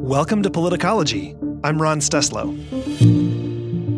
Welcome 0.00 0.42
to 0.44 0.50
Politicology. 0.50 1.36
I'm 1.62 1.80
Ron 1.80 2.00
Steslow. 2.00 2.48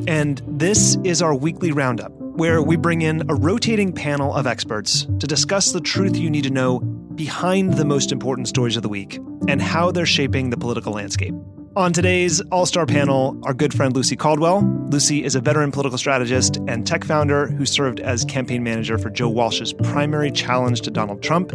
And 0.09 0.43
this 0.48 0.97
is 1.05 1.23
our 1.23 1.33
weekly 1.33 1.70
roundup, 1.70 2.10
where 2.12 2.60
we 2.60 2.74
bring 2.74 3.02
in 3.02 3.23
a 3.30 3.37
rotating 3.37 3.93
panel 3.93 4.34
of 4.34 4.46
experts 4.46 5.07
to 5.20 5.29
discuss 5.29 5.70
the 5.70 5.80
truth 5.80 6.16
you 6.16 6.29
need 6.29 6.43
to 6.43 6.51
know 6.51 6.80
behind 6.80 7.74
the 7.74 7.84
most 7.84 8.10
important 8.10 8.48
stories 8.48 8.77
of 8.77 8.83
the 8.83 8.88
week 8.88 9.20
and 9.46 9.62
how 9.62 9.93
they're 9.93 10.05
shaping 10.05 10.51
the 10.51 10.57
political 10.57 10.93
landscape. 10.93 11.34
On 11.75 11.93
today's 11.93 12.41
All 12.53 12.67
Star 12.67 12.85
panel, 12.85 13.39
our 13.45 13.55
good 13.55 13.73
friend 13.73 13.95
Lucy 13.97 14.15
Caldwell. 14.15 14.63
Lucy 14.91 15.25
is 15.25 15.35
a 15.35 15.41
veteran 15.41 15.73
political 15.73 15.97
strategist 15.97 16.59
and 16.69 16.87
tech 16.87 17.03
founder 17.03 17.47
who 17.47 17.65
served 17.65 17.99
as 18.01 18.25
campaign 18.27 18.63
manager 18.63 18.99
for 18.99 19.09
Joe 19.09 19.30
Walsh's 19.30 19.73
primary 19.73 20.30
challenge 20.30 20.83
to 20.83 20.91
Donald 20.91 21.23
Trump 21.23 21.53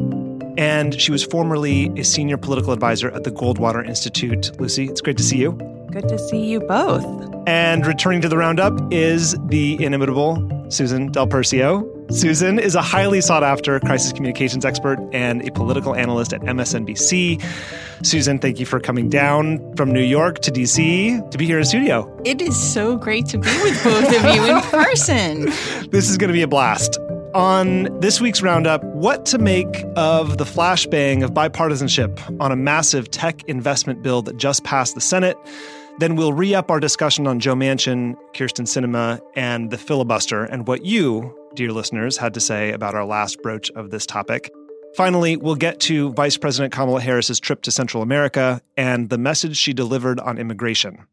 and 0.57 0.99
she 0.99 1.11
was 1.11 1.23
formerly 1.23 1.91
a 1.99 2.03
senior 2.03 2.35
political 2.35 2.73
advisor 2.73 3.11
at 3.11 3.23
the 3.23 3.31
Goldwater 3.31 3.87
Institute. 3.87 4.59
Lucy, 4.59 4.85
it's 4.85 5.01
great 5.01 5.17
to 5.17 5.23
see 5.23 5.37
you. 5.37 5.51
Good 5.91 6.09
to 6.09 6.17
see 6.17 6.45
you 6.45 6.59
both. 6.61 7.05
And 7.45 7.85
returning 7.85 8.21
to 8.21 8.29
the 8.29 8.37
roundup 8.37 8.73
is 8.91 9.37
the 9.45 9.81
inimitable 9.81 10.65
Susan 10.69 11.11
Del 11.11 11.27
Percio. 11.27 11.96
Susan 12.09 12.57
is 12.57 12.73
a 12.73 12.81
highly 12.81 13.19
sought 13.19 13.43
after 13.43 13.79
crisis 13.81 14.13
communications 14.13 14.63
expert 14.63 14.97
and 15.11 15.45
a 15.47 15.51
political 15.51 15.93
analyst 15.93 16.31
at 16.31 16.41
MSNBC. 16.41 17.41
Susan, 18.05 18.39
thank 18.39 18.59
you 18.59 18.65
for 18.65 18.79
coming 18.79 19.09
down 19.09 19.75
from 19.75 19.91
New 19.91 20.03
York 20.03 20.39
to 20.39 20.51
DC 20.51 21.29
to 21.31 21.37
be 21.37 21.45
here 21.45 21.59
in 21.59 21.65
studio. 21.65 22.09
It 22.23 22.41
is 22.41 22.57
so 22.57 22.95
great 22.95 23.25
to 23.27 23.37
be 23.37 23.49
with 23.61 23.83
both 23.83 24.07
of 24.07 24.35
you 24.35 24.45
in 24.45 24.61
person. 24.63 25.45
this 25.89 26.09
is 26.09 26.17
going 26.17 26.29
to 26.29 26.33
be 26.33 26.41
a 26.41 26.47
blast. 26.47 26.97
On 27.35 27.83
this 27.99 28.21
week's 28.21 28.41
roundup, 28.41 28.81
what 28.85 29.25
to 29.27 29.37
make 29.37 29.83
of 29.97 30.37
the 30.37 30.45
flashbang 30.45 31.23
of 31.23 31.31
bipartisanship 31.31 32.39
on 32.39 32.51
a 32.51 32.55
massive 32.55 33.11
tech 33.11 33.43
investment 33.49 34.01
bill 34.01 34.21
that 34.21 34.37
just 34.37 34.63
passed 34.63 34.95
the 34.95 35.01
Senate. 35.01 35.37
Then 35.99 36.15
we'll 36.15 36.33
re 36.33 36.55
up 36.55 36.71
our 36.71 36.79
discussion 36.79 37.27
on 37.27 37.39
Joe 37.39 37.55
Manchin, 37.55 38.15
Kyrsten 38.33 38.65
Sinema, 38.65 39.19
and 39.35 39.71
the 39.71 39.77
filibuster, 39.77 40.45
and 40.45 40.67
what 40.67 40.85
you, 40.85 41.35
dear 41.57 41.73
listeners, 41.73 42.17
had 42.17 42.35
to 42.35 42.39
say 42.39 42.71
about 42.71 42.95
our 42.95 43.03
last 43.03 43.41
broach 43.41 43.69
of 43.71 43.89
this 43.89 44.05
topic. 44.05 44.53
Finally, 44.95 45.35
we'll 45.35 45.55
get 45.55 45.79
to 45.81 46.13
Vice 46.13 46.37
President 46.37 46.71
Kamala 46.71 47.01
Harris's 47.01 47.39
trip 47.39 47.63
to 47.63 47.71
Central 47.71 48.01
America 48.01 48.61
and 48.77 49.09
the 49.09 49.17
message 49.17 49.57
she 49.57 49.73
delivered 49.73 50.19
on 50.19 50.37
immigration. 50.37 51.05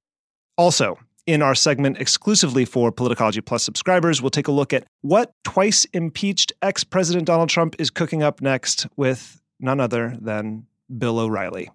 Also, 0.57 0.99
in 1.27 1.43
our 1.43 1.55
segment 1.55 1.99
exclusively 1.99 2.65
for 2.67 2.93
Politicology 2.93 3.45
Plus 3.45 3.65
subscribers, 3.65 4.21
we'll 4.21 4.31
take 4.31 4.47
a 4.47 4.53
look 4.53 4.73
at 4.73 4.87
what 5.01 5.33
twice 5.43 5.87
impeached 5.87 6.53
ex 6.63 6.85
President 6.85 7.25
Donald 7.27 7.49
Trump 7.49 7.75
is 7.79 7.91
cooking 7.91 8.23
up 8.23 8.41
next 8.41 8.87
with 8.97 9.41
none 9.59 9.81
other 9.81 10.17
than 10.21 10.67
Bill 10.97 11.19
O'Reilly. 11.19 11.71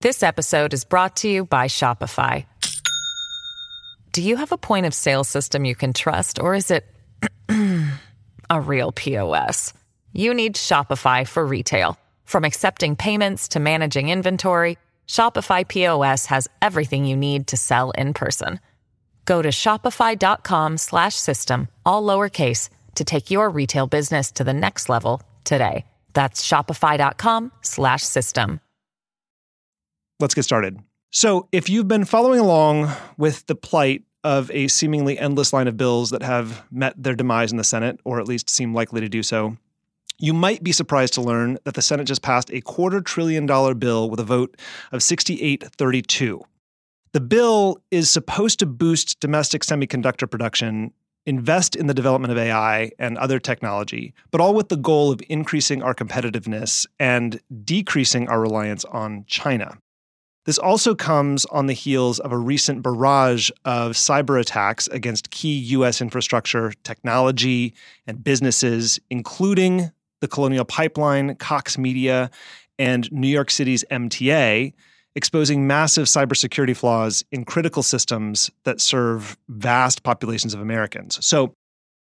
This 0.00 0.22
episode 0.22 0.74
is 0.74 0.84
brought 0.84 1.16
to 1.16 1.28
you 1.28 1.44
by 1.44 1.66
Shopify. 1.66 2.46
Do 4.12 4.22
you 4.22 4.36
have 4.36 4.52
a 4.52 4.58
point 4.58 4.86
of 4.86 4.94
sale 4.94 5.22
system 5.22 5.64
you 5.64 5.76
can 5.76 5.92
trust, 5.92 6.40
or 6.40 6.54
is 6.54 6.70
it 6.70 6.84
a 8.50 8.60
real 8.60 8.92
POS? 8.92 9.72
You 10.12 10.34
need 10.34 10.56
Shopify 10.56 11.26
for 11.26 11.44
retail. 11.44 11.98
From 12.24 12.44
accepting 12.44 12.96
payments 12.96 13.48
to 13.48 13.60
managing 13.60 14.08
inventory, 14.08 14.76
Shopify 15.06 15.66
POS 15.66 16.26
has 16.26 16.48
everything 16.60 17.04
you 17.04 17.16
need 17.16 17.46
to 17.48 17.56
sell 17.56 17.90
in 17.92 18.14
person. 18.14 18.60
Go 19.24 19.42
to 19.42 19.48
shopify.com 19.48 20.78
slash 20.78 21.14
system, 21.14 21.68
all 21.84 22.02
lowercase, 22.02 22.70
to 22.94 23.04
take 23.04 23.30
your 23.30 23.50
retail 23.50 23.86
business 23.86 24.32
to 24.32 24.44
the 24.44 24.54
next 24.54 24.88
level 24.88 25.22
today. 25.44 25.84
That's 26.14 26.46
shopify.com 26.46 27.52
slash 27.62 28.02
system. 28.02 28.60
Let's 30.20 30.34
get 30.34 30.44
started. 30.44 30.78
So, 31.10 31.48
if 31.52 31.70
you've 31.70 31.88
been 31.88 32.04
following 32.04 32.40
along 32.40 32.90
with 33.16 33.46
the 33.46 33.54
plight 33.54 34.02
of 34.24 34.50
a 34.50 34.68
seemingly 34.68 35.18
endless 35.18 35.52
line 35.52 35.68
of 35.68 35.76
bills 35.76 36.10
that 36.10 36.22
have 36.22 36.64
met 36.70 36.94
their 37.02 37.14
demise 37.14 37.50
in 37.52 37.58
the 37.58 37.64
Senate, 37.64 38.00
or 38.04 38.20
at 38.20 38.28
least 38.28 38.50
seem 38.50 38.74
likely 38.74 39.00
to 39.00 39.08
do 39.08 39.22
so, 39.22 39.56
you 40.18 40.34
might 40.34 40.64
be 40.64 40.72
surprised 40.72 41.14
to 41.14 41.20
learn 41.20 41.58
that 41.64 41.74
the 41.74 41.82
Senate 41.82 42.06
just 42.06 42.22
passed 42.22 42.50
a 42.50 42.60
quarter 42.60 43.00
trillion 43.00 43.46
dollar 43.46 43.74
bill 43.74 44.10
with 44.10 44.18
a 44.18 44.24
vote 44.24 44.56
of 44.90 45.02
6832. 45.02 46.42
The 47.12 47.20
bill 47.20 47.80
is 47.90 48.10
supposed 48.10 48.58
to 48.58 48.66
boost 48.66 49.20
domestic 49.20 49.62
semiconductor 49.62 50.28
production, 50.30 50.92
invest 51.24 51.76
in 51.76 51.86
the 51.86 51.94
development 51.94 52.32
of 52.32 52.38
AI 52.38 52.90
and 52.98 53.16
other 53.18 53.38
technology, 53.38 54.12
but 54.30 54.40
all 54.40 54.54
with 54.54 54.68
the 54.68 54.76
goal 54.76 55.12
of 55.12 55.20
increasing 55.28 55.82
our 55.82 55.94
competitiveness 55.94 56.86
and 56.98 57.40
decreasing 57.64 58.28
our 58.28 58.40
reliance 58.40 58.84
on 58.86 59.24
China. 59.26 59.78
This 60.48 60.56
also 60.56 60.94
comes 60.94 61.44
on 61.44 61.66
the 61.66 61.74
heels 61.74 62.20
of 62.20 62.32
a 62.32 62.38
recent 62.38 62.80
barrage 62.80 63.50
of 63.66 63.92
cyber 63.92 64.40
attacks 64.40 64.88
against 64.88 65.30
key 65.30 65.58
U.S. 65.76 66.00
infrastructure, 66.00 66.72
technology, 66.84 67.74
and 68.06 68.24
businesses, 68.24 68.98
including 69.10 69.92
the 70.22 70.26
Colonial 70.26 70.64
Pipeline, 70.64 71.34
Cox 71.34 71.76
Media, 71.76 72.30
and 72.78 73.12
New 73.12 73.28
York 73.28 73.50
City's 73.50 73.84
MTA, 73.90 74.72
exposing 75.14 75.66
massive 75.66 76.06
cybersecurity 76.06 76.74
flaws 76.74 77.22
in 77.30 77.44
critical 77.44 77.82
systems 77.82 78.50
that 78.64 78.80
serve 78.80 79.36
vast 79.50 80.02
populations 80.02 80.54
of 80.54 80.62
Americans. 80.62 81.22
So, 81.26 81.52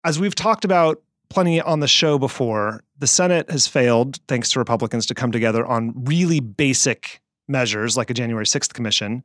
as 0.02 0.18
we've 0.18 0.34
talked 0.34 0.64
about 0.64 1.02
plenty 1.28 1.60
on 1.60 1.80
the 1.80 1.88
show 1.88 2.18
before, 2.18 2.84
the 2.98 3.06
Senate 3.06 3.50
has 3.50 3.66
failed, 3.66 4.18
thanks 4.28 4.50
to 4.52 4.58
Republicans, 4.58 5.04
to 5.04 5.14
come 5.14 5.30
together 5.30 5.66
on 5.66 5.92
really 6.06 6.40
basic 6.40 7.19
measures 7.50 7.96
like 7.96 8.08
a 8.08 8.14
January 8.14 8.46
6th 8.46 8.72
commission. 8.72 9.22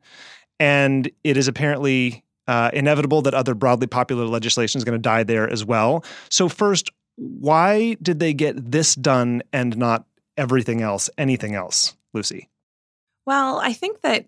And 0.58 1.10
it 1.24 1.36
is 1.36 1.48
apparently 1.48 2.24
uh, 2.46 2.70
inevitable 2.72 3.22
that 3.22 3.34
other 3.34 3.54
broadly 3.54 3.86
popular 3.86 4.26
legislation 4.26 4.78
is 4.78 4.84
going 4.84 4.98
to 4.98 5.02
die 5.02 5.22
there 5.22 5.48
as 5.50 5.64
well. 5.64 6.04
So, 6.28 6.48
first, 6.48 6.90
why 7.16 7.96
did 8.02 8.18
they 8.18 8.34
get 8.34 8.70
this 8.70 8.94
done 8.94 9.42
and 9.52 9.76
not 9.76 10.04
everything 10.36 10.82
else, 10.82 11.08
anything 11.16 11.54
else, 11.54 11.96
Lucy? 12.12 12.48
Well, 13.24 13.58
I 13.58 13.72
think 13.72 14.02
that 14.02 14.26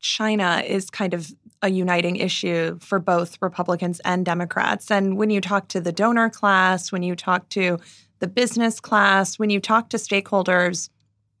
China 0.00 0.62
is 0.66 0.90
kind 0.90 1.12
of 1.12 1.30
a 1.62 1.68
uniting 1.68 2.16
issue 2.16 2.78
for 2.80 2.98
both 2.98 3.36
Republicans 3.42 4.00
and 4.00 4.24
Democrats. 4.24 4.90
And 4.90 5.18
when 5.18 5.28
you 5.28 5.40
talk 5.40 5.68
to 5.68 5.80
the 5.80 5.92
donor 5.92 6.30
class, 6.30 6.90
when 6.90 7.02
you 7.02 7.14
talk 7.14 7.48
to 7.50 7.78
the 8.18 8.26
business 8.26 8.80
class, 8.80 9.38
when 9.38 9.50
you 9.50 9.60
talk 9.60 9.90
to 9.90 9.98
stakeholders 9.98 10.88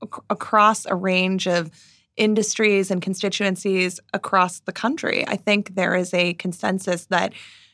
ac- 0.02 0.22
across 0.28 0.86
a 0.86 0.94
range 0.94 1.46
of 1.46 1.70
industries 2.16 2.90
and 2.90 3.00
constituencies 3.00 4.00
across 4.12 4.60
the 4.60 4.72
country, 4.72 5.26
I 5.26 5.36
think 5.36 5.74
there 5.74 5.94
is 5.94 6.12
a 6.12 6.34
consensus 6.34 7.06
that 7.06 7.32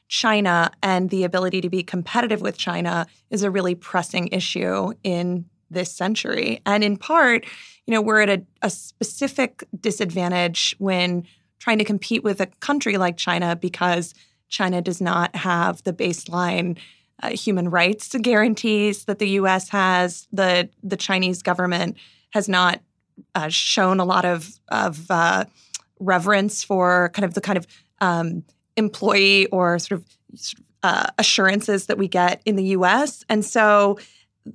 China 0.09 0.71
and 0.83 1.11
the 1.11 1.25
ability 1.25 1.61
to 1.63 1.69
be 1.69 1.83
competitive 1.83 2.41
with 2.41 2.57
China 2.57 3.07
is 3.31 3.43
a 3.43 3.51
really 3.51 3.75
pressing 3.75 4.29
issue 4.29 4.93
in 5.03 5.47
this 5.69 5.91
century. 5.91 6.61
And 6.65 6.85
in 6.85 6.97
part, 6.97 7.45
you 7.87 7.95
know, 7.95 8.01
we're 8.01 8.21
at 8.21 8.31
a, 8.31 8.43
a 8.63 8.71
specific 8.71 9.65
disadvantage 9.81 10.77
when 10.79 11.27
trying 11.59 11.79
to 11.79 11.85
compete 11.85 12.23
with 12.23 12.41
a 12.41 12.47
country 12.47 12.99
like 12.99 13.17
China 13.17 13.57
because 13.57 14.15
China 14.49 14.81
does 14.81 15.01
not 15.01 15.35
have 15.35 15.83
the 15.83 15.93
baseline 15.93 16.79
uh, 17.23 17.31
human 17.31 17.71
rights 17.71 18.15
guarantees 18.21 19.07
that 19.07 19.19
the 19.19 19.31
U.S. 19.31 19.71
has. 19.71 20.29
The 20.33 20.69
the 20.83 20.97
Chinese 20.97 21.43
government 21.43 21.97
has 22.37 22.51
not 22.51 22.83
uh, 23.35 23.49
shown 23.49 23.99
a 23.99 24.05
lot 24.05 24.27
of 24.27 24.61
of 24.69 25.11
uh, 25.11 25.47
reverence 25.99 26.63
for 26.63 27.11
kind 27.15 27.25
of 27.25 27.33
the 27.33 27.41
kind 27.41 27.57
of 27.57 27.67
um, 28.03 28.45
employee 28.77 29.47
or 29.47 29.79
sort 29.79 30.03
of 30.03 30.07
uh, 30.83 31.07
assurances 31.17 31.87
that 31.87 31.97
we 31.97 32.09
get 32.09 32.43
in 32.45 32.57
the 32.57 32.65
U.S. 32.77 33.25
And 33.31 33.43
so 33.43 33.99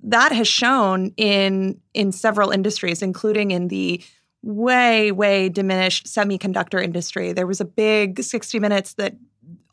that 0.03 0.31
has 0.31 0.47
shown 0.47 1.11
in 1.17 1.81
in 1.95 2.11
several 2.11 2.51
industries, 2.51 3.01
including 3.01 3.49
in 3.49 3.67
the 3.69 4.03
way 4.43 5.11
way 5.11 5.49
diminished 5.49 6.05
semiconductor 6.05 6.81
industry. 6.83 7.33
There 7.33 7.47
was 7.47 7.61
a 7.61 7.65
big 7.65 8.21
60 8.21 8.59
Minutes 8.59 8.93
that 8.93 9.15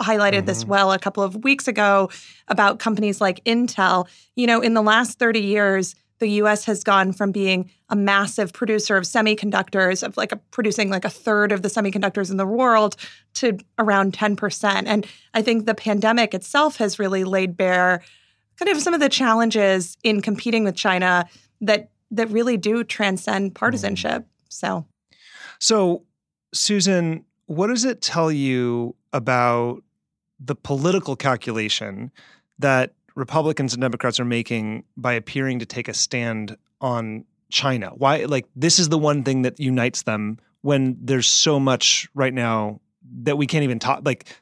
highlighted 0.00 0.38
mm-hmm. 0.38 0.46
this 0.46 0.64
well 0.64 0.92
a 0.92 0.98
couple 0.98 1.22
of 1.22 1.44
weeks 1.44 1.68
ago 1.68 2.08
about 2.48 2.78
companies 2.78 3.20
like 3.20 3.44
Intel. 3.44 4.08
You 4.34 4.46
know, 4.46 4.62
in 4.62 4.72
the 4.72 4.82
last 4.82 5.18
30 5.18 5.40
years, 5.40 5.94
the 6.18 6.28
US 6.42 6.64
has 6.64 6.84
gone 6.84 7.12
from 7.12 7.32
being 7.32 7.70
a 7.88 7.96
massive 7.96 8.52
producer 8.52 8.96
of 8.96 9.04
semiconductors, 9.04 10.02
of 10.02 10.16
like 10.16 10.32
a, 10.32 10.36
producing 10.36 10.90
like 10.90 11.04
a 11.04 11.10
third 11.10 11.52
of 11.52 11.62
the 11.62 11.68
semiconductors 11.68 12.30
in 12.30 12.36
the 12.36 12.46
world, 12.46 12.96
to 13.34 13.58
around 13.78 14.12
10%. 14.12 14.82
And 14.86 15.06
I 15.34 15.42
think 15.42 15.66
the 15.66 15.74
pandemic 15.74 16.34
itself 16.34 16.76
has 16.76 16.98
really 16.98 17.24
laid 17.24 17.56
bare 17.56 18.02
kind 18.58 18.68
of 18.70 18.82
some 18.82 18.94
of 18.94 19.00
the 19.00 19.08
challenges 19.08 19.96
in 20.02 20.20
competing 20.20 20.64
with 20.64 20.74
China 20.74 21.28
that 21.60 21.90
that 22.10 22.30
really 22.30 22.56
do 22.56 22.82
transcend 22.84 23.54
partisanship. 23.54 24.26
So 24.48 24.86
So 25.58 26.04
Susan, 26.52 27.24
what 27.46 27.68
does 27.68 27.84
it 27.84 28.00
tell 28.00 28.32
you 28.32 28.94
about 29.12 29.82
the 30.40 30.54
political 30.54 31.16
calculation 31.16 32.10
that 32.58 32.92
Republicans 33.18 33.74
and 33.74 33.80
Democrats 33.82 34.20
are 34.20 34.24
making 34.24 34.84
by 34.96 35.12
appearing 35.12 35.58
to 35.58 35.66
take 35.66 35.88
a 35.88 35.94
stand 35.94 36.56
on 36.80 37.24
China? 37.50 37.88
Why, 37.88 38.24
like, 38.24 38.46
this 38.54 38.78
is 38.78 38.88
the 38.88 38.98
one 38.98 39.24
thing 39.24 39.42
that 39.42 39.58
unites 39.58 40.02
them 40.02 40.38
when 40.62 40.96
there's 41.00 41.26
so 41.26 41.58
much 41.58 42.08
right 42.14 42.32
now 42.32 42.80
that 43.22 43.36
we 43.36 43.46
can't 43.46 43.64
even 43.64 43.78
talk. 43.78 44.02
Like, 44.04 44.40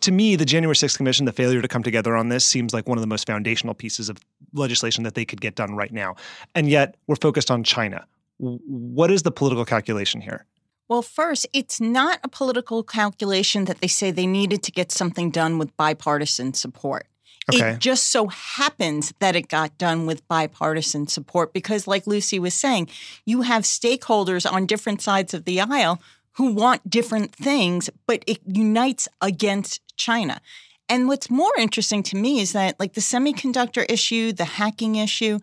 to 0.00 0.10
me, 0.10 0.34
the 0.34 0.44
January 0.44 0.74
6th 0.74 0.96
Commission, 0.96 1.26
the 1.26 1.32
failure 1.32 1.62
to 1.62 1.68
come 1.68 1.84
together 1.84 2.16
on 2.16 2.28
this 2.28 2.44
seems 2.44 2.74
like 2.74 2.88
one 2.88 2.98
of 2.98 3.02
the 3.02 3.06
most 3.06 3.26
foundational 3.26 3.74
pieces 3.74 4.08
of 4.08 4.18
legislation 4.52 5.04
that 5.04 5.14
they 5.14 5.24
could 5.24 5.40
get 5.40 5.54
done 5.54 5.76
right 5.76 5.92
now. 5.92 6.16
And 6.54 6.68
yet 6.68 6.96
we're 7.06 7.16
focused 7.16 7.50
on 7.50 7.62
China. 7.62 8.06
What 8.38 9.10
is 9.10 9.22
the 9.22 9.30
political 9.30 9.64
calculation 9.64 10.20
here? 10.20 10.46
Well, 10.88 11.02
first, 11.02 11.46
it's 11.52 11.80
not 11.80 12.18
a 12.22 12.28
political 12.28 12.82
calculation 12.82 13.64
that 13.66 13.80
they 13.80 13.88
say 13.88 14.10
they 14.10 14.26
needed 14.26 14.62
to 14.64 14.72
get 14.72 14.90
something 14.92 15.30
done 15.30 15.58
with 15.58 15.76
bipartisan 15.76 16.54
support. 16.54 17.06
Okay. 17.52 17.70
It 17.70 17.78
just 17.78 18.08
so 18.10 18.26
happens 18.26 19.14
that 19.20 19.36
it 19.36 19.48
got 19.48 19.78
done 19.78 20.04
with 20.06 20.26
bipartisan 20.26 21.06
support 21.06 21.52
because, 21.52 21.86
like 21.86 22.06
Lucy 22.06 22.38
was 22.38 22.54
saying, 22.54 22.88
you 23.24 23.42
have 23.42 23.62
stakeholders 23.62 24.50
on 24.50 24.66
different 24.66 25.00
sides 25.00 25.32
of 25.32 25.44
the 25.44 25.60
aisle 25.60 26.00
who 26.32 26.52
want 26.52 26.90
different 26.90 27.32
things, 27.34 27.88
but 28.06 28.24
it 28.26 28.40
unites 28.46 29.08
against 29.20 29.80
China. 29.96 30.40
And 30.88 31.08
what's 31.08 31.30
more 31.30 31.52
interesting 31.58 32.02
to 32.04 32.16
me 32.16 32.40
is 32.40 32.52
that, 32.52 32.78
like 32.80 32.94
the 32.94 33.00
semiconductor 33.00 33.84
issue, 33.88 34.32
the 34.32 34.44
hacking 34.44 34.96
issue, 34.96 35.38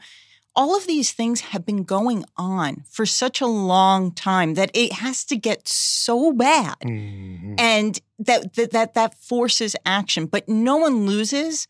all 0.55 0.75
of 0.77 0.85
these 0.85 1.11
things 1.11 1.41
have 1.41 1.65
been 1.65 1.83
going 1.83 2.25
on 2.37 2.83
for 2.87 3.05
such 3.05 3.41
a 3.41 3.47
long 3.47 4.11
time 4.11 4.53
that 4.53 4.69
it 4.73 4.93
has 4.93 5.25
to 5.25 5.35
get 5.35 5.67
so 5.67 6.31
bad 6.31 6.75
Mm-hmm. 6.83 7.55
and 7.57 7.99
that, 8.19 8.53
that 8.55 8.71
that 8.71 8.93
that 8.93 9.15
forces 9.15 9.75
action 9.85 10.27
but 10.27 10.47
no 10.47 10.77
one 10.77 11.05
loses 11.05 11.67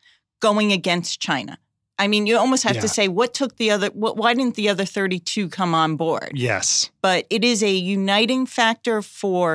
going 0.48 0.69
against 0.80 1.12
china 1.28 1.54
i 2.04 2.06
mean 2.12 2.24
you 2.30 2.36
almost 2.44 2.63
have 2.68 2.75
Yeah. 2.78 2.86
to 2.88 2.92
say 2.98 3.06
what 3.19 3.30
took 3.40 3.51
the 3.62 3.69
other 3.75 3.90
what, 4.04 4.13
why 4.22 4.31
didn't 4.38 4.56
the 4.62 4.68
other 4.74 4.86
32 4.86 5.50
come 5.60 5.74
on 5.84 5.95
board 6.04 6.31
Yes. 6.50 6.92
but 7.07 7.19
it 7.30 7.44
is 7.51 7.60
a 7.63 7.74
uniting 7.98 8.44
factor 8.57 8.98
for 9.01 9.48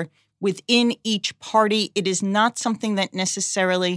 within 0.48 0.86
each 1.12 1.28
party 1.52 1.82
it 2.00 2.06
is 2.12 2.20
not 2.22 2.58
something 2.58 2.92
that 3.00 3.10
necessarily 3.24 3.94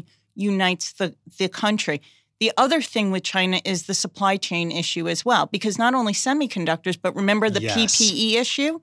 unites 0.51 0.85
the 0.99 1.07
the 1.39 1.49
country 1.63 1.97
the 2.39 2.51
other 2.57 2.81
thing 2.93 3.11
with 3.13 3.21
China 3.35 3.57
is 3.63 3.79
the 3.83 3.93
supply 3.93 4.35
chain 4.47 4.71
issue 4.71 5.05
as 5.07 5.23
well, 5.23 5.45
because 5.55 5.77
not 5.77 5.93
only 5.93 6.11
semiconductors, 6.27 6.97
but 6.99 7.15
remember 7.15 7.47
the 7.51 7.61
Yes. 7.61 7.75
PPE 7.75 8.33
issue. 8.43 8.73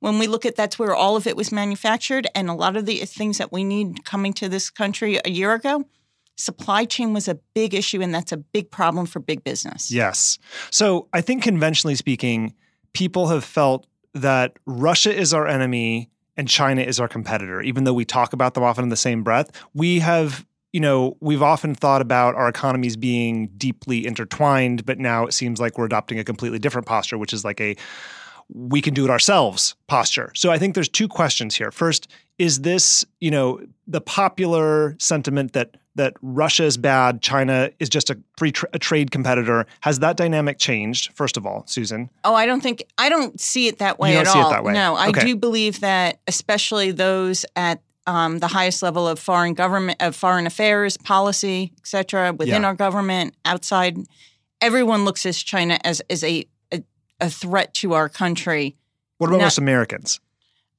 When 0.00 0.18
we 0.18 0.26
look 0.26 0.44
at 0.44 0.56
that's 0.56 0.80
where 0.80 0.96
all 1.02 1.14
of 1.14 1.24
it 1.30 1.36
was 1.36 1.52
manufactured, 1.52 2.24
and 2.34 2.50
a 2.50 2.54
lot 2.64 2.76
of 2.76 2.86
the 2.90 2.96
things 3.18 3.38
that 3.38 3.52
we 3.52 3.62
need 3.62 4.04
coming 4.12 4.32
to 4.40 4.48
this 4.48 4.68
country 4.82 5.12
a 5.24 5.30
year 5.30 5.52
ago, 5.54 5.74
supply 6.38 6.84
chain 6.84 7.12
was 7.12 7.28
a 7.28 7.34
big 7.54 7.74
issue, 7.74 8.00
and 8.00 8.14
that's 8.14 8.32
a 8.32 8.36
big 8.38 8.70
problem 8.70 9.04
for 9.06 9.20
big 9.20 9.44
business. 9.44 9.90
Yes. 9.90 10.38
So 10.70 11.08
I 11.12 11.20
think 11.20 11.42
conventionally 11.42 11.96
speaking, 11.96 12.54
people 12.94 13.28
have 13.28 13.44
felt 13.44 13.86
that 14.14 14.54
Russia 14.64 15.14
is 15.14 15.34
our 15.34 15.46
enemy 15.46 16.10
and 16.36 16.48
China 16.48 16.80
is 16.82 17.00
our 17.00 17.08
competitor, 17.08 17.60
even 17.60 17.84
though 17.84 17.92
we 17.92 18.04
talk 18.04 18.32
about 18.32 18.54
them 18.54 18.62
often 18.62 18.84
in 18.84 18.88
the 18.88 18.96
same 18.96 19.22
breath. 19.22 19.50
We 19.74 19.98
have, 19.98 20.46
you 20.72 20.80
know, 20.80 21.16
we've 21.20 21.42
often 21.42 21.74
thought 21.74 22.00
about 22.00 22.36
our 22.36 22.48
economies 22.48 22.96
being 22.96 23.48
deeply 23.56 24.06
intertwined, 24.06 24.86
but 24.86 24.98
now 24.98 25.26
it 25.26 25.34
seems 25.34 25.60
like 25.60 25.76
we're 25.76 25.86
adopting 25.86 26.18
a 26.18 26.24
completely 26.24 26.60
different 26.60 26.86
posture, 26.86 27.18
which 27.18 27.32
is 27.32 27.44
like 27.44 27.60
a 27.60 27.76
we 28.52 28.80
can 28.80 28.94
do 28.94 29.04
it 29.04 29.10
ourselves 29.10 29.74
posture. 29.88 30.32
So 30.34 30.50
I 30.50 30.58
think 30.58 30.74
there's 30.74 30.88
two 30.88 31.08
questions 31.08 31.54
here. 31.54 31.70
First, 31.70 32.08
is 32.38 32.60
this, 32.60 33.04
you 33.20 33.30
know, 33.30 33.60
the 33.86 34.00
popular 34.00 34.96
sentiment 34.98 35.52
that 35.52 35.76
that 35.96 36.14
Russia 36.22 36.62
is 36.62 36.76
bad, 36.76 37.20
China 37.22 37.70
is 37.80 37.88
just 37.88 38.08
a 38.08 38.16
free 38.36 38.52
tra- 38.52 38.68
a 38.72 38.78
trade 38.78 39.10
competitor? 39.10 39.66
Has 39.80 39.98
that 39.98 40.16
dynamic 40.16 40.58
changed? 40.58 41.12
First 41.14 41.36
of 41.36 41.44
all, 41.44 41.64
Susan. 41.66 42.08
Oh, 42.22 42.34
I 42.34 42.46
don't 42.46 42.60
think 42.62 42.84
I 42.98 43.08
don't 43.08 43.40
see 43.40 43.66
it 43.66 43.78
that 43.78 43.98
way 43.98 44.10
You 44.10 44.18
don't 44.18 44.28
at 44.28 44.32
see 44.32 44.38
it 44.38 44.42
all. 44.44 44.50
that 44.50 44.62
way. 44.64 44.72
No, 44.72 44.94
I 44.94 45.08
Okay. 45.08 45.26
do 45.26 45.36
believe 45.36 45.80
that, 45.80 46.20
especially 46.28 46.92
those 46.92 47.44
at 47.56 47.82
um, 48.06 48.38
the 48.38 48.46
highest 48.46 48.82
level 48.82 49.06
of 49.06 49.18
foreign 49.18 49.52
government, 49.54 50.00
of 50.00 50.16
foreign 50.16 50.46
affairs, 50.46 50.96
policy, 50.96 51.72
et 51.76 51.86
cetera, 51.86 52.32
within 52.32 52.62
Yeah. 52.62 52.68
our 52.68 52.74
government, 52.74 53.34
outside, 53.44 53.98
everyone 54.62 55.04
looks 55.04 55.26
at 55.26 55.34
China 55.34 55.78
as 55.84 56.00
as 56.08 56.22
a 56.24 56.44
a, 57.20 57.30
threat 57.30 57.74
to 57.74 57.94
our 57.94 58.08
country. 58.08 58.76
What 59.18 59.28
about 59.28 59.38
No. 59.38 59.44
most 59.44 59.58
Americans? 59.58 60.20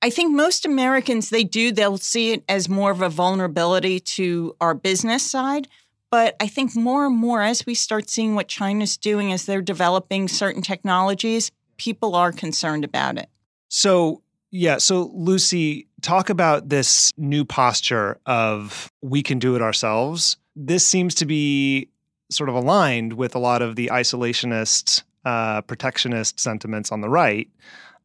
I 0.02 0.10
think 0.10 0.34
most 0.34 0.66
Americans 0.66 1.30
they 1.30 1.44
do 1.44 1.72
they'll 1.72 1.98
see 1.98 2.32
it 2.32 2.44
as 2.48 2.70
more 2.70 2.92
of 2.92 3.02
a 3.02 3.10
vulnerability 3.10 4.00
to 4.00 4.56
our 4.62 4.74
business 4.74 5.30
side. 5.30 5.68
But 6.12 6.36
I 6.40 6.48
think 6.48 6.76
more 6.76 7.06
and 7.06 7.16
more 7.16 7.42
as 7.42 7.66
we 7.66 7.76
start 7.76 8.10
seeing 8.10 8.34
what 8.34 8.48
China's 8.48 8.98
doing 8.98 9.32
as 9.32 9.46
they're 9.46 9.62
developing 9.62 10.28
certain 10.28 10.62
technologies, 10.62 11.52
people 11.78 12.16
are 12.16 12.32
concerned 12.32 12.84
about 12.84 13.18
it. 13.18 13.30
So, 13.68 14.24
yeah. 14.50 14.78
So, 14.78 15.12
Lucy, 15.14 15.88
talk 16.02 16.30
about 16.32 16.70
this 16.70 17.12
new 17.18 17.46
posture 17.46 18.20
of 18.26 18.90
we 19.04 19.22
can 19.22 19.38
do 19.38 19.56
it 19.56 19.62
ourselves. 19.62 20.38
This 20.56 20.88
seems 20.88 21.14
to 21.16 21.26
be 21.28 21.90
sort 22.32 22.50
of 22.50 22.56
aligned 22.56 23.14
with 23.14 23.36
a 23.36 23.40
lot 23.40 23.62
of 23.62 23.76
the 23.76 23.92
isolationist, 23.94 25.04
uh, 25.26 25.62
protectionist 25.62 26.40
sentiments 26.40 26.92
on 26.92 27.02
the 27.02 27.10
right, 27.10 27.48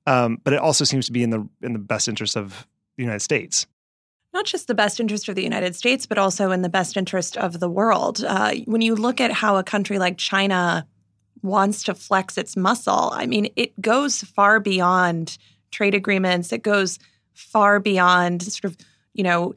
um, 0.06 0.38
but 0.44 0.52
it 0.52 0.58
also 0.58 0.84
seems 0.84 1.06
to 1.06 1.12
be 1.12 1.22
in 1.22 1.30
the 1.30 1.48
in 1.62 1.72
the 1.72 1.78
best 1.78 2.08
interest 2.08 2.36
of 2.36 2.66
the 2.96 3.02
United 3.02 3.20
States. 3.20 3.66
not 4.32 4.44
just 4.44 4.66
the 4.66 4.74
best 4.74 4.98
interest 4.98 5.28
of 5.28 5.36
the 5.36 5.42
United 5.44 5.76
States, 5.76 6.06
but 6.06 6.18
also 6.18 6.50
in 6.50 6.62
the 6.62 6.68
best 6.68 6.96
interest 6.96 7.36
of 7.36 7.60
the 7.60 7.68
world. 7.70 8.24
Uh, 8.24 8.52
when 8.66 8.80
you 8.80 8.96
look 8.96 9.20
at 9.20 9.30
how 9.30 9.56
a 9.56 9.62
country 9.62 9.98
like 9.98 10.18
China 10.18 10.86
wants 11.42 11.84
to 11.84 11.94
flex 11.94 12.36
its 12.36 12.56
muscle, 12.56 13.10
I 13.14 13.26
mean, 13.26 13.48
it 13.54 13.80
goes 13.80 14.22
far 14.22 14.58
beyond 14.58 15.38
trade 15.70 15.94
agreements. 15.94 16.52
It 16.52 16.62
goes 16.62 16.98
far 17.32 17.78
beyond 17.78 18.42
sort 18.42 18.64
of, 18.64 18.76
you 19.12 19.22
know, 19.22 19.54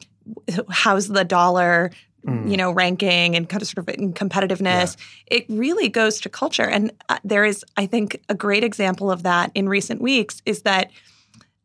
how's 0.69 1.07
the 1.07 1.23
dollar, 1.23 1.91
Mm. 2.25 2.49
you 2.49 2.57
know, 2.57 2.71
ranking 2.71 3.35
and 3.37 3.47
kind 3.47 3.61
of 3.61 3.69
sort 3.69 3.87
of 3.87 3.95
in 3.95 4.11
competitiveness. 4.11 4.97
It 5.27 5.45
really 5.47 5.87
goes 5.87 6.19
to 6.21 6.29
culture. 6.29 6.67
And 6.67 6.91
uh, 7.07 7.19
there 7.23 7.45
is, 7.45 7.63
I 7.77 7.85
think, 7.85 8.19
a 8.27 8.33
great 8.35 8.65
example 8.65 9.09
of 9.09 9.23
that 9.23 9.51
in 9.55 9.69
recent 9.69 10.01
weeks 10.01 10.41
is 10.45 10.63
that 10.63 10.91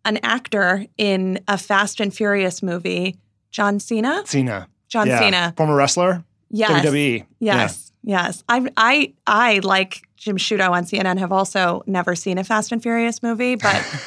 an 0.04 0.18
actor 0.22 0.86
in 0.98 1.40
a 1.48 1.58
Fast 1.58 1.98
and 2.00 2.14
Furious 2.14 2.62
movie, 2.62 3.16
John 3.50 3.80
Cena. 3.80 4.22
Cena, 4.26 4.68
John 4.88 5.08
yeah. 5.08 5.18
Cena. 5.18 5.54
former 5.56 5.74
wrestler, 5.74 6.22
Yes. 6.50 6.84
WWE. 6.84 7.24
Yes. 7.40 7.90
Yes. 8.04 8.44
I 8.48 8.68
I 8.76 9.14
I 9.26 9.58
like 9.60 10.02
Jim 10.16 10.36
Sciutto 10.36 10.70
on 10.70 10.84
CNN 10.84 11.18
have 11.18 11.32
also 11.32 11.82
never 11.86 12.14
seen 12.14 12.36
a 12.38 12.44
Fast 12.44 12.70
and 12.72 12.82
Furious 12.82 13.22
movie, 13.22 13.54
but 13.56 13.74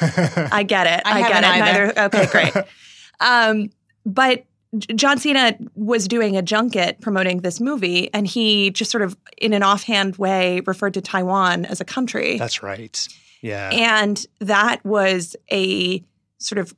I 0.52 0.62
get 0.62 0.86
it. 0.86 1.02
I 1.04 1.20
get 1.28 1.42
it. 1.42 1.48
either. 1.48 1.86
Neither 1.86 2.00
okay, 2.06 2.26
great. 2.26 2.52
um, 3.20 3.70
but 4.06 4.36
J- 4.38 4.44
John 4.78 5.18
Cena 5.18 5.56
was 5.74 6.08
doing 6.08 6.36
a 6.36 6.42
junket 6.42 7.00
promoting 7.00 7.40
this 7.40 7.60
movie, 7.60 8.12
and 8.12 8.26
he 8.26 8.70
just 8.70 8.90
sort 8.90 9.02
of, 9.02 9.16
in 9.38 9.52
an 9.52 9.62
offhand 9.62 10.16
way, 10.16 10.60
referred 10.66 10.94
to 10.94 11.00
Taiwan 11.00 11.64
as 11.64 11.80
a 11.80 11.84
country. 11.84 12.38
That's 12.38 12.62
right. 12.62 13.06
Yeah. 13.42 13.70
and 13.72 14.26
that 14.40 14.84
was 14.84 15.36
a 15.52 16.02
sort 16.38 16.58
of 16.58 16.74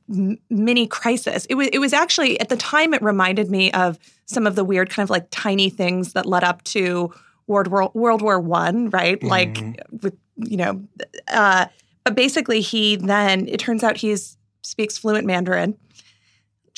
mini 0.49 0.85
crisis. 0.87 1.45
It 1.45 1.55
was 1.55 1.67
it 1.73 1.79
was 1.79 1.93
actually 1.93 2.39
at 2.39 2.49
the 2.49 2.57
time 2.57 2.93
it 2.93 3.01
reminded 3.01 3.49
me 3.49 3.71
of 3.71 3.97
some 4.25 4.45
of 4.45 4.55
the 4.55 4.63
weird 4.63 4.89
kind 4.89 5.03
of 5.03 5.09
like 5.09 5.27
tiny 5.31 5.69
things 5.69 6.13
that 6.13 6.25
led 6.25 6.43
up 6.43 6.63
to 6.65 7.11
World 7.47 7.67
War 7.67 7.89
World 7.95 8.21
War 8.21 8.39
One, 8.39 8.89
right? 8.91 9.21
Like 9.23 9.55
Mhm. 9.55 10.03
with 10.03 10.15
you 10.35 10.57
know, 10.57 10.81
uh, 11.29 11.65
but 12.03 12.13
basically 12.15 12.61
he 12.61 12.97
then 12.97 13.47
it 13.47 13.59
turns 13.59 13.83
out 13.83 13.97
he 13.97 14.15
speaks 14.61 14.97
fluent 14.97 15.25
Mandarin. 15.25 15.75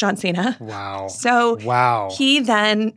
John 0.01 0.17
Cena. 0.17 0.57
wow. 0.59 1.07
So 1.07 1.57
Wow. 1.63 2.09
he 2.17 2.39
then 2.39 2.93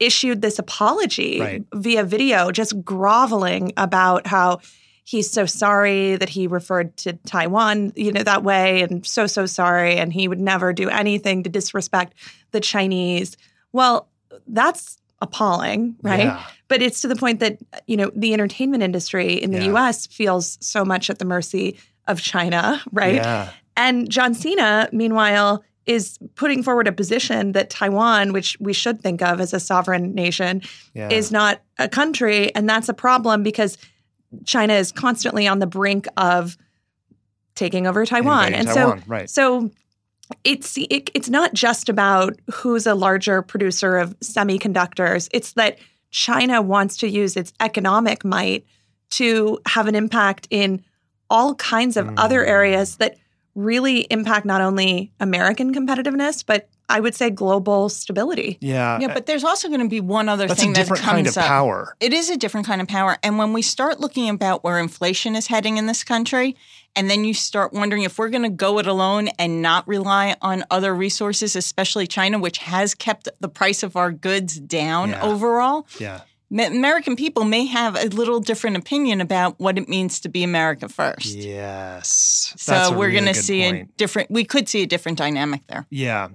issued 0.00 0.42
this 0.42 0.58
apology 0.58 1.38
Right. 1.40 1.62
via 1.72 2.02
video, 2.02 2.50
just 2.50 2.72
groveling 2.84 3.72
about 3.76 4.26
how 4.26 4.58
he's 5.04 5.30
so 5.30 5.46
sorry 5.46 6.16
that 6.16 6.28
he 6.28 6.46
referred 6.48 6.96
to 6.98 7.12
Taiwan, 7.24 7.92
you 7.94 8.10
know, 8.12 8.24
that 8.24 8.42
way, 8.42 8.82
and 8.82 9.06
so 9.06 9.26
so 9.28 9.46
sorry, 9.46 9.96
and 9.96 10.12
he 10.12 10.26
would 10.26 10.40
never 10.40 10.72
do 10.72 10.88
anything 10.88 11.44
to 11.44 11.48
disrespect 11.50 12.14
the 12.50 12.60
Chinese. 12.60 13.36
Well, 13.72 14.08
that's 14.48 14.98
appalling, 15.22 15.94
right? 16.02 16.24
Yeah. 16.24 16.42
But 16.66 16.82
it's 16.82 17.00
to 17.02 17.08
the 17.08 17.16
point 17.16 17.38
that, 17.40 17.58
you 17.86 17.96
know, 17.96 18.10
the 18.14 18.32
entertainment 18.34 18.82
industry 18.82 19.34
in 19.34 19.52
the 19.52 19.58
Yeah. 19.60 19.72
US 19.74 20.06
feels 20.08 20.58
so 20.60 20.84
much 20.84 21.10
at 21.10 21.18
the 21.20 21.24
mercy 21.24 21.76
of 22.08 22.20
China, 22.20 22.82
right? 22.92 23.14
Yeah. 23.22 23.50
And 23.76 24.10
John 24.10 24.34
Cena, 24.34 24.88
meanwhile, 24.92 25.62
is 25.88 26.18
putting 26.36 26.62
forward 26.62 26.86
a 26.86 26.92
position 26.92 27.52
that 27.52 27.70
Taiwan, 27.70 28.32
which 28.32 28.56
we 28.60 28.72
should 28.72 29.00
think 29.00 29.22
of 29.22 29.40
as 29.40 29.52
a 29.54 29.58
sovereign 29.60 30.14
nation, 30.14 30.62
Yeah. 30.94 31.08
is 31.10 31.32
not 31.32 31.62
a 31.78 31.88
country. 31.88 32.54
And 32.54 32.68
that's 32.68 32.88
a 32.88 32.94
problem 32.94 33.42
because 33.42 33.78
China 34.44 34.74
is 34.74 34.92
constantly 34.92 35.48
on 35.48 35.58
the 35.58 35.66
brink 35.66 36.06
of 36.16 36.56
taking 37.54 37.86
over 37.86 38.04
Taiwan. 38.04 38.48
Invading 38.52 38.58
and 38.60 38.68
Taiwan, 38.68 38.98
so 39.00 39.04
right. 39.06 39.30
so 39.30 39.70
it's 40.44 40.76
it, 40.76 41.10
it's 41.14 41.30
not 41.30 41.54
just 41.54 41.88
about 41.88 42.38
who's 42.52 42.86
a 42.86 42.94
larger 42.94 43.40
producer 43.42 43.96
of 43.96 44.14
semiconductors. 44.20 45.28
It's 45.32 45.52
that 45.54 45.78
China 46.10 46.60
wants 46.60 46.98
to 46.98 47.08
use 47.08 47.36
its 47.36 47.52
economic 47.60 48.24
might 48.24 48.64
to 49.10 49.58
have 49.66 49.86
an 49.86 49.94
impact 49.94 50.46
in 50.50 50.84
all 51.30 51.54
kinds 51.54 51.96
of 51.96 52.08
other 52.18 52.40
Mm. 52.44 52.48
areas 52.48 52.96
that 52.96 53.16
really 53.58 54.00
impact 54.10 54.46
not 54.46 54.60
only 54.60 55.12
American 55.20 55.74
competitiveness, 55.74 56.44
but 56.46 56.68
I 56.88 57.00
would 57.00 57.14
say 57.14 57.28
global 57.28 57.88
stability. 57.90 58.56
yeah. 58.62 58.98
Yeah, 58.98 59.12
but 59.12 59.26
there's 59.26 59.44
also 59.44 59.68
going 59.68 59.80
to 59.82 59.88
be 59.88 60.00
one 60.00 60.28
other 60.28 60.46
that's 60.46 60.60
thing 60.60 60.70
a 60.70 60.74
different 60.74 61.02
that 61.02 61.08
comes 61.10 61.16
kind 61.16 61.26
of 61.26 61.36
up. 61.36 61.44
power. 61.44 61.96
It 62.00 62.14
is 62.14 62.30
a 62.30 62.36
different 62.38 62.66
kind 62.66 62.80
of 62.80 62.88
power. 62.88 63.18
And 63.22 63.36
when 63.36 63.52
we 63.52 63.60
start 63.60 64.00
looking 64.00 64.30
about 64.30 64.64
where 64.64 64.78
inflation 64.78 65.36
is 65.36 65.48
heading 65.48 65.76
in 65.76 65.86
this 65.86 66.02
country, 66.02 66.56
and 66.96 67.10
then 67.10 67.24
you 67.24 67.34
start 67.34 67.74
wondering 67.74 68.04
if 68.04 68.18
we're 68.18 68.30
going 68.30 68.42
to 68.44 68.48
go 68.48 68.78
it 68.78 68.86
alone 68.86 69.28
and 69.38 69.60
not 69.60 69.86
rely 69.86 70.34
on 70.40 70.64
other 70.70 70.94
resources, 70.94 71.54
especially 71.54 72.06
China, 72.06 72.38
which 72.38 72.58
has 72.58 72.94
kept 72.94 73.28
the 73.40 73.48
price 73.48 73.82
of 73.82 73.94
our 73.96 74.10
goods 74.10 74.58
down 74.58 75.10
Yeah. 75.10 75.22
overall, 75.22 75.86
Yeah. 75.98 76.20
American 76.50 77.14
people 77.14 77.44
may 77.44 77.66
have 77.66 77.94
a 77.96 78.06
little 78.06 78.40
different 78.40 78.76
opinion 78.76 79.20
about 79.20 79.58
what 79.60 79.76
it 79.76 79.88
means 79.88 80.20
to 80.20 80.28
be 80.28 80.42
America 80.42 80.88
first. 80.88 81.26
Yes. 81.26 82.54
So 82.56 82.90
we're 82.90 83.08
really 83.08 83.12
going 83.20 83.34
to 83.34 83.34
see 83.34 83.62
a 83.64 83.84
different, 83.96 84.30
we 84.30 84.44
could 84.44 84.68
see 84.68 84.82
a 84.82 84.86
different 84.86 85.18
dynamic 85.18 85.66
there. 85.66 85.86
Yeah. 85.90 86.28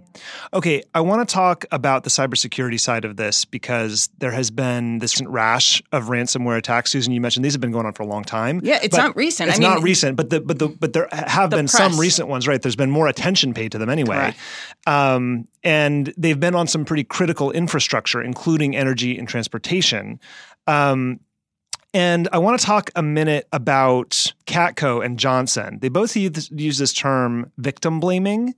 Okay. 0.53 0.83
I 0.93 1.01
want 1.01 1.27
to 1.27 1.33
talk 1.33 1.65
about 1.71 2.03
the 2.03 2.11
cybersecurity 2.11 2.79
side 2.79 3.05
of 3.05 3.17
this 3.17 3.43
because 3.45 4.09
there 4.19 4.31
has 4.31 4.51
been 4.51 4.99
this 4.99 5.19
rash 5.21 5.81
of 5.91 6.05
ransomware 6.05 6.57
attacks. 6.57 6.91
Susan, 6.91 7.11
you 7.11 7.21
mentioned 7.21 7.43
these 7.43 7.53
have 7.53 7.61
been 7.61 7.71
going 7.71 7.87
on 7.87 7.93
for 7.93 8.03
a 8.03 8.07
long 8.07 8.23
time. 8.23 8.61
Yeah, 8.63 8.79
it's 8.83 8.95
not 8.95 9.15
recent. 9.15 9.49
It's 9.49 9.57
I 9.57 9.61
mean, 9.61 9.69
not 9.69 9.81
recent, 9.81 10.15
but 10.15 10.29
the 10.29 10.41
but 10.41 10.59
the 10.59 10.67
but 10.67 10.93
there 10.93 11.07
have 11.11 11.49
The 11.49 11.57
been 11.57 11.67
some 11.67 11.99
recent 11.99 12.27
ones, 12.27 12.47
right? 12.47 12.61
There's 12.61 12.75
been 12.75 12.91
more 12.91 13.07
attention 13.07 13.53
paid 13.53 13.71
to 13.71 13.77
them 13.79 13.89
anyway. 13.89 14.35
Um, 14.85 15.47
and 15.63 16.13
they've 16.17 16.39
been 16.39 16.55
on 16.55 16.67
some 16.67 16.83
pretty 16.83 17.05
critical 17.05 17.51
infrastructure, 17.51 18.21
including 18.21 18.75
energy 18.75 19.17
and 19.17 19.27
transportation. 19.27 20.02
Um, 20.67 21.19
and 21.93 22.27
I 22.31 22.39
want 22.39 22.59
to 22.59 22.65
talk 22.65 22.89
a 22.95 23.03
minute 23.03 23.47
about 23.51 24.33
Katko 24.47 25.05
and 25.05 25.19
Johnson. 25.19 25.77
They 25.79 25.89
both 25.89 26.15
use 26.15 26.77
this 26.77 26.93
term 26.93 27.51
victim 27.57 27.99
blaming 27.99 28.55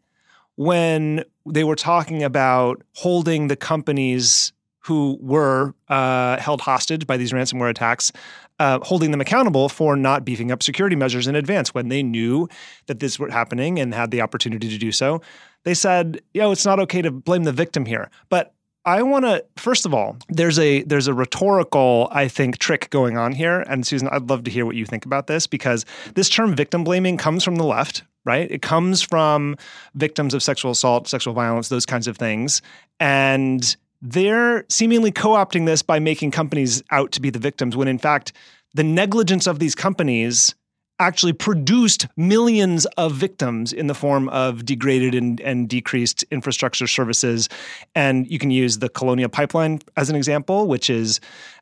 when 0.56 1.24
they 1.46 1.66
were 1.66 1.75
talking 1.75 2.24
about 2.24 2.82
holding 2.94 3.48
the 3.48 3.58
companies 3.58 4.54
who 4.80 5.18
were 5.20 5.74
uh, 5.90 6.38
held 6.38 6.62
hostage 6.62 7.06
by 7.06 7.18
these 7.18 7.34
ransomware 7.34 7.70
attacks, 7.70 8.12
uh, 8.60 8.80
holding 8.84 9.12
them 9.12 9.20
accountable 9.20 9.68
for 9.68 9.98
not 9.98 10.24
beefing 10.24 10.52
up 10.52 10.64
security 10.64 10.96
measures 10.96 11.28
in 11.28 11.36
advance 11.36 11.74
when 11.74 11.90
they 11.90 12.02
knew 12.02 12.48
that 12.86 13.00
this 13.00 13.20
was 13.20 13.34
happening 13.34 13.80
and 13.80 13.94
had 13.94 14.12
the 14.12 14.22
opportunity 14.22 14.70
to 14.70 14.78
do 14.78 14.92
so. 14.92 15.22
They 15.64 15.74
said, 15.74 16.22
you 16.34 16.42
know, 16.42 16.52
it's 16.52 16.66
not 16.66 16.80
okay 16.80 17.02
to 17.02 17.12
blame 17.12 17.44
the 17.44 17.52
victim 17.52 17.86
here." 17.86 18.10
But 18.30 18.55
I 18.86 19.01
want 19.01 19.25
to 19.25 19.44
first 19.58 19.86
of 19.86 19.94
all, 19.94 20.18
there's 20.30 20.60
a 20.60 20.84
there's 20.84 21.08
a 21.08 21.13
rhetorical 21.13 22.08
I 22.12 22.27
think 22.27 22.60
trick 22.60 22.89
going 22.92 23.18
on 23.18 23.32
here, 23.32 23.62
and 23.62 23.86
Susan, 23.86 24.08
I'd 24.10 24.30
love 24.30 24.44
to 24.44 24.51
hear 24.51 24.65
what 24.65 24.75
you 24.75 24.86
think 24.86 25.06
about 25.06 25.27
this 25.27 25.48
because 25.48 25.86
this 26.13 26.30
term 26.30 26.56
victim 26.56 26.84
blaming 26.84 27.18
comes 27.18 27.44
from 27.44 27.56
the 27.56 27.63
left, 27.63 28.04
right? 28.25 28.50
It 28.50 28.62
comes 28.62 29.01
from 29.01 29.58
victims 29.96 30.36
of 30.36 30.44
sexual 30.44 30.72
assault, 30.72 31.08
sexual 31.08 31.34
violence, 31.34 31.70
those 31.70 31.86
kinds 31.86 32.08
of 32.08 32.18
things, 32.18 32.62
and 33.00 33.75
they're 34.01 34.65
seemingly 34.70 35.12
co-opting 35.12 35.65
this 35.65 35.82
by 35.82 35.98
making 35.98 36.30
companies 36.30 36.84
out 36.92 37.12
to 37.13 37.22
be 37.22 37.32
the 37.32 37.39
victims 37.39 37.75
when 37.75 37.88
in 37.88 37.98
fact 37.98 38.34
the 38.75 38.84
negligence 38.84 39.48
of 39.48 39.58
these 39.58 39.74
companies 39.74 40.54
actually 41.00 41.34
produced 41.34 42.08
millions 42.16 42.86
of 42.98 43.14
victims 43.14 43.74
in 43.74 43.88
the 43.88 43.94
form 43.94 44.30
of 44.30 44.66
degraded 44.66 45.14
and, 45.14 45.42
and 45.42 45.68
decreased 45.68 46.24
infrastructure 46.32 46.88
services. 46.88 47.50
And 47.96 48.30
you 48.30 48.40
can 48.40 48.52
use 48.52 48.80
the 48.80 48.90
Colonial 48.90 49.30
Pipeline 49.30 49.80
as 49.98 50.10
an 50.10 50.16
example, 50.16 50.68
which 50.68 50.90
is 50.90 51.20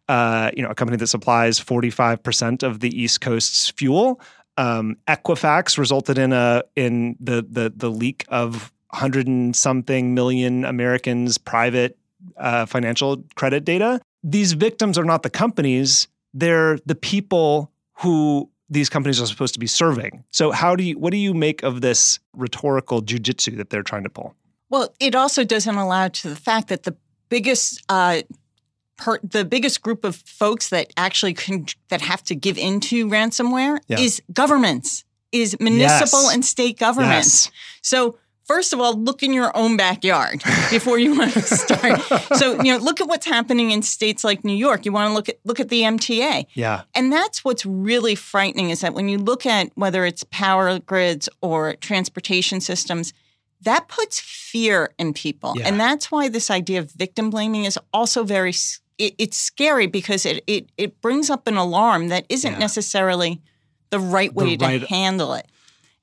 uh, 0.09 0.51
you 0.55 0.61
know 0.61 0.69
a 0.69 0.75
company 0.75 0.97
that 0.97 1.07
supplies 1.07 1.59
45% 1.59 2.63
of 2.63 2.79
the 2.79 2.89
East 2.89 3.21
Coast's 3.21 3.69
fuel. 3.69 4.19
Um, 4.57 4.97
Equifax 5.07 5.77
resulted 5.77 6.17
in 6.17 6.33
a 6.33 6.63
in 6.75 7.15
the 7.19 7.45
the 7.49 7.73
the 7.75 7.89
leak 7.89 8.25
of 8.27 8.71
hundred 8.91 9.27
and 9.27 9.55
something 9.55 10.13
million 10.13 10.65
Americans' 10.65 11.37
private 11.37 11.97
uh, 12.37 12.65
financial 12.65 13.23
credit 13.35 13.65
data. 13.65 13.99
These 14.23 14.53
victims 14.53 14.97
are 14.97 15.03
not 15.03 15.23
the 15.23 15.29
companies; 15.29 16.07
they're 16.33 16.77
the 16.85 16.95
people 16.95 17.71
who 17.95 18.49
these 18.73 18.89
companies 18.89 19.21
are 19.21 19.27
supposed 19.27 19.53
to 19.53 19.59
be 19.59 19.67
serving. 19.67 20.23
So 20.31 20.51
how 20.51 20.75
do 20.75 20.83
you 20.83 20.97
what 20.99 21.11
do 21.11 21.17
you 21.17 21.33
make 21.33 21.63
of 21.63 21.81
this 21.81 22.19
rhetorical 22.35 23.01
jujitsu 23.01 23.57
that 23.57 23.69
they're 23.69 23.83
trying 23.83 24.03
to 24.03 24.09
pull? 24.09 24.35
Well, 24.69 24.93
it 24.99 25.15
also 25.15 25.43
doesn't 25.43 25.75
allow 25.75 26.07
to 26.07 26.29
the 26.29 26.35
fact 26.35 26.67
that 26.69 26.83
the 26.83 26.95
biggest 27.29 27.81
uh, 27.89 28.21
per, 28.97 29.19
the 29.23 29.45
biggest 29.45 29.81
group 29.81 30.03
of 30.03 30.15
folks 30.15 30.69
that 30.69 30.91
actually 30.97 31.33
can, 31.35 31.65
that 31.89 32.01
have 32.01 32.23
to 32.23 32.35
give 32.35 32.57
into 32.57 33.07
ransomware 33.07 33.79
Yeah. 33.87 33.99
is 33.99 34.21
governments, 34.33 35.03
is 35.31 35.55
municipal 35.59 36.23
Yes. 36.23 36.33
and 36.33 36.43
state 36.45 36.77
governments. 36.79 37.45
Yes. 37.45 37.51
So. 37.81 38.17
First 38.45 38.73
of 38.73 38.81
all, 38.81 38.93
look 38.93 39.23
in 39.23 39.31
your 39.31 39.55
own 39.55 39.77
backyard 39.77 40.43
before 40.69 40.99
you 40.99 41.17
want 41.17 41.31
to 41.33 41.41
start. 41.41 42.01
so, 42.37 42.61
you 42.61 42.73
know, 42.73 42.77
look 42.83 42.99
at 42.99 43.07
what's 43.07 43.25
happening 43.25 43.71
in 43.71 43.81
states 43.81 44.23
like 44.23 44.43
New 44.43 44.55
York. 44.55 44.85
You 44.85 44.91
want 44.91 45.09
to 45.09 45.13
look 45.13 45.29
at 45.29 45.39
look 45.45 45.59
at 45.61 45.69
the 45.69 45.81
MTA. 45.83 46.45
Yeah. 46.53 46.81
And 46.93 47.11
that's 47.11 47.45
what's 47.45 47.65
really 47.65 48.15
frightening 48.15 48.69
is 48.69 48.81
that 48.81 48.93
when 48.93 49.07
you 49.07 49.17
look 49.17 49.45
at 49.45 49.71
whether 49.75 50.05
it's 50.05 50.25
power 50.25 50.77
grids 50.79 51.29
or 51.41 51.75
transportation 51.75 52.59
systems, 52.59 53.13
that 53.61 53.87
puts 53.87 54.19
fear 54.19 54.93
in 54.99 55.13
people. 55.13 55.53
Yeah. 55.57 55.67
And 55.69 55.79
that's 55.79 56.11
why 56.11 56.27
this 56.27 56.51
idea 56.51 56.79
of 56.79 56.91
victim 56.91 57.29
blaming 57.29 57.63
is 57.63 57.79
also 57.93 58.25
very 58.25 58.51
it, 58.97 59.15
it's 59.17 59.37
scary 59.37 59.87
because 59.87 60.25
it, 60.25 60.43
it 60.47 60.69
it 60.77 61.01
brings 61.01 61.29
up 61.29 61.47
an 61.47 61.55
alarm 61.55 62.09
that 62.09 62.25
isn't 62.27 62.51
Yeah. 62.53 62.59
necessarily 62.59 63.41
the 63.89 63.99
right 63.99 64.33
way 64.33 64.57
to 64.57 64.65
right- 64.65 64.83
handle 64.87 65.33
it. 65.33 65.47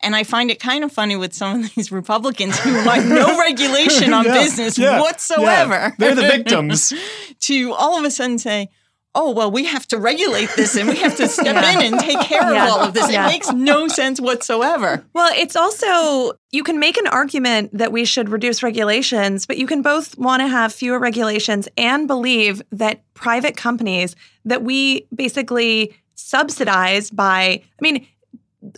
And 0.02 0.16
I 0.16 0.24
find 0.24 0.50
it 0.50 0.60
kind 0.60 0.82
of 0.84 0.92
funny 0.92 1.16
with 1.16 1.34
some 1.34 1.64
of 1.64 1.74
these 1.74 1.92
Republicans 1.92 2.58
who 2.58 2.72
want 2.86 3.06
no 3.06 3.38
regulation 3.46 4.12
on 4.12 4.24
Yeah, 4.24 4.34
business 4.34 4.78
yeah, 4.78 4.92
yeah. 4.92 5.00
whatsoever. 5.00 5.94
They're 5.98 6.14
the 6.14 6.22
victims. 6.22 6.92
to 7.40 7.72
all 7.74 7.98
of 7.98 8.04
a 8.04 8.10
sudden 8.10 8.38
say, 8.38 8.68
oh, 9.14 9.32
well, 9.32 9.50
we 9.50 9.64
have 9.64 9.86
to 9.88 9.98
regulate 9.98 10.48
this 10.56 10.76
and 10.76 10.88
we 10.88 10.94
have 10.96 11.16
to 11.16 11.26
step 11.26 11.46
Yeah. 11.46 11.80
in 11.80 11.92
and 11.94 12.00
take 12.00 12.20
care 12.20 12.52
Yeah. 12.52 12.64
of 12.66 12.70
all 12.70 12.80
of 12.80 12.94
this. 12.94 13.10
Yeah. 13.10 13.24
It 13.26 13.28
makes 13.32 13.50
no 13.52 13.88
sense 13.88 14.20
whatsoever. 14.20 15.04
Well, 15.12 15.32
it's 15.36 15.56
also, 15.56 16.38
you 16.52 16.62
can 16.62 16.78
make 16.78 16.96
an 16.96 17.08
argument 17.08 17.76
that 17.76 17.90
we 17.90 18.04
should 18.04 18.28
reduce 18.28 18.62
regulations, 18.62 19.46
but 19.46 19.58
you 19.58 19.66
can 19.66 19.82
both 19.82 20.16
want 20.16 20.42
to 20.42 20.46
have 20.46 20.72
fewer 20.72 21.00
regulations 21.00 21.68
and 21.76 22.06
believe 22.06 22.62
that 22.70 23.02
private 23.14 23.56
companies 23.56 24.14
that 24.44 24.62
we 24.62 25.08
basically 25.12 25.96
subsidize 26.14 27.10
by, 27.10 27.62
I 27.62 27.62
mean, 27.80 28.06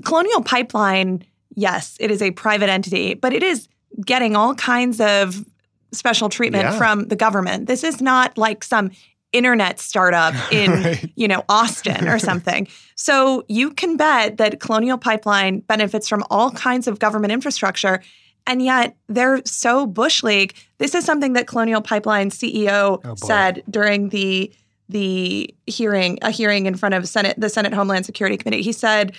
Colonial 0.04 0.42
Pipeline, 0.42 1.24
yes, 1.54 1.96
it 2.00 2.10
is 2.10 2.22
a 2.22 2.30
private 2.32 2.68
entity, 2.68 3.14
but 3.14 3.32
it 3.32 3.42
is 3.42 3.68
getting 4.04 4.36
all 4.36 4.54
kinds 4.54 5.00
of 5.00 5.44
special 5.92 6.28
treatment 6.28 6.64
Yeah. 6.64 6.78
from 6.78 7.08
the 7.08 7.16
government. 7.16 7.66
This 7.66 7.84
is 7.84 8.00
not 8.00 8.38
like 8.38 8.64
some 8.64 8.90
internet 9.32 9.78
startup 9.80 10.34
in 10.52 10.70
Right. 10.70 11.10
you 11.16 11.26
know 11.28 11.44
Austin 11.48 12.08
or 12.08 12.18
something. 12.30 12.68
So 12.96 13.44
you 13.48 13.70
can 13.70 13.96
bet 13.96 14.36
that 14.38 14.60
Colonial 14.60 14.98
Pipeline 14.98 15.60
benefits 15.60 16.08
from 16.08 16.24
all 16.30 16.50
kinds 16.50 16.86
of 16.86 16.98
government 16.98 17.32
infrastructure 17.32 18.02
and 18.46 18.60
yet 18.60 18.96
they're 19.08 19.40
so 19.44 19.86
bush 19.86 20.22
league. 20.22 20.54
This 20.78 20.94
is 20.96 21.04
something 21.04 21.34
that 21.34 21.46
Colonial 21.46 21.80
Pipeline 21.80 22.30
CEO 22.30 23.00
Oh, 23.04 23.14
said 23.16 23.62
during 23.70 24.08
the 24.10 24.52
the 24.88 25.54
hearing 25.66 26.18
a 26.22 26.30
hearing 26.30 26.66
in 26.66 26.74
front 26.74 26.94
of 26.94 27.08
Senate 27.08 27.34
the 27.38 27.48
Senate 27.48 27.72
Homeland 27.72 28.04
Security 28.04 28.36
Committee. 28.36 28.62
He 28.62 28.72
said 28.72 29.12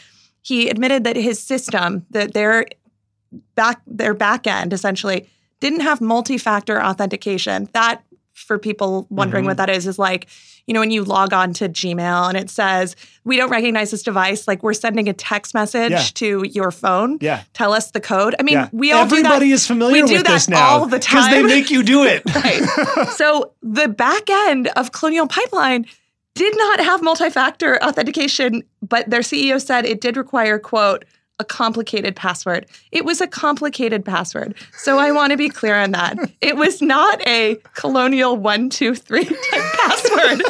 he 0.44 0.70
admitted 0.70 1.04
that 1.06 1.16
his 1.16 1.42
system 1.42 2.06
that 2.12 2.34
their 2.36 2.68
back 3.56 3.82
their 3.88 4.14
back 4.14 4.46
end 4.46 4.72
essentially 4.74 5.28
didn't 5.60 5.80
have 5.80 6.00
multi-factor 6.02 6.80
authentication. 6.84 7.68
That 7.74 8.04
for 8.34 8.58
people 8.60 9.08
wondering 9.10 9.44
Mhm. 9.46 9.48
what 9.48 9.58
that 9.58 9.70
is, 9.70 9.86
is 9.88 9.98
like, 10.00 10.28
you 10.68 10.74
know, 10.74 10.80
when 10.80 10.90
you 10.92 11.04
log 11.04 11.34
on 11.34 11.54
to 11.54 11.70
Gmail 11.70 12.28
and 12.30 12.36
it 12.38 12.50
says, 12.50 12.96
we 13.24 13.38
don't 13.38 13.50
recognize 13.50 13.92
this 13.92 14.02
device, 14.04 14.48
like 14.48 14.64
we're 14.64 14.74
sending 14.74 15.08
a 15.08 15.14
text 15.14 15.54
message 15.54 15.92
Yeah. 15.92 16.04
to 16.16 16.44
your 16.52 16.72
phone. 16.72 17.18
Yeah. 17.22 17.44
Tell 17.54 17.74
us 17.74 17.92
the 17.92 18.00
code. 18.02 18.36
I 18.40 18.44
mean, 18.44 18.56
yeah. 18.56 18.70
we 18.72 18.92
all 18.92 19.04
Everybody 19.04 19.46
do 19.46 19.50
that. 19.50 19.56
is 19.56 19.68
familiar 19.68 20.02
we 20.04 20.08
do 20.10 20.16
with 20.16 20.26
that 20.26 20.34
this 20.34 20.50
now 20.50 20.68
all 20.80 20.86
the 20.88 21.00
time 21.12 21.30
because 21.30 21.30
they 21.50 21.56
make 21.56 21.70
you 21.70 21.84
do 21.84 22.04
it. 22.04 22.24
Right. 22.36 22.64
so 23.16 23.52
the 23.62 23.88
back 23.88 24.30
end 24.30 24.68
of 24.70 24.92
Colonial 24.92 25.28
Pipeline 25.28 25.86
did 26.36 26.58
not 26.58 26.80
have 26.80 27.02
multi-factor 27.02 27.82
authentication, 27.84 28.64
but 28.82 29.10
their 29.10 29.22
CEO 29.22 29.62
said 29.62 29.86
it 29.86 30.02
did 30.02 30.18
require, 30.18 30.58
quote, 30.58 31.06
a 31.40 31.46
complicated 31.46 32.16
password. 32.16 32.66
It 32.92 33.06
was 33.06 33.20
a 33.20 33.28
complicated 33.28 34.06
password. 34.06 34.56
So 34.78 35.00
I 35.00 35.12
want 35.12 35.32
to 35.32 35.38
be 35.38 35.50
clear 35.50 35.76
on 35.76 35.92
that. 35.92 36.18
It 36.42 36.58
was 36.58 36.82
not 36.82 37.20
a 37.28 37.56
colonial 37.74 38.38
one, 38.38 38.70
two, 38.70 38.96
three 38.96 39.26
type 39.26 39.36
password. 39.74 40.42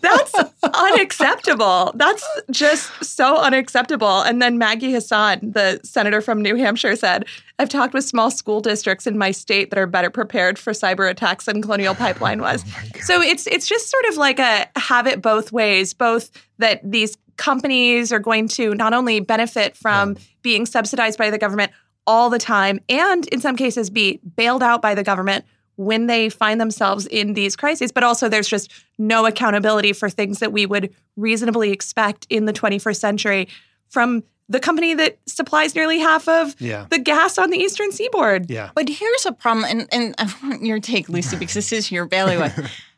That's 0.00 0.34
unacceptable. 0.62 1.92
That's 1.94 2.26
just 2.50 3.04
so 3.04 3.36
unacceptable. 3.36 4.22
And 4.22 4.40
then 4.40 4.58
Maggie 4.58 4.92
Hassan, 4.92 5.40
the 5.42 5.80
senator 5.84 6.20
from 6.20 6.42
New 6.42 6.56
Hampshire, 6.56 6.96
said, 6.96 7.26
I've 7.58 7.68
talked 7.68 7.94
with 7.94 8.04
small 8.04 8.30
school 8.30 8.60
districts 8.60 9.06
in 9.06 9.16
my 9.16 9.30
state 9.30 9.70
that 9.70 9.78
are 9.78 9.86
better 9.86 10.10
prepared 10.10 10.58
for 10.58 10.72
cyber 10.72 11.08
attacks 11.08 11.46
than 11.46 11.62
Colonial 11.62 11.94
Pipeline 11.94 12.40
was. 12.40 12.64
Oh 12.66 13.00
so 13.00 13.22
it's 13.22 13.46
it's 13.46 13.66
just 13.66 13.90
sort 13.90 14.04
of 14.06 14.16
like 14.16 14.38
a 14.38 14.68
have 14.76 15.06
it 15.06 15.22
both 15.22 15.52
ways, 15.52 15.94
both 15.94 16.30
that 16.58 16.80
these 16.82 17.16
companies 17.36 18.12
are 18.12 18.18
going 18.18 18.48
to 18.48 18.74
not 18.74 18.92
only 18.92 19.20
benefit 19.20 19.76
from 19.76 20.16
being 20.42 20.66
subsidized 20.66 21.18
by 21.18 21.30
the 21.30 21.38
government 21.38 21.72
all 22.06 22.30
the 22.30 22.38
time 22.38 22.80
and 22.88 23.26
in 23.28 23.40
some 23.40 23.56
cases 23.56 23.90
be 23.90 24.20
bailed 24.36 24.62
out 24.62 24.82
by 24.82 24.94
the 24.94 25.02
government 25.02 25.44
when 25.76 26.06
they 26.06 26.28
find 26.28 26.60
themselves 26.60 27.06
in 27.06 27.34
these 27.34 27.56
crises, 27.56 27.90
but 27.92 28.02
also 28.04 28.28
there's 28.28 28.48
just 28.48 28.70
no 28.98 29.26
accountability 29.26 29.92
for 29.92 30.08
things 30.08 30.38
that 30.38 30.52
we 30.52 30.66
would 30.66 30.94
reasonably 31.16 31.70
expect 31.70 32.26
in 32.30 32.44
the 32.44 32.52
21st 32.52 32.96
century 32.96 33.48
from 33.88 34.22
the 34.48 34.60
company 34.60 34.92
that 34.94 35.18
supplies 35.26 35.74
nearly 35.74 35.98
half 35.98 36.28
of 36.28 36.54
Yeah. 36.60 36.86
the 36.90 36.98
gas 36.98 37.38
on 37.38 37.50
the 37.50 37.56
eastern 37.58 37.90
seaboard. 37.92 38.50
Yeah. 38.50 38.70
But 38.74 38.88
here's 38.88 39.24
a 39.26 39.32
problem, 39.32 39.64
and, 39.64 39.88
and 39.90 40.14
I 40.18 40.32
want 40.42 40.62
your 40.62 40.80
take, 40.80 41.08
Lucy, 41.08 41.36
because 41.36 41.54
this 41.54 41.72
is 41.72 41.90
your 41.90 42.04
bailiwick. 42.06 42.52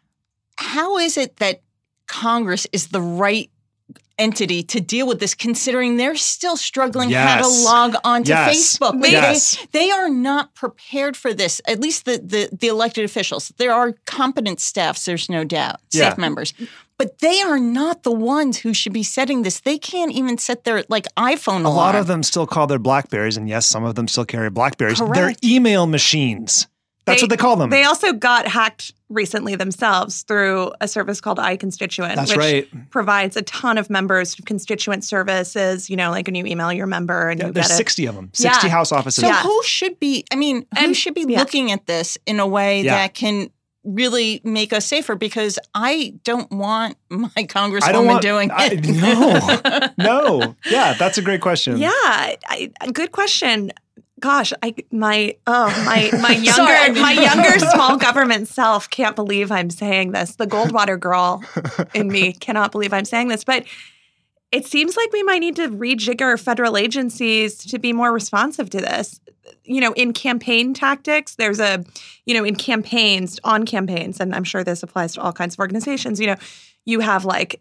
How 0.59 0.99
is 0.99 1.17
it 1.17 1.37
that 1.37 1.63
Congress 2.07 2.67
is 2.73 2.89
the 2.89 3.01
right 3.01 3.51
entity 4.19 4.63
to 4.63 4.81
deal 4.81 5.07
with 5.07 5.21
this, 5.21 5.35
considering 5.35 5.97
they're 5.97 6.17
still 6.17 6.57
struggling 6.57 7.11
how 7.11 7.41
to 7.43 7.49
log 7.49 7.95
onto 8.05 8.31
Yes. 8.31 8.79
Facebook? 8.79 9.01
Like, 9.01 9.13
Yes. 9.13 9.57
They, 9.73 9.87
they 9.87 9.91
are 9.91 10.09
not 10.09 10.55
prepared 10.55 11.17
for 11.17 11.35
this, 11.35 11.61
at 11.67 11.81
least 11.81 12.05
the, 12.05 12.19
the, 12.19 12.49
the 12.57 12.69
elected 12.69 13.05
officials. 13.05 13.53
There 13.59 13.73
are 13.73 13.93
competent 14.07 14.61
staffs, 14.61 15.05
there's 15.05 15.29
no 15.29 15.45
doubt, 15.45 15.77
Yeah. 15.93 16.07
staff 16.09 16.19
members. 16.19 16.55
But 16.99 17.19
they 17.19 17.43
are 17.43 17.59
not 17.59 18.05
the 18.05 18.11
ones 18.13 18.57
who 18.57 18.73
should 18.73 18.95
be 18.95 19.03
setting 19.03 19.43
this. 19.43 19.61
They 19.61 19.77
can't 19.77 20.13
even 20.13 20.39
set 20.39 20.65
their 20.65 20.83
like 20.89 21.07
iPhone 21.19 21.59
A 21.65 21.69
alarm. 21.69 21.77
lot 21.77 21.95
of 21.95 22.07
them 22.07 22.23
still 22.23 22.47
call 22.47 22.67
their 22.67 22.79
Blackberries, 22.79 23.37
and 23.37 23.49
yes, 23.51 23.67
some 23.67 23.85
of 23.85 23.97
them 23.97 24.09
still 24.09 24.25
carry 24.25 24.49
Blackberries. 24.49 24.99
They're 25.13 25.35
email 25.45 25.87
machines. 25.87 26.67
That's 27.07 27.23
what 27.23 27.31
they 27.31 27.37
call 27.37 27.57
them. 27.57 27.71
They 27.71 27.85
also 27.85 28.13
got 28.13 28.49
hacked 28.49 28.93
recently 29.09 29.55
themselves 29.55 30.23
through 30.25 30.73
a 30.81 30.89
service 30.89 31.21
called 31.21 31.39
iConstituent, 31.39 32.17
That's 32.17 32.31
which 32.33 32.39
right. 32.39 32.91
provides 32.91 33.37
a 33.37 33.43
ton 33.43 33.79
of 33.79 33.89
members 33.89 34.37
of 34.39 34.45
constituent 34.45 35.05
services. 35.05 35.89
You 35.89 35.97
know, 35.97 36.11
like 36.11 36.27
when 36.27 36.35
you 36.35 36.45
email 36.47 36.73
your 36.73 36.87
member 36.89 37.29
and 37.31 37.39
Yeah, 37.39 37.47
you 37.47 37.53
there's 37.53 37.69
get 37.69 37.75
a 37.75 37.77
60 37.77 38.07
of 38.07 38.15
them, 38.17 38.31
60 38.33 38.67
Yeah. 38.67 38.73
house 38.73 38.91
offices. 38.91 39.23
So 39.23 39.29
Yeah. 39.29 39.41
who 39.43 39.63
should 39.63 40.01
be? 40.01 40.25
I 40.33 40.37
mean, 40.37 40.67
who 40.77 40.85
And- 40.87 40.97
should 40.97 41.15
be 41.15 41.25
yeah. 41.29 41.39
looking 41.39 41.71
at 41.71 41.87
this 41.87 42.19
in 42.27 42.41
a 42.41 42.47
way 42.47 42.83
Yeah. 42.83 42.97
that 42.97 43.15
can 43.15 43.51
really 43.85 44.41
make 44.43 44.73
us 44.73 44.85
safer? 44.85 45.15
Because 45.15 45.61
I 45.73 46.15
don't 46.25 46.51
want 46.51 46.97
my 47.09 47.29
congresswoman 47.37 47.83
I 47.85 47.93
don't 47.93 48.07
want 48.07 48.21
doing 48.23 48.51
I- 48.51 48.67
it. 48.73 48.85
no, 48.85 49.91
no. 49.97 50.57
Yeah, 50.69 50.95
that's 50.95 51.19
a 51.19 51.23
great 51.23 51.41
question. 51.41 51.77
Yeah, 51.79 51.91
I, 51.93 52.37
I- 52.81 52.91
good 52.91 53.13
question. 53.13 53.71
Gosh, 54.19 54.53
I 54.63 54.75
my 54.91 55.37
oh 55.47 55.67
my 55.85 56.11
my 56.21 56.31
younger 56.31 56.53
Sorry. 56.53 56.93
my 56.93 57.13
younger 57.13 57.59
small 57.59 57.97
government 57.99 58.49
self 58.49 58.89
can't 58.89 59.15
believe 59.15 59.53
I'm 59.53 59.71
saying 59.71 60.13
this. 60.13 60.37
The 60.37 60.47
Goldwater 60.47 60.99
girl 60.99 61.43
in 61.95 62.09
me 62.09 62.33
cannot 62.41 62.73
believe 62.73 62.93
I'm 62.93 63.05
saying 63.05 63.29
this, 63.29 63.45
but 63.45 63.65
it 64.53 64.67
seems 64.67 64.97
like 64.97 65.13
we 65.13 65.23
might 65.23 65.41
need 65.41 65.57
to 65.57 65.69
rejigger 65.69 66.41
federal 66.41 66.77
agencies 66.77 67.59
to 67.59 67.79
be 67.79 67.93
more 67.93 68.13
responsive 68.13 68.71
to 68.71 68.79
this. 68.79 69.21
You 69.65 69.81
know, 69.81 69.93
in 69.93 70.13
campaign 70.13 70.73
tactics, 70.73 71.35
there's 71.35 71.61
a, 71.61 71.85
you 72.25 72.35
know, 72.35 72.45
in 72.45 72.55
campaigns, 72.55 73.39
on 73.45 73.67
campaigns, 73.67 74.21
and 74.21 74.35
I'm 74.35 74.45
sure 74.45 74.65
this 74.65 74.83
applies 74.83 75.15
to 75.15 75.21
all 75.21 75.33
kinds 75.33 75.57
of 75.57 75.61
organizations, 75.61 76.21
you 76.21 76.29
know, 76.29 76.37
you 76.87 77.01
have 77.01 77.25
like 77.25 77.61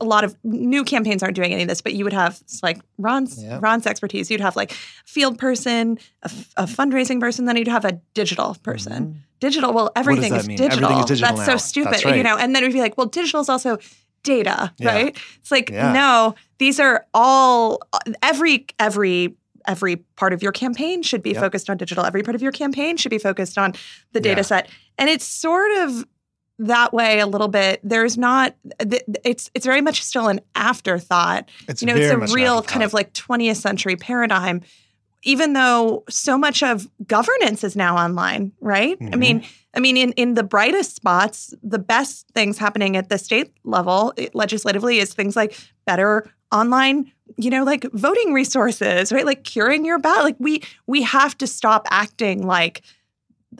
a 0.00 0.04
lot 0.04 0.22
of 0.22 0.36
new 0.44 0.84
campaigns 0.84 1.22
aren't 1.22 1.34
doing 1.34 1.52
any 1.52 1.62
of 1.62 1.68
this, 1.68 1.80
but 1.80 1.94
you 1.94 2.04
would 2.04 2.12
have 2.12 2.40
like 2.62 2.78
Ron's 2.98 3.42
Yeah. 3.42 3.58
Ron's 3.60 3.86
expertise. 3.86 4.30
You'd 4.30 4.42
have 4.42 4.54
like 4.54 4.70
field 4.72 5.38
person, 5.38 5.98
a 6.22 6.66
fundraising 6.66 7.18
person, 7.18 7.46
then 7.46 7.56
you'd 7.56 7.68
have 7.68 7.84
a 7.86 7.92
digital 8.14 8.54
person. 8.62 8.92
Mm-hmm. 9.06 9.18
Digital, 9.40 9.72
well, 9.72 9.90
everything 9.96 10.34
is 10.34 10.46
mean? 10.46 10.56
digital. 10.58 10.84
Everything 10.84 10.98
is 11.04 11.06
digital 11.06 11.36
That's 11.36 11.48
now. 11.48 11.54
so 11.54 11.58
stupid, 11.58 11.92
That's 11.94 12.04
right. 12.04 12.16
you 12.16 12.22
know. 12.22 12.36
And 12.36 12.54
then 12.54 12.62
we'd 12.62 12.72
be 12.72 12.80
like, 12.80 12.96
well, 12.96 13.06
digital 13.06 13.40
is 13.40 13.48
also 13.48 13.78
data, 14.22 14.72
Yeah. 14.78 14.88
right? 14.94 15.16
It's 15.40 15.50
like 15.50 15.70
Yeah. 15.70 15.92
no, 15.92 16.34
these 16.58 16.78
are 16.78 17.06
all 17.14 17.80
uh, 17.92 17.98
every 18.22 18.66
every 18.78 19.34
every 19.68 19.96
part 20.16 20.32
of 20.32 20.42
your 20.44 20.52
campaign 20.52 21.02
should 21.02 21.22
be 21.24 21.30
Yep. 21.30 21.40
focused 21.42 21.68
on 21.70 21.76
digital. 21.76 22.04
Every 22.04 22.22
part 22.22 22.34
of 22.36 22.42
your 22.42 22.52
campaign 22.52 22.96
should 22.96 23.10
be 23.10 23.18
focused 23.18 23.58
on 23.58 23.72
the 24.12 24.20
Yeah. 24.20 24.34
data 24.34 24.44
set. 24.44 24.68
And 24.98 25.10
it's 25.10 25.26
sort 25.26 25.72
of 25.78 26.04
that 26.58 26.92
way 26.92 27.20
a 27.20 27.26
little 27.26 27.48
bit. 27.48 27.80
There's 27.82 28.16
not 28.16 28.54
it's 28.80 29.50
it's 29.54 29.66
very 29.66 29.80
much 29.82 30.02
still 30.02 30.28
an 30.28 30.40
afterthought. 30.54 31.48
It's 31.68 31.82
you 31.82 31.86
know, 31.86 31.96
it's 31.96 32.10
a 32.10 32.34
real 32.34 32.62
kind 32.62 32.82
of 32.82 32.94
like 32.94 33.12
20th 33.12 33.56
century 33.56 33.96
paradigm. 33.96 34.62
Even 35.22 35.54
though 35.54 36.04
so 36.08 36.38
much 36.38 36.62
of 36.62 36.86
governance 37.06 37.64
is 37.64 37.74
now 37.74 37.96
online, 37.96 38.52
right? 38.60 38.96
I 39.00 39.04
Mhm. 39.04 39.18
mean, 39.18 39.44
I 39.74 39.80
mean, 39.80 39.96
in, 39.96 40.12
in 40.12 40.34
the 40.34 40.44
brightest 40.44 40.94
spots, 40.94 41.52
the 41.64 41.80
best 41.80 42.28
things 42.32 42.58
happening 42.58 42.96
at 42.96 43.08
the 43.08 43.18
state 43.18 43.52
level 43.64 44.12
eh, 44.16 44.28
legislatively 44.34 44.98
is 44.98 45.12
things 45.12 45.34
like 45.34 45.58
better 45.84 46.30
online, 46.52 47.10
you 47.36 47.50
know, 47.50 47.64
like 47.64 47.84
voting 47.92 48.32
resources, 48.32 49.12
right? 49.12 49.26
Like 49.26 49.42
curing 49.42 49.84
your 49.84 49.98
ballot. 49.98 50.22
Like 50.24 50.36
we 50.38 50.62
we 50.86 51.02
have 51.02 51.36
to 51.38 51.46
stop 51.46 51.86
acting 51.90 52.46
like 52.46 52.82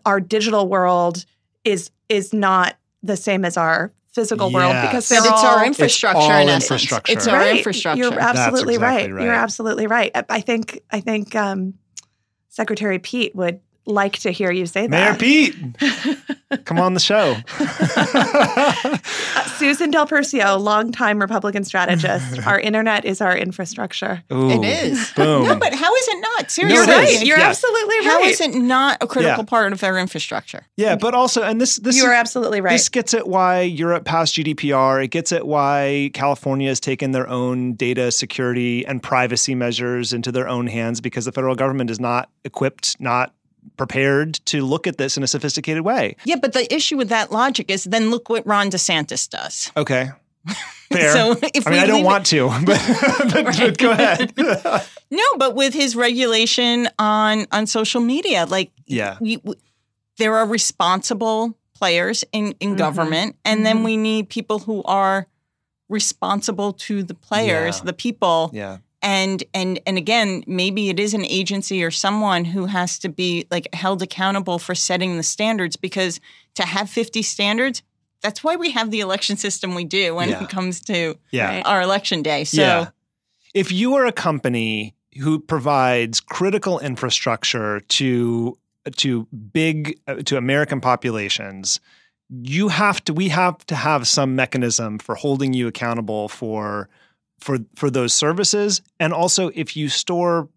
our 0.05 0.21
digital 0.21 0.69
world 0.69 1.25
is 1.65 1.91
is 2.09 2.33
not 2.33 2.77
the 3.07 3.16
same 3.16 3.45
as 3.45 3.57
our 3.57 3.92
physical 4.12 4.51
world 4.51 4.75
because 4.83 5.09
they're 5.09 5.19
it's 5.19 5.29
all 5.29 5.47
our 5.59 5.64
infrastructure 5.66 6.19
all 6.19 6.31
in 6.40 6.49
essence. 6.49 6.64
infrastructure. 6.64 7.12
It's 7.12 7.27
our 7.29 7.37
Right. 7.38 7.57
infrastructure. 7.59 8.03
You're 8.03 8.19
absolutely 8.19 8.75
exactly 8.77 9.12
right. 9.12 9.14
right. 9.14 9.25
You're 9.25 9.35
absolutely 9.35 9.87
right. 9.87 10.11
I, 10.14 10.25
I 10.31 10.40
think 10.40 10.81
I 10.90 11.01
think 11.01 11.35
um, 11.37 11.75
Secretary 12.49 12.99
Pete 12.99 13.35
would 13.37 13.61
like 13.87 14.18
to 14.20 14.31
hear 14.31 14.51
you 14.51 14.66
say 14.66 14.87
Mayor 14.88 15.12
that. 15.12 15.20
Pete, 15.20 15.55
come 16.64 16.79
on 16.79 16.94
the 16.94 17.01
show. 17.01 17.37
Uh, 18.16 19.44
Susan 19.59 19.90
Del 19.90 20.07
Percio, 20.07 20.59
longtime 20.61 21.18
Republican 21.20 21.64
strategist. 21.64 22.38
our 22.46 22.59
internet 22.61 23.05
is 23.05 23.20
our 23.20 23.37
infrastructure. 23.37 24.22
Ooh, 24.33 24.51
It 24.51 24.64
is. 24.64 25.12
Boom. 25.12 25.46
No, 25.46 25.57
but 25.57 25.75
how 25.75 25.94
is 25.94 26.09
it 26.09 26.20
not? 26.20 26.51
Seriously. 26.51 26.77
You're 26.77 26.87
right. 26.87 27.27
You're 27.27 27.38
Yeah. 27.38 27.49
absolutely 27.49 27.99
right. 27.99 28.07
How 28.07 28.22
is 28.25 28.40
it 28.40 28.55
not 28.55 28.99
a 29.01 29.07
critical 29.07 29.44
Yeah. 29.44 29.49
part 29.49 29.72
of 29.72 29.83
our 29.83 29.99
infrastructure? 29.99 30.66
yeah, 30.77 30.96
but 30.96 31.14
also, 31.14 31.42
and 31.42 31.61
this 31.61 31.77
this 31.77 31.96
you 31.96 32.03
is- 32.05 32.09
are 32.09 32.12
absolutely 32.12 32.61
right. 32.61 32.72
This 32.72 32.88
gets 32.88 33.14
at 33.14 33.27
why 33.29 33.61
Europe 33.62 34.05
passed 34.05 34.35
GDPR. 34.35 35.03
It 35.03 35.09
gets 35.09 35.33
at 35.33 35.46
why 35.46 36.11
California 36.14 36.68
has 36.68 36.81
taken 36.81 37.12
their 37.12 37.29
own 37.29 37.75
data 37.75 38.11
security 38.12 38.85
and 38.87 39.03
privacy 39.03 39.55
measures 39.55 40.12
into 40.12 40.31
their 40.33 40.49
own 40.49 40.66
hands 40.66 41.01
because 41.01 41.25
the 41.25 41.33
federal 41.33 41.55
government 41.55 41.90
is 41.90 42.01
not 42.01 42.29
equipped, 42.44 43.01
not 43.01 43.33
prepared 43.77 44.35
to 44.47 44.63
look 44.65 44.87
at 44.87 44.97
this 44.99 45.17
in 45.17 45.23
a 45.23 45.27
sophisticated 45.27 45.83
way. 45.85 46.17
Yeah, 46.25 46.37
but 46.41 46.53
the 46.53 46.73
issue 46.75 46.97
with 46.97 47.09
that 47.09 47.31
logic 47.33 47.71
is 47.71 47.85
then 47.85 48.11
look 48.11 48.29
what 48.29 48.47
Ron 48.47 48.71
DeSantis 48.71 49.29
does. 49.29 49.71
Okay. 49.77 50.11
Fair. 50.93 51.13
So 51.13 51.33
if 51.55 51.67
I 51.67 51.71
mean, 51.71 51.81
I 51.81 51.87
don't 51.87 52.05
want 52.05 52.27
to, 52.27 52.49
but, 52.65 52.81
but, 53.33 53.57
but 53.59 53.79
go 53.79 53.91
ahead. 53.91 54.33
No, 55.09 55.23
but 55.39 55.55
with 55.55 55.73
his 55.73 55.95
regulation 55.95 56.89
on 56.99 57.47
on 57.53 57.67
social 57.69 58.01
media, 58.01 58.45
like 58.45 58.73
yeah. 58.87 59.17
we, 59.21 59.37
we- 59.45 59.55
there 60.19 60.35
are 60.37 60.47
responsible 60.47 61.57
players 61.75 62.25
in 62.33 62.55
in 62.59 62.75
Mhm. 62.75 62.79
government, 62.79 63.37
and 63.45 63.65
then 63.65 63.79
Mhm. 63.79 63.85
we 63.85 63.97
need 63.97 64.29
people 64.29 64.59
who 64.59 64.83
are 64.85 65.27
responsible 65.89 66.73
to 66.73 67.03
the 67.05 67.15
players, 67.15 67.79
Yeah. 67.79 67.85
the 67.85 67.93
people, 67.93 68.51
Yeah. 68.53 68.79
And 69.07 69.45
and 69.55 69.81
and 69.87 69.97
again, 69.97 70.42
maybe 70.49 70.88
it 70.88 70.99
is 70.99 71.14
an 71.14 71.25
agency 71.25 71.83
or 71.85 71.92
someone 71.92 72.45
who 72.45 72.66
has 72.66 72.99
to 72.99 73.09
be 73.09 73.47
like 73.53 73.73
held 73.73 74.03
accountable 74.03 74.59
for 74.59 74.75
setting 74.75 75.16
the 75.16 75.23
standards 75.23 75.77
because 75.77 76.21
to 76.57 76.64
have 76.66 76.90
fifty 76.90 77.23
standards. 77.23 77.83
That's 78.21 78.42
why 78.42 78.57
we 78.57 78.73
have 78.73 78.90
the 78.90 79.01
election 79.01 79.37
system 79.37 79.75
we 79.77 79.85
do 79.85 80.16
when 80.16 80.31
Yeah. 80.31 80.42
it 80.42 80.49
comes 80.51 80.81
to 80.83 81.16
Yeah. 81.31 81.62
Our 81.64 81.81
election 81.83 82.23
day. 82.23 82.42
So 82.45 82.61
yeah. 82.61 82.88
If 83.55 83.71
you 83.71 83.95
are 83.95 84.07
a 84.07 84.12
company 84.12 84.95
who 85.21 85.38
provides 85.38 86.21
critical 86.21 86.81
infrastructure 86.81 87.81
to 87.81 88.59
to 88.97 89.27
big 89.53 89.99
uh, 90.09 90.16
to 90.25 90.37
American 90.37 90.81
populations, 90.81 91.79
you 92.29 92.69
have 92.69 93.05
to 93.05 93.14
we 93.14 93.29
have 93.29 93.64
to 93.66 93.77
have 93.77 94.09
some 94.09 94.35
mechanism 94.35 94.99
for 94.99 95.14
holding 95.14 95.55
you 95.55 95.69
accountable 95.69 96.29
for 96.29 96.88
for 97.40 97.59
for 97.77 97.90
those 97.90 98.12
services 98.14 98.83
and 99.01 99.12
also 99.12 99.51
if 99.55 99.77
you 99.77 99.88
store 99.88 100.49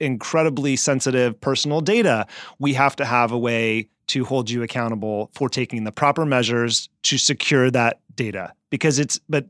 incredibly 0.00 0.76
sensitive 0.76 1.40
personal 1.40 1.80
data 1.80 2.26
we 2.58 2.74
have 2.74 2.94
to 2.96 3.04
have 3.04 3.32
a 3.32 3.38
way 3.38 3.88
to 4.06 4.24
hold 4.24 4.50
you 4.50 4.62
accountable 4.62 5.30
for 5.34 5.48
taking 5.48 5.84
the 5.84 5.92
proper 5.92 6.24
measures 6.26 6.88
to 7.02 7.16
secure 7.18 7.70
that 7.70 7.98
data 8.14 8.52
because 8.70 8.98
it's 8.98 9.18
but 9.28 9.46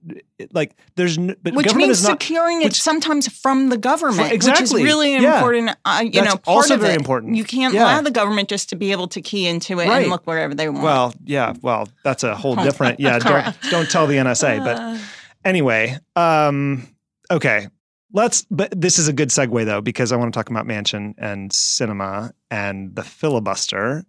like 0.52 0.76
there's 0.96 1.18
n- 1.18 1.34
but 1.42 1.54
which 1.54 1.66
government 1.66 1.88
means 1.88 1.98
is 1.98 2.04
not, 2.08 2.22
securing 2.22 2.60
it 2.62 2.66
which- 2.66 2.80
sometimes 2.82 3.26
from 3.40 3.68
the 3.70 3.76
government, 3.78 4.30
exactly, 4.32 4.62
which 4.62 4.80
is 4.82 4.84
really 4.84 5.12
yeah. 5.14 5.36
important. 5.36 5.70
Uh, 5.84 6.02
you 6.04 6.12
That's 6.12 6.26
know, 6.26 6.36
part 6.38 6.56
also 6.56 6.74
of 6.74 6.80
very 6.80 6.92
it. 6.92 6.96
important. 7.00 7.34
You 7.36 7.44
can't 7.44 7.72
Yeah. 7.74 7.84
allow 7.84 8.02
the 8.02 8.10
government 8.10 8.48
just 8.50 8.68
to 8.70 8.76
be 8.76 8.92
able 8.92 9.08
to 9.08 9.22
key 9.22 9.46
into 9.46 9.80
it 9.80 9.88
Right. 9.88 10.02
and 10.02 10.10
look 10.10 10.26
wherever 10.26 10.54
they 10.54 10.68
want. 10.68 10.84
Well, 10.84 11.14
yeah, 11.24 11.54
well, 11.62 11.88
that's 12.04 12.22
a 12.22 12.34
whole 12.34 12.54
different. 12.56 13.00
Yeah, 13.00 13.18
don't 13.30 13.56
don't 13.70 13.90
tell 13.90 14.06
the 14.06 14.16
NSA. 14.16 14.60
Uh, 14.60 14.64
But 14.64 15.00
anyway, 15.44 15.98
um, 16.16 16.88
okay, 17.30 17.68
let's. 18.12 18.46
But 18.50 18.78
this 18.78 18.98
is 18.98 19.09
a 19.09 19.12
good 19.12 19.28
segue 19.28 19.64
though 19.64 19.80
because 19.80 20.12
I 20.12 20.16
want 20.16 20.33
to 20.33 20.38
talk 20.38 20.50
about 20.50 20.66
Manchin 20.66 21.14
and 21.18 21.50
Sinema 21.50 22.33
and 22.50 22.94
the 22.94 23.02
filibuster. 23.02 24.04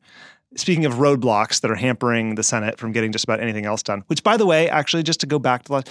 Speaking 0.58 0.86
of 0.86 0.93
roadblocks 0.93 1.60
that 1.62 1.69
are 1.69 1.76
hampering 1.76 2.36
the 2.36 2.43
Senate 2.43 2.78
from 2.78 2.93
getting 2.93 3.12
just 3.12 3.26
about 3.26 3.41
anything 3.41 3.65
else 3.65 3.84
done, 3.84 4.04
which, 4.08 4.24
by 4.24 4.38
the 4.38 4.45
way, 4.45 4.69
actually, 4.69 5.04
just 5.04 5.19
to 5.19 5.26
go 5.26 5.38
back 5.38 5.63
to 5.63 5.74
the, 5.74 5.84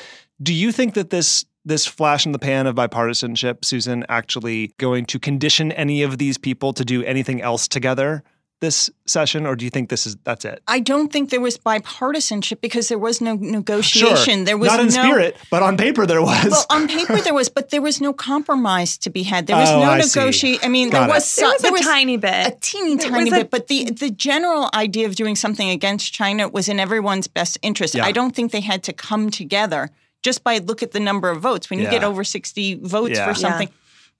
do 0.42 0.54
you 0.54 0.72
think 0.72 0.94
that 0.94 1.10
this 1.10 1.44
this 1.66 1.86
flash 1.86 2.26
in 2.26 2.32
the 2.32 2.38
pan 2.38 2.66
of 2.66 2.74
bipartisanship, 2.74 3.64
Susan, 3.64 4.04
actually 4.08 4.72
going 4.78 5.06
to 5.06 5.18
condition 5.18 5.72
any 5.72 6.02
of 6.02 6.18
these 6.18 6.36
people 6.36 6.72
to 6.74 6.84
do 6.84 7.02
anything 7.04 7.40
else 7.40 7.66
together 7.66 8.22
this 8.64 8.90
session, 9.06 9.40
or 9.46 9.54
do 9.58 9.64
you 9.66 9.70
think 9.70 9.88
this 9.90 10.06
is 10.06 10.16
that's 10.28 10.44
it? 10.44 10.58
I 10.76 10.80
don't 10.80 11.10
think 11.12 11.24
there 11.30 11.40
was 11.48 11.56
bipartisanship 11.58 12.60
because 12.60 12.88
there 12.88 12.98
was 13.08 13.20
no 13.20 13.34
negotiation. 13.34 14.44
There 14.44 14.56
was 14.56 14.68
not 14.70 14.80
in 14.80 14.86
no, 14.86 15.02
spirit, 15.02 15.36
but 15.50 15.62
on 15.62 15.76
paper 15.76 16.06
there 16.06 16.22
was. 16.22 16.50
Well, 16.50 16.66
on 16.70 16.88
paper 16.88 17.16
there 17.26 17.34
was, 17.34 17.48
but 17.48 17.70
there 17.70 17.82
was 17.82 18.00
no 18.00 18.12
compromise 18.12 18.96
to 18.98 19.10
be 19.10 19.22
had. 19.22 19.46
There 19.46 19.56
was 19.56 19.68
Oh, 19.70 19.80
no 19.80 19.90
I 19.90 19.98
negotiation. 19.98 20.64
I 20.64 20.68
mean, 20.68 20.90
Got 20.90 21.00
there 21.00 21.08
it. 21.08 21.12
was 21.18 21.36
there 21.36 21.58
some, 21.58 21.72
was 21.72 21.80
a 21.80 21.84
tiny 21.84 22.16
bit. 22.16 22.46
a 22.48 22.56
teeny 22.60 22.96
There 22.96 23.10
tiny 23.10 23.24
was 23.30 23.32
a- 23.32 23.36
bit, 23.42 23.50
but 23.50 23.66
the 23.68 23.84
the 23.90 24.10
general 24.10 24.70
idea 24.74 25.06
of 25.06 25.14
doing 25.14 25.36
something 25.36 25.68
against 25.68 26.12
China 26.12 26.48
was 26.48 26.68
in 26.68 26.78
everyone's 26.80 27.28
best 27.28 27.58
interest. 27.62 27.94
Yeah. 27.94 28.04
I 28.06 28.12
don't 28.12 28.34
think 28.34 28.52
they 28.52 28.60
had 28.72 28.82
to 28.84 28.92
come 28.92 29.30
together 29.30 29.90
just 30.22 30.42
by 30.42 30.58
look 30.58 30.82
at 30.82 30.92
the 30.92 31.00
number 31.00 31.28
of 31.30 31.40
votes. 31.40 31.68
When 31.70 31.78
you 31.78 31.88
get 31.90 32.02
over 32.04 32.24
sixty 32.24 32.74
votes 32.76 33.16
Yeah. 33.18 33.24
for 33.26 33.30
Yeah. 33.38 33.44
something. 33.46 33.68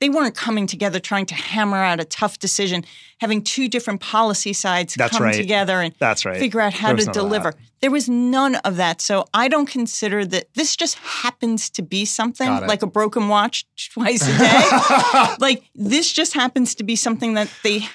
They 0.05 0.11
weren't 0.11 0.35
coming 0.35 0.67
together 0.67 1.01
trying 1.01 1.25
to 1.27 1.35
hammer 1.35 1.79
out 1.79 1.99
a 1.99 2.05
tough 2.05 2.39
decision, 2.39 2.85
having 3.21 3.41
two 3.43 3.69
different 3.71 4.03
policy 4.03 4.53
sides 4.53 4.93
That's 4.97 5.13
come 5.17 5.23
right. 5.23 5.35
together 5.35 5.81
and 5.81 5.95
That's 5.99 6.27
right. 6.27 6.39
figure 6.39 6.61
out 6.61 6.75
how 6.75 6.93
to 6.93 7.07
deliver. 7.07 7.55
There 7.81 7.91
was 7.91 8.07
none 8.07 8.57
of 8.57 8.77
that. 8.77 9.01
So 9.01 9.25
I 9.33 9.49
don't 9.49 9.65
consider 9.65 10.27
that 10.27 10.53
this 10.53 10.77
just 10.77 10.97
happens 10.97 11.71
to 11.71 11.81
be 11.83 12.05
something 12.05 12.47
like 12.67 12.83
a 12.83 12.87
broken 12.87 13.29
watch 13.31 13.65
twice 13.95 14.29
a 14.29 14.37
day. 14.37 15.35
like 15.41 15.65
this 15.75 16.13
just 16.13 16.35
happens 16.35 16.75
to 16.75 16.85
be 16.85 16.97
something 16.97 17.33
that 17.33 17.51
they 17.63 17.89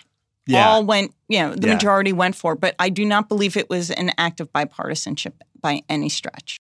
Yeah. 0.48 0.68
all 0.68 0.84
went, 0.84 1.14
you 1.28 1.42
know, 1.42 1.54
the 1.54 1.68
Yeah. 1.68 1.74
majority 1.76 2.12
went 2.12 2.36
for. 2.36 2.56
But 2.56 2.74
I 2.80 2.90
do 2.90 3.06
not 3.06 3.30
believe 3.30 3.56
it 3.56 3.70
was 3.70 3.92
an 3.92 4.14
act 4.18 4.40
of 4.40 4.52
bipartisanship 4.52 5.34
by 5.62 5.84
any 5.88 6.10
stretch. 6.10 6.58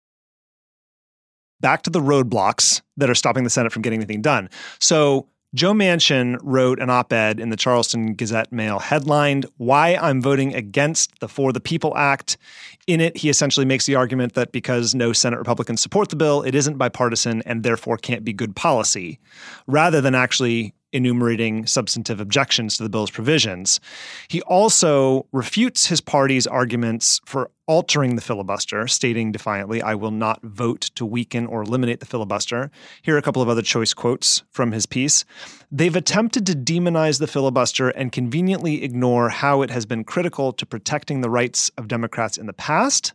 back 1.59 1.81
to 1.81 1.89
the 1.89 1.99
roadblocks 1.99 2.81
that 2.97 3.09
are 3.09 3.15
stopping 3.15 3.43
the 3.43 3.49
Senate 3.49 3.73
from 3.73 3.81
getting 3.81 3.99
anything 3.99 4.21
done. 4.21 4.47
So 4.79 5.27
Joe 5.55 5.73
Manchin 5.73 6.37
wrote 6.43 6.79
an 6.79 6.91
op-ed 6.91 7.39
in 7.39 7.49
the 7.49 7.55
Charleston 7.55 8.13
Gazette 8.13 8.51
Mail 8.51 8.77
headlined 8.77 9.47
"Why 9.57 9.95
I'm 9.95 10.21
Voting 10.21 10.53
Against 10.53 11.19
the 11.21 11.27
For 11.27 11.51
the 11.51 11.59
People 11.59 11.97
Act." 11.97 12.37
In 12.85 13.01
it, 13.01 13.17
he 13.17 13.29
essentially 13.29 13.65
makes 13.65 13.87
the 13.87 13.95
argument 13.95 14.35
that 14.35 14.51
because 14.51 14.93
no 14.93 15.11
Senate 15.11 15.39
Republicans 15.39 15.81
support 15.81 16.09
the 16.09 16.15
bill, 16.15 16.43
it 16.43 16.53
isn't 16.53 16.77
bipartisan 16.77 17.41
and 17.47 17.63
therefore 17.63 17.97
can't 17.97 18.23
be 18.23 18.31
good 18.31 18.55
policy, 18.55 19.17
rather 19.65 20.01
than 20.01 20.13
actually 20.13 20.75
enumerating 20.91 21.65
substantive 21.65 22.19
objections 22.19 22.77
to 22.77 22.83
the 22.83 22.89
bill's 22.89 23.11
provisions. 23.11 23.79
He 24.27 24.41
also 24.43 25.27
refutes 25.31 25.87
his 25.87 26.01
party's 26.01 26.47
arguments 26.47 27.21
for 27.25 27.51
altering 27.67 28.15
the 28.15 28.21
filibuster, 28.21 28.87
stating 28.87 29.31
defiantly, 29.31 29.81
I 29.81 29.93
will 29.93 30.11
not 30.11 30.41
vote 30.41 30.81
to 30.95 31.05
weaken 31.05 31.45
or 31.45 31.61
eliminate 31.61 31.99
the 31.99 32.07
filibuster. 32.07 32.71
Here 33.03 33.13
are 33.13 33.19
a 33.19 33.21
couple 33.21 33.43
of 33.43 33.49
other 33.49 33.61
choice 33.61 33.93
quotes 33.93 34.41
from 34.49 34.71
his 34.71 34.87
piece. 34.87 35.23
They've 35.71 35.95
attempted 35.95 36.47
to 36.47 36.53
demonize 36.53 37.19
the 37.19 37.27
filibuster 37.27 37.89
and 37.89 38.11
conveniently 38.11 38.83
ignore 38.83 39.29
how 39.29 39.61
it 39.61 39.69
has 39.69 39.85
been 39.85 40.03
critical 40.03 40.51
to 40.53 40.65
protecting 40.65 41.21
the 41.21 41.29
rights 41.29 41.69
of 41.77 41.87
Democrats 41.87 42.37
in 42.37 42.47
the 42.47 42.53
past. 42.53 43.13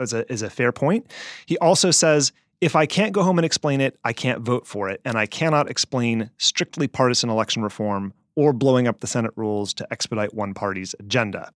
Is 0.00 0.12
a, 0.12 0.30
is 0.32 0.42
a 0.42 0.50
fair 0.50 0.72
point. 0.72 1.08
He 1.46 1.56
also 1.58 1.92
says, 1.92 2.32
if 2.60 2.76
I 2.76 2.86
can't 2.86 3.12
go 3.12 3.22
home 3.22 3.38
and 3.38 3.44
explain 3.44 3.80
it, 3.80 3.98
I 4.04 4.12
can't 4.12 4.40
vote 4.40 4.66
for 4.66 4.90
it. 4.90 5.00
And 5.04 5.16
I 5.16 5.26
cannot 5.26 5.70
explain 5.70 6.30
strictly 6.38 6.88
partisan 6.88 7.30
election 7.30 7.62
reform 7.62 8.12
or 8.36 8.52
blowing 8.52 8.86
up 8.86 9.00
the 9.00 9.06
Senate 9.06 9.32
rules 9.36 9.72
to 9.74 9.86
expedite 9.90 10.34
one 10.34 10.54
party's 10.54 10.94
agenda. 10.98 11.52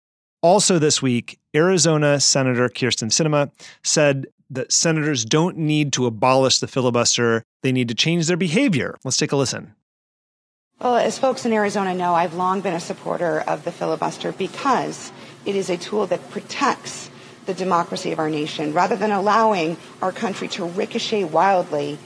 Also, 0.42 0.78
this 0.78 1.02
week, 1.02 1.38
Arizona 1.54 2.20
Senator 2.20 2.68
Kyrsten 2.68 3.10
Sinema 3.10 3.50
said 3.82 4.26
that 4.50 4.72
senators 4.72 5.24
don't 5.24 5.56
need 5.56 5.92
to 5.92 6.06
abolish 6.06 6.58
the 6.58 6.66
filibuster, 6.66 7.42
they 7.62 7.72
need 7.72 7.88
to 7.88 7.94
change 7.94 8.26
their 8.26 8.36
behavior. 8.36 8.96
Let's 9.04 9.16
take 9.16 9.32
a 9.32 9.36
listen. 9.36 9.74
Well, 10.80 10.96
as 10.96 11.18
folks 11.18 11.44
in 11.44 11.52
Arizona 11.52 11.94
know, 11.94 12.14
I've 12.14 12.34
long 12.34 12.62
been 12.62 12.72
a 12.72 12.80
supporter 12.80 13.40
of 13.40 13.64
the 13.64 13.72
filibuster 13.72 14.32
because 14.32 15.12
it 15.44 15.54
is 15.54 15.68
a 15.68 15.76
tool 15.76 16.06
that 16.06 16.30
protects 16.30 17.09
the 17.50 17.64
democracy 17.64 18.12
of 18.12 18.20
our 18.20 18.30
nation 18.30 18.72
rather 18.72 18.94
than 18.94 19.10
allowing 19.10 19.76
our 20.00 20.12
country 20.12 20.46
to 20.46 20.64
ricochet 20.64 21.24
wildly 21.24 21.98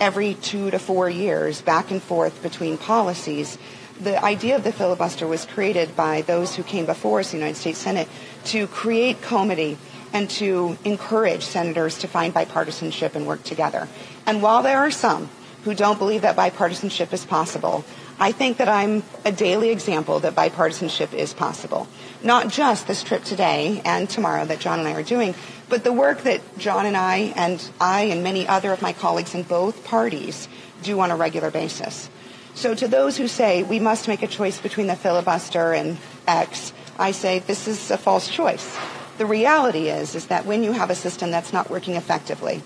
every 0.00 0.34
two 0.34 0.72
to 0.72 0.78
four 0.78 1.08
years 1.08 1.62
back 1.62 1.92
and 1.92 2.02
forth 2.02 2.42
between 2.42 2.76
policies. 2.76 3.58
The 4.00 4.22
idea 4.22 4.56
of 4.56 4.64
the 4.64 4.72
filibuster 4.72 5.26
was 5.28 5.46
created 5.46 5.94
by 5.94 6.22
those 6.22 6.56
who 6.56 6.64
came 6.64 6.84
before 6.84 7.20
us, 7.20 7.30
the 7.30 7.36
United 7.36 7.54
States 7.56 7.78
Senate, 7.78 8.08
to 8.46 8.66
create 8.66 9.22
comity 9.22 9.78
and 10.12 10.28
to 10.30 10.76
encourage 10.84 11.44
senators 11.44 11.98
to 11.98 12.08
find 12.08 12.34
bipartisanship 12.34 13.14
and 13.14 13.24
work 13.24 13.44
together. 13.44 13.86
And 14.26 14.42
while 14.42 14.64
there 14.64 14.78
are 14.78 14.90
some 14.90 15.30
who 15.62 15.74
don't 15.74 15.98
believe 15.98 16.22
that 16.22 16.34
bipartisanship 16.34 17.12
is 17.12 17.24
possible, 17.24 17.84
I 18.18 18.32
think 18.32 18.56
that 18.56 18.68
I'm 18.68 19.04
a 19.24 19.30
daily 19.30 19.70
example 19.70 20.18
that 20.20 20.34
bipartisanship 20.34 21.14
is 21.14 21.34
possible. 21.34 21.86
Not 22.22 22.48
just 22.48 22.88
this 22.88 23.04
trip 23.04 23.22
today 23.22 23.80
and 23.84 24.10
tomorrow 24.10 24.44
that 24.44 24.58
John 24.58 24.80
and 24.80 24.88
I 24.88 24.94
are 24.94 25.04
doing, 25.04 25.36
but 25.68 25.84
the 25.84 25.92
work 25.92 26.22
that 26.22 26.40
John 26.58 26.84
and 26.84 26.96
I 26.96 27.32
and 27.36 27.70
I 27.80 28.02
and 28.02 28.24
many 28.24 28.46
other 28.48 28.72
of 28.72 28.82
my 28.82 28.92
colleagues 28.92 29.34
in 29.34 29.44
both 29.44 29.84
parties 29.84 30.48
do 30.82 30.98
on 30.98 31.12
a 31.12 31.16
regular 31.16 31.50
basis. 31.50 32.10
So 32.54 32.74
to 32.74 32.88
those 32.88 33.16
who 33.16 33.28
say 33.28 33.62
we 33.62 33.78
must 33.78 34.08
make 34.08 34.22
a 34.22 34.26
choice 34.26 34.60
between 34.60 34.88
the 34.88 34.96
filibuster 34.96 35.72
and 35.72 35.96
X, 36.26 36.72
I 36.98 37.12
say 37.12 37.38
this 37.38 37.68
is 37.68 37.90
a 37.92 37.96
false 37.96 38.28
choice. 38.28 38.76
The 39.18 39.26
reality 39.26 39.88
is 39.88 40.16
is 40.16 40.26
that 40.26 40.44
when 40.44 40.64
you 40.64 40.72
have 40.72 40.90
a 40.90 40.96
system 40.96 41.30
that's 41.30 41.52
not 41.52 41.70
working 41.70 41.94
effectively, 41.94 42.62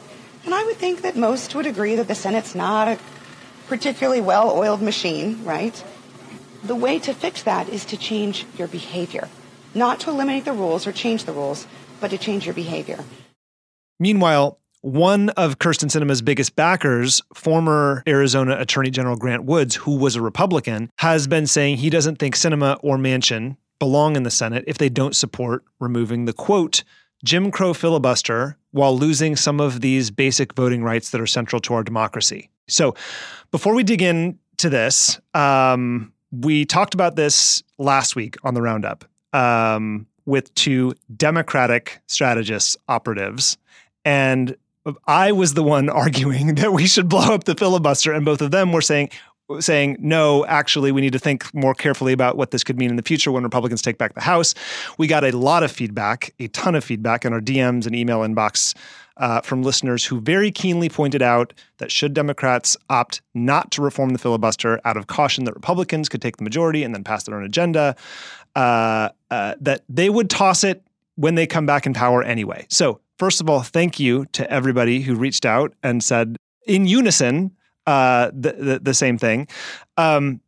and 0.47 0.55
I 0.55 0.65
would 0.65 0.77
think 0.77 1.03
that 1.03 1.15
most 1.15 1.55
would 1.55 1.67
agree 1.67 1.97
that 1.97 2.09
the 2.09 2.15
Senate's 2.15 2.55
not 2.55 2.89
a 2.89 2.99
particularly 3.69 4.23
well-oiled 4.23 4.81
machine, 4.81 5.45
right? 5.45 5.85
The 6.65 6.75
way 6.75 6.99
to 7.01 7.13
fix 7.13 7.43
that 7.43 7.69
is 7.69 7.85
to 7.87 7.99
change 7.99 8.47
your 8.57 8.69
behavior. 8.69 9.29
Not 9.75 10.01
to 10.01 10.11
eliminate 10.11 10.45
the 10.45 10.53
rules 10.53 10.87
or 10.87 10.93
change 10.93 11.25
the 11.25 11.33
rules, 11.33 11.67
but 12.01 12.11
to 12.11 12.19
change 12.19 12.47
your 12.47 12.55
behavior. 12.55 13.05
Meanwhile, 13.99 14.59
one 14.83 15.29
of 15.31 15.61
Kyrsten 15.61 15.89
Sinema's 15.89 16.23
biggest 16.23 16.57
backers, 16.57 17.23
former 17.35 18.03
Arizona 18.07 18.59
Attorney 18.59 18.91
General 18.91 19.17
Grant 19.17 19.45
Woods, 19.45 19.77
who 19.77 19.97
was 19.97 20.17
a 20.17 20.21
Republican, 20.21 20.91
has 20.99 21.29
been 21.29 21.47
saying 21.47 21.77
he 21.77 21.89
doesn't 21.89 22.19
think 22.19 22.35
Sinema 22.35 22.79
or 22.83 22.97
Manchin 22.97 23.57
belong 23.79 24.17
in 24.17 24.25
the 24.25 24.31
Senate 24.31 24.65
if 24.67 24.79
they 24.79 24.89
don't 24.89 25.15
support 25.15 25.65
removing 25.79 26.25
the 26.25 26.33
quote, 26.33 26.83
Jim 27.25 27.53
Crow 27.53 27.73
filibuster 27.73 28.57
while 28.73 28.97
losing 28.99 29.37
some 29.37 29.61
of 29.61 29.81
these 29.81 30.11
basic 30.11 30.55
voting 30.55 30.83
rights 30.83 31.11
that 31.11 31.21
are 31.21 31.27
central 31.27 31.61
to 31.61 31.75
our 31.75 31.85
democracy. 31.85 32.51
So, 32.69 32.95
before 33.53 33.75
we 33.75 33.85
dig 33.85 34.03
into 34.03 34.69
this, 34.69 35.21
um, 35.35 36.13
we 36.33 36.65
talked 36.65 36.95
about 36.95 37.15
this 37.15 37.63
last 37.79 38.17
week 38.17 38.37
on 38.43 38.55
the 38.55 38.63
roundup 38.63 39.05
um, 39.33 40.07
with 40.27 40.53
two 40.55 40.95
Democratic 41.17 42.01
strategists, 42.07 42.77
operatives, 42.89 43.59
and 44.05 44.57
I 45.07 45.33
was 45.33 45.55
the 45.55 45.63
one 45.63 45.89
arguing 46.05 46.55
that 46.57 46.73
we 46.73 46.87
should 46.87 47.09
blow 47.09 47.35
up 47.35 47.45
the 47.45 47.55
filibuster, 47.55 48.13
and 48.13 48.25
both 48.25 48.41
of 48.41 48.51
them 48.51 48.73
were 48.73 48.83
saying 48.83 49.11
saying 49.61 49.97
no 49.99 50.47
actually 50.47 50.93
we 50.93 51.01
need 51.01 51.13
to 51.13 51.19
think 51.19 51.53
more 51.53 51.75
carefully 51.75 52.13
about 52.13 52.37
what 52.37 52.53
this 52.53 52.65
could 52.65 52.79
mean 52.79 52.91
in 52.91 52.97
the 52.97 53.03
future 53.03 53.31
when 53.31 53.43
republicans 53.43 53.83
take 53.83 53.99
back 53.99 54.15
the 54.15 54.21
house. 54.21 54.55
We 54.99 55.07
got 55.07 55.25
a 55.25 55.37
lot 55.37 55.63
of 55.63 55.71
feedback 55.71 56.33
a 56.39 56.49
ton 56.49 56.75
of 56.75 56.85
feedback 56.85 57.25
in 57.25 57.33
our 57.33 57.41
dms 57.41 57.85
and 57.85 57.95
email 57.95 58.21
inbox 58.21 58.75
uh, 59.19 59.43
from 59.43 59.63
listeners 59.63 60.07
who 60.07 60.21
very 60.21 60.51
keenly 60.51 60.89
pointed 60.89 61.21
out 61.23 61.53
that 61.79 61.91
should 61.91 62.15
democrats 62.15 62.77
opt 62.89 63.21
not 63.35 63.71
to 63.73 63.83
reform 63.83 64.11
the 64.11 64.19
filibuster 64.19 64.81
out 64.85 64.97
of 64.97 65.07
caution 65.07 65.45
that 65.45 65.55
republicans 65.55 66.09
could 66.09 66.23
take 66.23 66.39
the 66.39 66.45
majority 66.45 66.83
and 66.83 66.95
then 66.95 67.05
pass 67.05 67.25
their 67.25 67.37
own 67.37 67.45
agenda 67.45 67.95
uh, 68.55 69.09
uh, 69.33 69.55
that 69.63 69.83
they 69.89 70.11
would 70.11 70.29
toss 70.29 70.63
it 70.63 70.83
when 71.15 71.37
they 71.37 71.47
come 71.47 71.65
back 71.65 71.87
in 71.87 71.95
power 71.95 72.23
anyway. 72.23 72.67
So, 72.69 73.01
first 73.19 73.41
of 73.41 73.49
all, 73.49 73.63
thank 73.63 73.99
you 73.99 74.27
to 74.33 74.51
everybody 74.53 75.01
who 75.01 75.15
reached 75.15 75.47
out 75.47 75.73
and 75.83 76.05
said 76.05 76.37
in 76.67 76.87
unison 76.87 77.51
uh, 77.87 78.31
the, 78.35 78.53
the, 78.53 78.79
the 78.81 78.93
same 78.93 79.17
thing. 79.17 79.49
Um, 79.97 80.43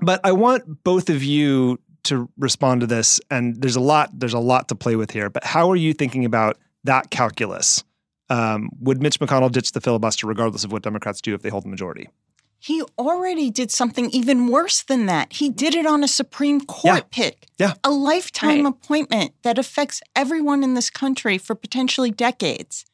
but 0.00 0.20
I 0.24 0.32
want 0.32 0.82
both 0.82 1.08
of 1.08 1.22
you 1.22 1.78
to 2.02 2.28
respond 2.36 2.80
to 2.80 2.88
this, 2.88 3.20
and 3.30 3.62
there's 3.62 3.76
a 3.76 3.80
lot 3.80 4.10
there's 4.12 4.34
a 4.34 4.40
lot 4.40 4.66
to 4.70 4.74
play 4.74 4.96
with 4.96 5.12
here. 5.12 5.30
But 5.30 5.44
how 5.44 5.70
are 5.70 5.76
you 5.76 5.92
thinking 5.92 6.24
about 6.24 6.58
that 6.82 7.10
calculus? 7.10 7.84
Um, 8.28 8.70
would 8.80 9.00
Mitch 9.00 9.20
McConnell 9.20 9.52
ditch 9.52 9.70
the 9.70 9.80
filibuster 9.80 10.26
regardless 10.26 10.64
of 10.64 10.72
what 10.72 10.82
Democrats 10.82 11.20
do 11.20 11.32
if 11.32 11.42
they 11.42 11.48
hold 11.48 11.62
the 11.62 11.68
majority? 11.68 12.08
He 12.58 12.82
already 12.98 13.50
did 13.50 13.70
something 13.70 14.10
even 14.10 14.48
worse 14.48 14.82
than 14.82 15.06
that. 15.06 15.32
He 15.34 15.50
did 15.50 15.74
it 15.74 15.86
on 15.86 16.02
a 16.02 16.08
Supreme 16.08 16.60
Court 16.62 16.84
Yeah. 16.96 17.00
pick. 17.10 17.46
Yeah. 17.58 17.74
A 17.84 17.90
lifetime 17.90 18.64
Right. 18.64 18.74
appointment 18.74 19.34
that 19.42 19.58
affects 19.58 20.00
everyone 20.16 20.64
in 20.64 20.74
this 20.74 20.90
country 20.90 21.38
for 21.38 21.54
potentially 21.54 22.10
decades. 22.10 22.84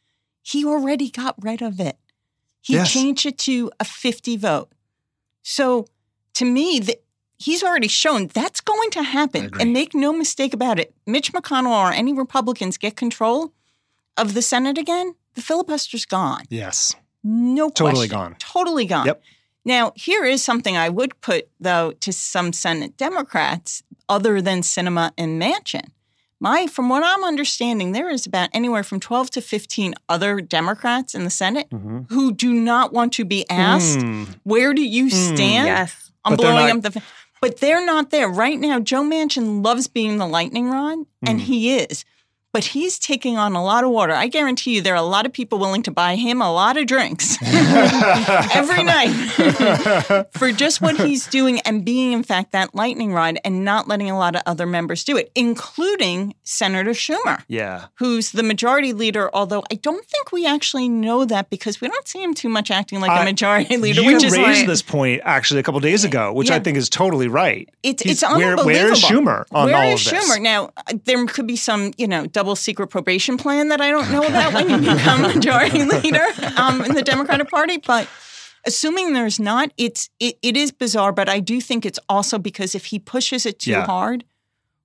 He 0.43 0.65
already 0.65 1.09
got 1.11 1.35
rid 1.43 1.63
of 1.63 1.81
it. 1.81 1.97
He 2.61 2.75
Yes. 2.75 2.93
changed 2.93 3.25
it 3.27 3.39
to 3.39 3.71
a 3.81 3.85
50 3.85 4.37
vote. 4.37 4.71
So 5.43 5.87
to 6.35 6.45
me, 6.45 6.79
the, 6.81 6.99
he's 7.39 7.63
already 7.63 7.89
shown 7.89 8.29
that's 8.29 8.61
going 8.61 8.91
to 8.91 9.03
happen. 9.03 9.51
And 9.59 9.73
make 9.73 9.95
no 9.95 10.13
mistake 10.13 10.53
about 10.53 10.79
it. 10.79 10.95
Mitch 11.07 11.33
McConnell 11.33 11.71
or 11.89 11.93
any 11.93 12.13
Republicans 12.13 12.77
get 12.79 12.97
control 12.97 13.53
of 14.17 14.35
the 14.35 14.43
Senate 14.43 14.77
again, 14.79 15.15
the 15.35 15.41
filibuster's 15.41 16.05
gone. 16.05 16.45
Yes. 16.51 16.95
No 17.25 17.69
Totally 17.71 18.09
question. 18.09 18.11
gone. 18.33 18.37
Totally 18.39 18.85
gone. 18.85 19.07
Yep. 19.07 19.23
Now, 19.65 19.93
here 19.95 20.25
is 20.25 20.43
something 20.43 20.77
I 20.77 20.89
would 20.89 21.21
put, 21.21 21.49
though, 21.61 21.93
to 22.01 22.13
some 22.13 22.53
Senate 22.53 22.97
Democrats 22.97 23.83
other 24.09 24.41
than 24.43 24.61
Sinema 24.63 25.13
and 25.17 25.41
Manchin. 25.41 25.89
My, 26.41 26.67
from 26.67 26.89
what 26.89 27.05
I'm 27.05 27.23
understanding, 27.23 27.93
there 27.93 28.11
is 28.11 28.27
about 28.27 28.49
anywhere 28.53 28.83
from 28.83 28.99
12 28.99 29.31
to 29.31 29.41
15 29.41 29.95
other 30.09 30.41
Democrats 30.41 31.15
in 31.15 31.23
the 31.23 31.31
Senate 31.31 31.71
Mhm. 31.71 32.11
who 32.11 32.33
do 32.33 32.53
not 32.53 32.93
want 32.93 33.13
to 33.15 33.25
be 33.25 33.49
asked, 33.49 33.99
Mm. 34.01 34.27
where 34.43 34.75
do 34.75 34.83
you 34.83 35.05
Mm. 35.05 35.35
stand 35.35 35.67
Yes. 35.69 36.11
on 36.25 36.33
But 36.33 36.41
they're 36.43 36.53
blowing 36.53 36.77
not- 36.83 36.87
up 36.87 36.95
the. 36.95 37.03
But 37.41 37.59
they're 37.59 37.85
not 37.85 38.11
there. 38.11 38.29
Right 38.29 38.59
now, 38.59 38.79
Joe 38.81 39.03
Manchin 39.03 39.65
loves 39.65 39.87
being 39.89 40.17
the 40.19 40.27
lightning 40.29 40.69
rod, 40.71 40.99
and 41.27 41.39
Mm. 41.41 41.43
he 41.45 41.75
is. 41.77 42.05
But 42.53 42.65
he's 42.65 42.99
taking 42.99 43.39
on 43.39 43.55
a 43.55 43.65
lot 43.65 43.83
of 43.83 43.91
water. 43.91 44.13
I 44.13 44.29
guarantee 44.29 44.75
you 44.77 44.83
there 44.83 44.93
are 44.93 44.97
a 44.97 45.03
lot 45.03 45.25
of 45.25 45.33
people 45.33 45.59
willing 45.59 45.83
to 45.85 45.91
buy 45.91 46.17
him 46.17 46.43
a 46.43 46.53
lot 46.53 46.77
of 46.77 46.87
drinks 46.87 47.39
every 47.43 48.83
night 48.83 50.27
for 50.33 50.53
just 50.53 50.81
what 50.83 50.99
he's 51.01 51.27
doing 51.27 51.61
and 51.61 51.85
being, 51.85 52.13
in 52.13 52.23
fact, 52.23 52.53
that 52.53 52.75
lightning 52.75 53.13
rod 53.15 53.39
and 53.45 53.65
not 53.65 53.89
letting 53.89 54.11
a 54.11 54.19
lot 54.19 54.37
of 54.37 54.43
other 54.47 54.67
members 54.67 55.05
do 55.05 55.17
it, 55.17 55.33
including 55.35 56.35
Senator 56.43 56.91
Schumer, 56.91 57.43
Yeah. 57.49 57.87
who's 57.95 58.33
the 58.33 58.43
majority 58.43 58.93
leader. 58.93 59.31
Although 59.35 59.63
I 59.71 59.77
don't 59.77 60.05
think 60.05 60.33
we 60.33 60.47
actually 60.47 60.89
know 60.89 61.25
that 61.25 61.49
because 61.51 61.81
we 61.81 61.89
don't 61.89 62.07
see 62.07 62.23
him 62.23 62.35
too 62.35 62.49
much 62.49 62.71
acting 62.71 63.01
like 63.01 63.11
I- 63.11 63.23
a 63.23 63.25
majority 63.25 63.77
leader, 63.79 64.03
you 64.03 64.13
which 64.15 64.25
is 64.25 64.33
raised 64.37 64.59
like, 64.61 64.67
this 64.67 64.83
point 64.83 65.23
actually 65.25 65.61
a 65.61 65.63
couple 65.63 65.81
days 65.81 66.05
ago, 66.05 66.33
which 66.33 66.51
I 66.51 66.59
think 66.59 66.77
is 66.77 66.89
totally 66.91 67.29
right. 67.29 67.69
It's 67.83 68.03
He's- 68.03 68.23
it's 68.23 68.23
where- 68.23 68.51
unbelievable. 68.59 68.65
where 68.67 68.93
is 68.93 69.03
Schumer 69.03 69.45
on 69.53 69.67
Where 69.69 69.77
all 69.77 69.83
is 69.95 70.07
of 70.07 70.13
this? 70.13 70.13
Where 70.13 70.21
is 70.23 70.29
Schumer? 70.39 70.43
Now 70.43 70.71
there 71.05 71.25
could 71.27 71.47
be 71.47 71.57
some 71.57 71.93
you 71.97 72.07
know 72.07 72.27
double 72.43 72.57
secret 72.57 72.89
probation 72.89 73.37
plan 73.37 73.69
that 73.69 73.81
I 73.81 73.89
don't 73.91 74.11
know 74.11 74.25
about 74.27 74.53
when 74.53 74.69
you 74.69 74.79
become 74.79 75.23
majority 75.35 75.85
leader 75.85 76.25
um, 76.57 76.83
in 76.85 76.95
the 76.95 77.03
Democratic 77.03 77.49
Party, 77.49 77.79
but. 77.79 78.09
Assuming 78.65 79.13
there's 79.13 79.41
not, 79.41 79.73
it's 79.77 80.09
it, 80.21 80.39
it 80.41 80.57
is 80.57 80.71
bizarre, 80.71 81.11
but 81.13 81.29
I 81.29 81.41
do 81.41 81.61
think 81.61 81.85
it's 81.85 81.99
also 82.09 82.39
because 82.39 82.77
if 82.77 82.85
he 82.85 83.01
pushes 83.01 83.45
it 83.45 83.59
too 83.59 83.73
Yeah. 83.73 83.87
hard, 83.87 84.23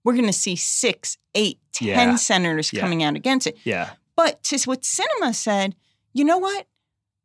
we're 0.04 0.14
going 0.16 0.26
to 0.26 0.34
see 0.34 0.56
six, 0.56 1.16
eight, 1.36 1.60
ten 1.74 2.10
Yeah. 2.10 2.16
senators 2.16 2.74
Yeah. 2.74 2.82
coming 2.82 3.04
out 3.04 3.16
against 3.16 3.46
it. 3.46 3.56
Yeah. 3.66 3.92
But 4.16 4.42
to 4.46 4.58
what 4.66 4.82
Sinema 4.82 5.36
said, 5.36 5.76
you 6.12 6.26
know 6.26 6.40
what? 6.40 6.66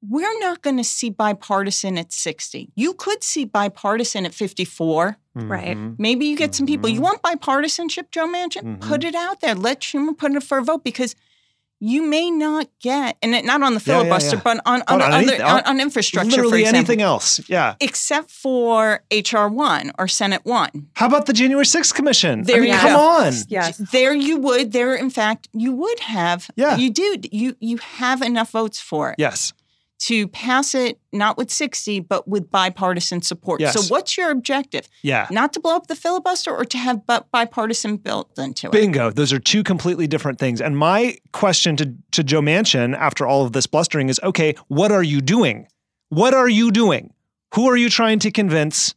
We're 0.08 0.38
not 0.40 0.62
going 0.62 0.78
to 0.78 0.84
see 0.84 1.10
bipartisan 1.10 1.96
at 1.96 2.12
60. 2.12 2.70
You 2.74 2.92
could 2.94 3.22
see 3.22 3.44
bipartisan 3.44 4.26
at 4.26 4.34
54. 4.34 5.16
Right. 5.34 5.76
Mhm. 5.76 5.94
Maybe 5.98 6.26
you 6.26 6.36
get 6.36 6.54
some 6.54 6.66
people. 6.66 6.88
You 6.90 7.00
Mhm. 7.00 7.04
want 7.04 7.22
bipartisanship, 7.22 8.10
Joe 8.10 8.26
Manchin? 8.26 8.78
Mhm. 8.78 8.80
Put 8.80 9.04
it 9.04 9.14
out 9.14 9.40
there. 9.40 9.54
Let 9.54 9.80
Schumer 9.80 10.16
put 10.16 10.32
it 10.34 10.42
for 10.42 10.58
a 10.58 10.62
vote 10.64 10.82
because 10.84 11.14
you 11.84 12.02
may 12.02 12.30
not 12.30 12.68
get, 12.80 13.16
and 13.22 13.34
it, 13.34 13.44
not 13.44 13.60
on 13.62 13.74
the 13.74 13.82
Yeah, 13.84 13.94
yeah, 13.94 14.02
filibuster, 14.02 14.36
yeah. 14.36 14.42
but 14.44 14.56
on 14.66 14.82
On 14.86 15.00
on, 15.00 15.02
other, 15.02 15.16
anything- 15.16 15.42
on, 15.42 15.50
on 15.60 15.62
on 15.66 15.80
infrastructure, 15.80 16.30
Literally 16.30 16.60
example. 16.60 16.78
anything 16.78 17.02
else. 17.02 17.40
Yeah. 17.48 17.74
Except 17.80 18.30
for 18.30 19.02
HR 19.10 19.48
one 19.48 19.90
or 19.98 20.06
Senate 20.06 20.42
one. 20.44 20.88
How 20.94 21.06
about 21.06 21.26
the 21.26 21.32
January 21.32 21.64
6th 21.66 21.92
commission? 21.94 22.42
There 22.44 22.58
I 22.58 22.60
mean, 22.60 22.72
you 22.72 22.78
come 22.78 22.92
go. 22.92 23.00
on. 23.00 23.32
Yes. 23.48 23.78
There 23.78 24.14
you 24.14 24.36
would. 24.36 24.72
There, 24.72 24.94
in 24.94 25.10
fact, 25.10 25.48
you 25.52 25.72
would 25.72 26.00
have. 26.00 26.50
Yeah. 26.56 26.76
You 26.76 26.90
do. 26.90 27.16
You 27.32 27.56
you 27.60 27.78
have 27.78 28.20
enough 28.22 28.50
votes 28.50 28.78
for 28.80 29.10
it. 29.10 29.16
Yes. 29.18 29.52
To 30.02 30.26
pass 30.26 30.74
it 30.74 30.98
not 31.12 31.36
with 31.36 31.48
60 31.48 32.00
but 32.00 32.26
with 32.26 32.50
bipartisan 32.50 33.22
support. 33.22 33.60
Yes. 33.60 33.74
So 33.74 33.94
what's 33.94 34.16
your 34.16 34.30
objective? 34.30 34.88
Yeah. 35.02 35.28
Not 35.30 35.52
to 35.52 35.60
blow 35.60 35.76
up 35.76 35.86
the 35.86 35.94
filibuster 35.94 36.50
or 36.50 36.64
to 36.64 36.78
have 36.78 37.02
bipartisan 37.06 37.98
built 37.98 38.36
into 38.36 38.66
it? 38.66 38.72
Bingo. 38.72 39.10
Those 39.10 39.32
are 39.32 39.38
two 39.38 39.62
completely 39.62 40.08
different 40.08 40.40
things. 40.40 40.60
And 40.60 40.76
my 40.76 41.18
question 41.32 41.76
to, 41.76 41.94
to 42.12 42.24
Joe 42.24 42.40
Manchin 42.40 42.96
after 42.96 43.26
all 43.26 43.44
of 43.44 43.52
this 43.52 43.68
blustering 43.68 44.08
is 44.08 44.18
okay, 44.24 44.56
what 44.66 44.90
are 44.90 45.04
you 45.04 45.20
doing? 45.20 45.68
What 46.08 46.34
are 46.34 46.48
you 46.48 46.72
doing? 46.72 47.14
Who 47.54 47.68
are 47.70 47.76
you 47.76 47.88
trying 47.88 48.18
to 48.20 48.32
convince? 48.32 48.94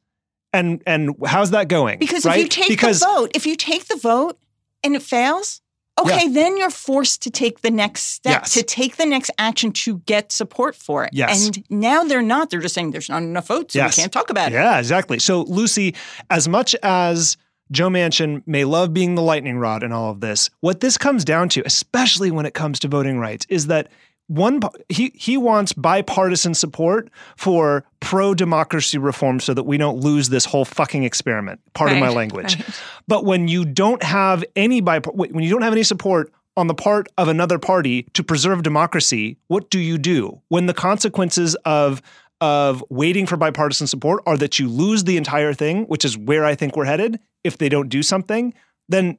And 0.53 0.81
and 0.87 1.15
how's 1.25 1.51
that 1.51 1.67
going? 1.67 1.99
Because 1.99 2.25
right? 2.25 2.37
if 2.37 2.43
you 2.43 2.49
take 2.49 2.67
because, 2.69 3.01
the 3.01 3.05
vote, 3.05 3.31
if 3.35 3.45
you 3.45 3.55
take 3.55 3.85
the 3.85 3.97
vote 3.97 4.39
and 4.83 4.95
it 4.95 5.03
fails, 5.03 5.61
okay, 5.99 6.27
then 6.27 6.57
you're 6.57 6.69
forced 6.69 7.21
to 7.23 7.29
take 7.29 7.61
the 7.61 7.71
next 7.71 8.01
step, 8.03 8.41
Yes. 8.43 8.53
to 8.53 8.63
take 8.63 8.97
the 8.97 9.05
next 9.05 9.31
action 9.37 9.71
to 9.71 9.99
get 9.99 10.31
support 10.31 10.75
for 10.75 11.03
it. 11.05 11.11
Yes. 11.13 11.45
And 11.47 11.63
now 11.69 12.03
they're 12.03 12.21
not. 12.21 12.49
They're 12.49 12.59
just 12.61 12.75
saying 12.75 12.91
there's 12.91 13.09
not 13.09 13.23
enough 13.23 13.47
votes, 13.47 13.73
so 13.73 13.79
Yes. 13.79 13.97
we 13.97 14.01
can't 14.01 14.11
talk 14.11 14.29
about 14.29 14.51
it. 14.51 14.55
Yeah, 14.55 14.77
exactly. 14.79 15.19
So, 15.19 15.41
Lucy, 15.43 15.95
as 16.29 16.47
much 16.47 16.75
as 16.83 17.37
Joe 17.71 17.89
Manchin 17.89 18.43
may 18.45 18.63
love 18.63 18.93
being 18.93 19.15
the 19.15 19.21
lightning 19.23 19.57
rod 19.57 19.81
in 19.83 19.91
all 19.91 20.11
of 20.11 20.19
this, 20.21 20.49
what 20.59 20.81
this 20.81 20.97
comes 20.97 21.25
down 21.25 21.49
to, 21.49 21.63
especially 21.65 22.29
when 22.29 22.45
it 22.45 22.53
comes 22.53 22.77
to 22.79 22.87
voting 22.87 23.17
rights, 23.19 23.45
is 23.49 23.67
that 23.67 23.87
one 24.27 24.59
he 24.89 25.11
he 25.15 25.37
wants 25.37 25.73
bipartisan 25.73 26.53
support 26.53 27.09
for 27.37 27.85
pro 27.99 28.33
democracy 28.33 28.97
reform 28.97 29.39
so 29.39 29.53
that 29.53 29.63
we 29.63 29.77
don't 29.77 29.99
lose 29.99 30.29
this 30.29 30.45
whole 30.45 30.65
fucking 30.65 31.03
experiment. 31.03 31.59
Pardon 31.73 31.99
my 31.99 32.09
language. 32.09 32.57
right. 32.57 32.81
But 33.07 33.25
when 33.25 33.47
you 33.47 33.65
don't 33.65 34.01
have 34.01 34.43
any 34.55 34.81
bipar- 34.81 35.15
when 35.15 35.43
you 35.43 35.49
don't 35.49 35.61
have 35.61 35.73
any 35.73 35.83
support 35.83 36.31
on 36.57 36.67
the 36.67 36.73
part 36.73 37.07
of 37.17 37.27
another 37.27 37.59
party 37.59 38.03
to 38.13 38.23
preserve 38.23 38.63
democracy, 38.63 39.37
what 39.47 39.69
do 39.69 39.79
you 39.79 39.97
do? 39.97 40.41
When 40.47 40.65
the 40.65 40.73
consequences 40.73 41.55
of 41.65 42.01
of 42.41 42.83
waiting 42.89 43.25
for 43.25 43.37
bipartisan 43.37 43.87
support 43.87 44.21
are 44.25 44.37
that 44.37 44.59
you 44.59 44.67
lose 44.67 45.03
the 45.05 45.17
entire 45.17 45.53
thing, 45.53 45.83
which 45.85 46.03
is 46.03 46.17
where 46.17 46.45
I 46.45 46.55
think 46.55 46.75
we're 46.75 46.85
headed 46.85 47.19
if 47.43 47.57
they 47.57 47.69
don't 47.69 47.89
do 47.89 48.03
something, 48.03 48.53
then 48.89 49.17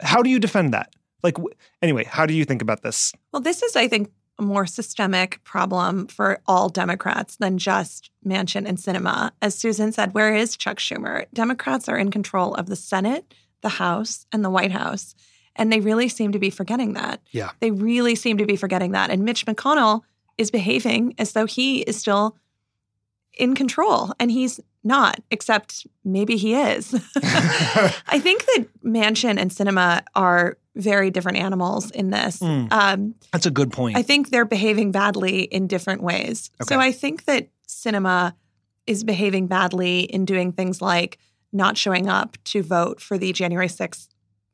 how 0.00 0.22
do 0.22 0.30
you 0.30 0.38
defend 0.40 0.72
that? 0.74 0.92
Like 1.22 1.36
anyway, 1.82 2.04
how 2.04 2.26
do 2.26 2.34
you 2.34 2.44
think 2.44 2.62
about 2.62 2.82
this? 2.82 3.12
Well, 3.32 3.42
this 3.42 3.62
is, 3.62 3.76
I 3.76 3.86
think, 3.86 4.10
more 4.42 4.66
systemic 4.66 5.42
problem 5.44 6.06
for 6.06 6.40
all 6.46 6.68
Democrats 6.68 7.36
than 7.36 7.58
just 7.58 8.10
Manchin 8.26 8.66
and 8.66 8.78
Sinema. 8.78 9.32
As 9.40 9.54
Susan 9.54 9.92
said, 9.92 10.14
where 10.14 10.34
is 10.34 10.56
Chuck 10.56 10.78
Schumer? 10.78 11.26
Democrats 11.32 11.88
are 11.88 11.96
in 11.96 12.10
control 12.10 12.54
of 12.54 12.66
the 12.66 12.76
Senate, 12.76 13.34
the 13.62 13.68
House, 13.68 14.26
and 14.32 14.44
the 14.44 14.50
White 14.50 14.72
House. 14.72 15.14
And 15.56 15.72
they 15.72 15.80
really 15.80 16.08
seem 16.08 16.32
to 16.32 16.38
be 16.38 16.50
forgetting 16.50 16.94
that. 16.94 17.20
Yeah. 17.30 17.50
They 17.60 17.70
really 17.70 18.14
seem 18.14 18.38
to 18.38 18.46
be 18.46 18.56
forgetting 18.56 18.92
that. 18.92 19.10
And 19.10 19.24
Mitch 19.24 19.46
McConnell 19.46 20.02
is 20.38 20.50
behaving 20.50 21.14
as 21.18 21.32
though 21.32 21.46
he 21.46 21.80
is 21.82 21.96
still 21.96 22.36
in 23.38 23.54
control, 23.54 24.12
and 24.18 24.30
he's 24.30 24.60
not, 24.84 25.20
except 25.30 25.86
maybe 26.04 26.36
he 26.36 26.54
is. 26.54 26.92
I 27.16 28.18
think 28.20 28.44
that 28.46 28.66
Manchin 28.84 29.38
and 29.38 29.50
Sinema 29.50 30.02
are 30.14 30.58
very 30.74 31.10
different 31.10 31.38
animals 31.38 31.90
in 31.90 32.10
this. 32.10 32.38
Mm. 32.38 32.72
Um, 32.72 33.14
That's 33.32 33.46
a 33.46 33.50
good 33.50 33.72
point. 33.72 33.96
I 33.96 34.02
think 34.02 34.30
they're 34.30 34.44
behaving 34.44 34.92
badly 34.92 35.42
in 35.42 35.66
different 35.66 36.02
ways. 36.02 36.50
So 36.62 36.78
I 36.78 36.92
think 36.92 37.24
that 37.26 37.48
Sinema 37.68 38.34
is 38.86 39.04
behaving 39.04 39.46
badly 39.46 40.00
in 40.00 40.24
doing 40.24 40.52
things 40.52 40.80
like 40.80 41.18
not 41.52 41.76
showing 41.76 42.08
up 42.08 42.36
to 42.44 42.62
vote 42.62 43.00
for 43.00 43.18
the 43.18 43.32
January 43.32 43.68
6th 43.68 44.08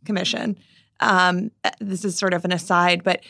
commission. 0.05 0.59
Um, 1.01 1.51
this 1.81 2.05
is 2.05 2.19
sort 2.19 2.35
of 2.35 2.45
an 2.45 2.53
aside, 2.53 3.05
but 3.05 3.23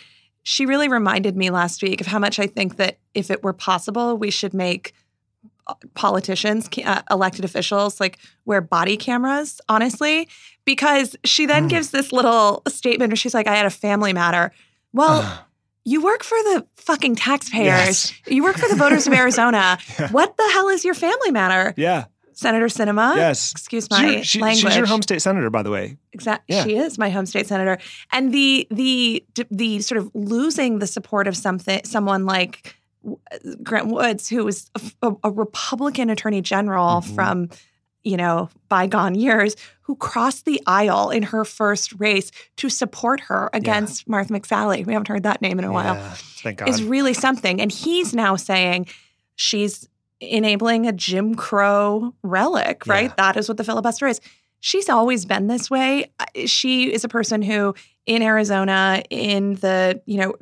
she 0.43 0.65
really 0.65 0.89
reminded 0.89 1.37
me 1.37 1.51
last 1.51 1.83
week 1.83 2.01
of 2.01 2.07
how 2.07 2.19
much 2.19 2.39
I 2.39 2.47
think 2.47 2.77
that 2.77 2.99
if 3.15 3.31
it 3.31 3.43
were 3.43 3.53
possible, 3.53 4.17
we 4.17 4.31
should 4.31 4.55
make 4.55 4.95
uh, 5.67 5.75
politicians, 5.95 6.69
uh, 6.85 7.03
elected 7.11 7.45
officials, 7.45 8.01
like 8.01 8.19
wear 8.47 8.63
body 8.63 8.97
cameras, 8.97 9.61
honestly, 9.69 10.27
because 10.69 11.17
she 11.25 11.47
then 11.47 11.65
Mm. 11.65 11.71
gives 11.71 11.91
this 11.91 12.13
little 12.13 12.63
statement 12.69 13.11
where 13.11 13.17
she's 13.17 13.33
like, 13.33 13.47
I 13.47 13.57
had 13.57 13.65
a 13.65 13.71
family 13.71 14.13
matter. 14.13 14.53
Well, 14.93 15.23
Ugh. 15.25 15.39
you 15.87 16.03
work 16.03 16.23
for 16.23 16.37
the 16.49 16.67
fucking 16.77 17.17
taxpayers. 17.17 17.65
Yes. 17.67 18.13
You 18.27 18.43
work 18.43 18.57
for 18.59 18.69
the 18.69 18.77
voters 18.77 19.07
of 19.07 19.13
Arizona. 19.23 19.79
Yeah. 19.99 20.11
What 20.11 20.37
the 20.37 20.49
hell 20.53 20.69
is 20.69 20.85
your 20.85 20.95
family 20.95 21.31
matter? 21.31 21.73
yeah. 21.77 22.05
Senator 22.35 22.67
Sinema. 22.67 23.17
Yes. 23.17 23.51
Excuse 23.51 23.91
my 23.91 24.07
your- 24.07 24.23
she- 24.25 24.39
language. 24.41 24.63
she's 24.63 24.77
your 24.77 24.87
home 24.87 25.03
state 25.03 25.21
senator, 25.23 25.51
by 25.51 25.63
the 25.65 25.71
way. 25.71 25.97
Exactly. 26.13 26.55
Yeah. 26.55 26.65
She 26.65 26.77
is 26.77 26.97
my 26.99 27.11
home 27.11 27.27
state 27.27 27.47
senator. 27.49 27.79
And 28.13 28.33
the 28.33 28.69
the 28.71 29.25
the 29.51 29.81
sort 29.81 29.99
of 29.99 30.09
losing 30.15 30.79
the 30.79 30.87
support 30.87 31.27
of 31.27 31.37
something 31.37 31.81
someone 31.85 32.27
like 32.27 32.77
Grant 33.63 33.89
Woods, 33.89 34.29
who 34.29 34.45
was 34.45 34.71
a, 35.03 35.13
a 35.25 35.31
Republican 35.33 36.11
Attorney 36.11 36.41
General 36.43 37.01
Mhm. 37.01 37.15
from 37.17 37.49
you 38.09 38.17
know 38.17 38.49
bygone 38.69 39.15
years, 39.15 39.55
who 39.83 39.95
crossed 39.97 40.45
the 40.45 40.61
aisle 40.67 41.11
in 41.11 41.23
her 41.23 41.45
first 41.45 41.93
race 41.99 42.31
to 42.57 42.69
support 42.69 43.21
her 43.21 43.51
against 43.53 44.09
Martha 44.09 44.33
McSally. 44.33 44.85
We 44.87 44.93
haven't 44.93 45.09
heard 45.09 45.23
that 45.25 45.41
name 45.43 45.59
in 45.59 45.65
a 45.65 45.73
while 45.73 45.95
Yeah, 45.95 46.15
thank 46.43 46.59
God. 46.59 46.69
is 46.69 46.83
really 46.83 47.15
something. 47.15 47.61
And 47.61 47.71
he's 47.71 48.15
now 48.15 48.37
saying 48.37 48.87
she's 49.37 49.89
enabling 50.21 50.87
a 50.87 50.93
Jim 50.93 51.35
Crow 51.35 52.13
relic, 52.23 52.87
right? 52.87 53.11
Yeah. 53.11 53.15
That 53.17 53.37
is 53.37 53.49
what 53.49 53.57
the 53.57 53.65
filibuster 53.65 54.07
is. 54.07 54.21
She's 54.61 54.89
always 54.89 55.25
been 55.25 55.47
this 55.47 55.71
way. 55.71 56.11
She 56.47 56.93
is 56.93 57.05
a 57.05 57.09
person 57.09 57.43
who, 57.43 57.75
in 58.07 58.23
Arizona, 58.23 59.03
in 59.11 59.55
the, 59.55 60.03
you 60.07 60.19
know, 60.19 60.35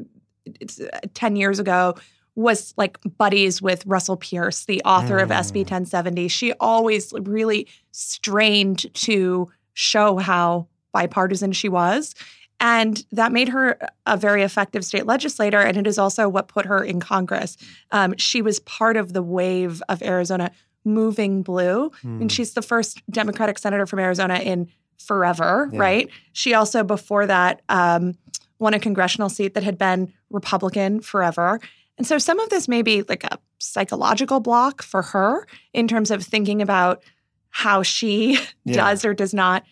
uh, 0.49 1.01
10 1.13 1.37
years 1.37 1.59
ago, 1.59 1.95
was 2.37 2.73
like 2.77 2.99
buddies 3.19 3.61
with 3.61 3.85
Russell 3.87 4.17
Pearce, 4.17 4.65
the 4.67 4.81
author 4.85 5.19
of 5.19 5.31
Mm. 5.31 5.39
SB 5.41 5.65
1070. 5.65 6.29
She 6.29 6.53
always 6.61 7.13
really 7.23 7.67
strained 7.93 8.93
to 8.95 9.49
show 9.75 10.19
how 10.19 10.69
bipartisan 10.93 11.53
she 11.53 11.69
was. 11.69 12.15
And 12.61 13.05
that 13.13 13.33
made 13.33 13.49
her 13.51 13.79
a 14.07 14.17
very 14.17 14.43
effective 14.43 14.85
state 14.85 15.05
legislator. 15.07 15.61
And 15.61 15.77
it 15.77 15.87
is 15.87 15.99
also 15.99 16.29
what 16.29 16.49
put 16.49 16.65
her 16.67 16.83
in 16.83 17.01
Congress. 17.01 17.57
Um, 17.91 18.15
she 18.17 18.41
was 18.41 18.61
part 18.61 18.97
of 18.97 19.13
the 19.13 19.23
wave 19.23 19.83
of 19.91 20.03
Arizona 20.03 20.51
moving 20.85 21.43
blue. 21.43 21.91
Hmm. 22.03 22.23
And 22.23 22.33
she's 22.33 22.55
the 22.55 22.63
first 22.63 23.03
Democratic 23.11 23.59
senator 23.59 23.85
from 23.87 23.99
Arizona 23.99 24.37
in 24.37 24.69
forever, 24.99 25.69
Yeah. 25.73 25.79
right? 25.79 26.09
She 26.33 26.55
also, 26.55 26.83
before 26.83 27.27
that, 27.27 27.61
um, 27.69 28.15
won 28.59 28.73
a 28.73 28.79
congressional 28.79 29.29
seat 29.29 29.53
that 29.55 29.63
had 29.63 29.77
been 29.77 30.13
Republican 30.31 31.01
forever. 31.01 31.61
And 31.99 32.07
so 32.07 32.19
some 32.19 32.39
of 32.41 32.49
this 32.51 32.69
may 32.69 32.83
be 32.83 33.03
like 33.03 33.25
a 33.25 33.39
psychological 33.59 34.41
block 34.41 34.83
for 34.83 35.03
her 35.03 35.47
in 35.73 35.89
terms 35.89 36.11
of 36.11 36.23
thinking 36.23 36.61
about 36.63 37.03
how 37.51 37.83
she 37.83 38.39
Yeah. 38.65 38.77
does 38.77 39.05
or 39.05 39.15
does 39.15 39.33
not 39.35 39.65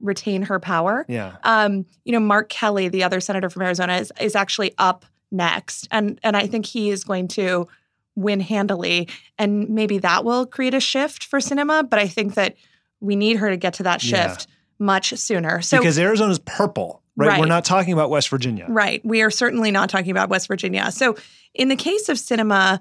retain 0.00 0.42
her 0.42 0.58
power. 0.60 1.04
yeah. 1.08 1.36
Um, 1.44 1.86
you 2.04 2.12
know, 2.12 2.20
Mark 2.20 2.48
Kelly, 2.48 2.88
the 2.88 3.04
other 3.04 3.20
senator 3.20 3.48
from 3.50 3.62
Arizona, 3.62 3.96
is 3.96 4.12
is 4.20 4.34
actually 4.36 4.74
up 4.78 5.04
next, 5.30 5.88
and 5.90 6.18
and 6.22 6.36
I 6.36 6.46
think 6.46 6.66
he 6.66 6.90
is 6.90 7.04
going 7.04 7.28
to 7.28 7.66
win 8.14 8.40
handily, 8.40 9.08
and 9.38 9.68
maybe 9.70 9.98
that 9.98 10.24
will 10.24 10.44
create 10.46 10.74
a 10.74 10.80
shift 10.80 11.24
for 11.24 11.38
Sinema. 11.38 11.88
But 11.88 11.98
I 11.98 12.06
think 12.08 12.34
that 12.34 12.56
we 13.00 13.16
need 13.16 13.36
her 13.38 13.50
to 13.50 13.56
get 13.56 13.74
to 13.74 13.82
that 13.84 14.02
Yeah. 14.04 14.28
shift 14.28 14.46
much 14.78 15.14
sooner. 15.18 15.62
So 15.62 15.78
because 15.78 15.98
Arizona's 15.98 16.38
purple, 16.40 17.01
right? 17.16 17.40
We're 17.40 17.46
not 17.46 17.64
talking 17.64 17.92
about 17.92 18.10
West 18.10 18.28
Virginia. 18.28 18.66
Right. 18.68 19.04
We 19.04 19.22
are 19.22 19.30
certainly 19.30 19.70
not 19.70 19.90
talking 19.90 20.10
about 20.10 20.28
West 20.28 20.48
Virginia. 20.48 20.90
So, 20.90 21.16
in 21.54 21.68
the 21.68 21.76
case 21.76 22.08
of 22.08 22.16
Sinema, 22.16 22.80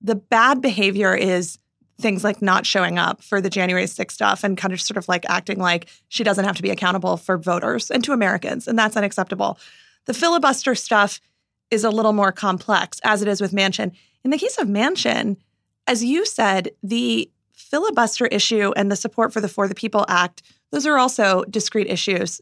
the 0.00 0.14
bad 0.14 0.60
behavior 0.60 1.14
is 1.14 1.58
things 2.00 2.24
like 2.24 2.40
not 2.42 2.66
showing 2.66 2.98
up 2.98 3.22
for 3.22 3.40
the 3.40 3.50
January 3.50 3.84
6th 3.84 4.10
stuff 4.10 4.42
and 4.42 4.56
kind 4.56 4.72
of 4.72 4.80
sort 4.80 4.96
of 4.96 5.06
like 5.08 5.28
acting 5.28 5.58
like 5.58 5.88
she 6.08 6.24
doesn't 6.24 6.44
have 6.44 6.56
to 6.56 6.62
be 6.62 6.70
accountable 6.70 7.16
for 7.16 7.36
voters 7.36 7.90
and 7.90 8.02
to 8.04 8.12
Americans. 8.12 8.66
And 8.66 8.78
that's 8.78 8.96
unacceptable. 8.96 9.58
The 10.06 10.14
filibuster 10.14 10.74
stuff 10.74 11.20
is 11.70 11.84
a 11.84 11.90
little 11.90 12.12
more 12.12 12.32
complex, 12.32 13.00
as 13.04 13.22
it 13.22 13.28
is 13.28 13.40
with 13.40 13.52
Manchin. 13.52 13.92
In 14.24 14.30
the 14.30 14.38
case 14.38 14.58
of 14.58 14.66
Manchin, 14.66 15.36
as 15.86 16.02
you 16.02 16.26
said, 16.26 16.70
the 16.82 17.30
filibuster 17.52 18.26
issue 18.26 18.72
and 18.76 18.90
the 18.90 18.96
support 18.96 19.32
for 19.32 19.40
the 19.40 19.48
For 19.48 19.68
the 19.68 19.74
People 19.74 20.04
Act, 20.08 20.42
those 20.72 20.86
are 20.86 20.98
also 20.98 21.44
discrete 21.44 21.88
issues. 21.88 22.40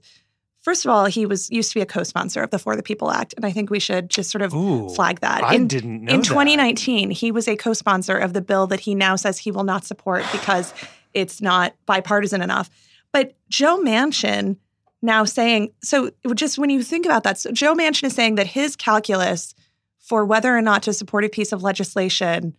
First 0.69 0.85
of 0.85 0.91
all, 0.91 1.07
he 1.07 1.25
was 1.25 1.51
used 1.51 1.71
to 1.71 1.77
be 1.77 1.81
a 1.81 1.87
co-sponsor 1.87 2.43
of 2.43 2.51
the 2.51 2.59
For 2.59 2.77
the 2.77 2.83
People 2.83 3.11
Act, 3.11 3.33
and 3.39 3.47
I 3.47 3.53
think 3.53 3.71
we 3.71 3.81
should 3.81 4.11
just 4.11 4.31
sort 4.31 4.43
of 4.43 4.53
Ooh, 4.53 4.91
flag 4.91 5.21
that. 5.21 5.43
I 5.43 5.55
in, 5.55 5.67
didn't 5.67 6.05
know 6.05 6.13
in 6.13 6.21
that. 6.21 6.27
2019, 6.27 7.11
he 7.11 7.33
was 7.33 7.49
a 7.49 7.57
co-sponsor 7.57 8.19
of 8.19 8.35
the 8.35 8.43
bill 8.43 8.67
that 8.67 8.81
he 8.81 8.95
now 8.95 9.17
says 9.17 9.39
he 9.39 9.51
will 9.51 9.65
not 9.65 9.87
support 9.87 10.27
because 10.33 10.75
it's 11.15 11.41
not 11.41 11.73
bipartisan 11.87 12.43
enough. 12.43 12.69
But 13.13 13.35
Joe 13.49 13.79
Manchin 13.79 14.59
now 15.01 15.25
saying 15.25 15.73
so 15.83 16.11
just 16.35 16.59
when 16.59 16.69
you 16.69 16.83
think 16.83 17.07
about 17.07 17.23
that, 17.23 17.39
so 17.39 17.51
Joe 17.51 17.75
Manchin 17.75 18.05
is 18.05 18.13
saying 18.15 18.35
that 18.35 18.49
his 18.49 18.77
calculus 18.77 19.55
for 19.99 20.27
whether 20.27 20.55
or 20.55 20.61
not 20.61 20.83
to 20.83 20.93
support 20.93 21.25
a 21.25 21.31
piece 21.31 21.51
of 21.51 21.63
legislation 21.63 22.55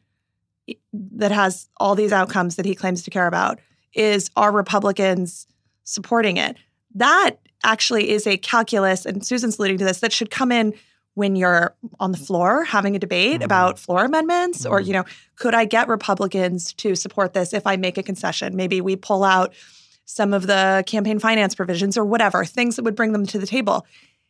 that 0.93 1.31
has 1.31 1.69
all 1.77 1.93
these 1.93 2.11
outcomes 2.11 2.55
that 2.55 2.65
he 2.65 2.73
claims 2.73 3.03
to 3.03 3.11
care 3.11 3.27
about 3.27 3.59
is 3.93 4.31
are 4.35 4.51
Republicans 4.51 5.45
supporting 5.83 6.37
it. 6.37 6.57
That 6.95 7.37
actually 7.63 8.09
is 8.09 8.25
a 8.27 8.37
calculus, 8.37 9.05
and 9.05 9.25
Susan's 9.25 9.57
alluding 9.57 9.77
to 9.79 9.85
this, 9.85 9.99
that 9.99 10.13
should 10.13 10.31
come 10.31 10.51
in 10.51 10.73
when 11.15 11.35
you're 11.35 11.75
on 11.99 12.11
the 12.11 12.17
floor 12.17 12.63
having 12.63 12.95
a 12.95 12.99
debate 12.99 13.41
Mhm. 13.41 13.45
about 13.45 13.79
floor 13.79 14.05
amendments, 14.05 14.65
or, 14.65 14.79
Mhm. 14.79 14.85
you 14.85 14.93
know, 14.93 15.03
could 15.35 15.53
I 15.53 15.65
get 15.65 15.87
Republicans 15.87 16.71
to 16.73 16.95
support 16.95 17.33
this 17.33 17.53
if 17.53 17.67
I 17.67 17.75
make 17.75 17.97
a 17.97 18.03
concession? 18.03 18.55
Maybe 18.55 18.79
we 18.79 18.95
pull 18.95 19.23
out 19.23 19.53
some 20.05 20.33
of 20.33 20.47
the 20.47 20.83
campaign 20.87 21.19
finance 21.19 21.53
provisions 21.55 21.97
or 21.97 22.05
whatever, 22.05 22.45
things 22.45 22.75
that 22.77 22.85
would 22.85 22.95
bring 22.95 23.11
them 23.11 23.25
to 23.25 23.37
the 23.37 23.45
table. 23.45 23.85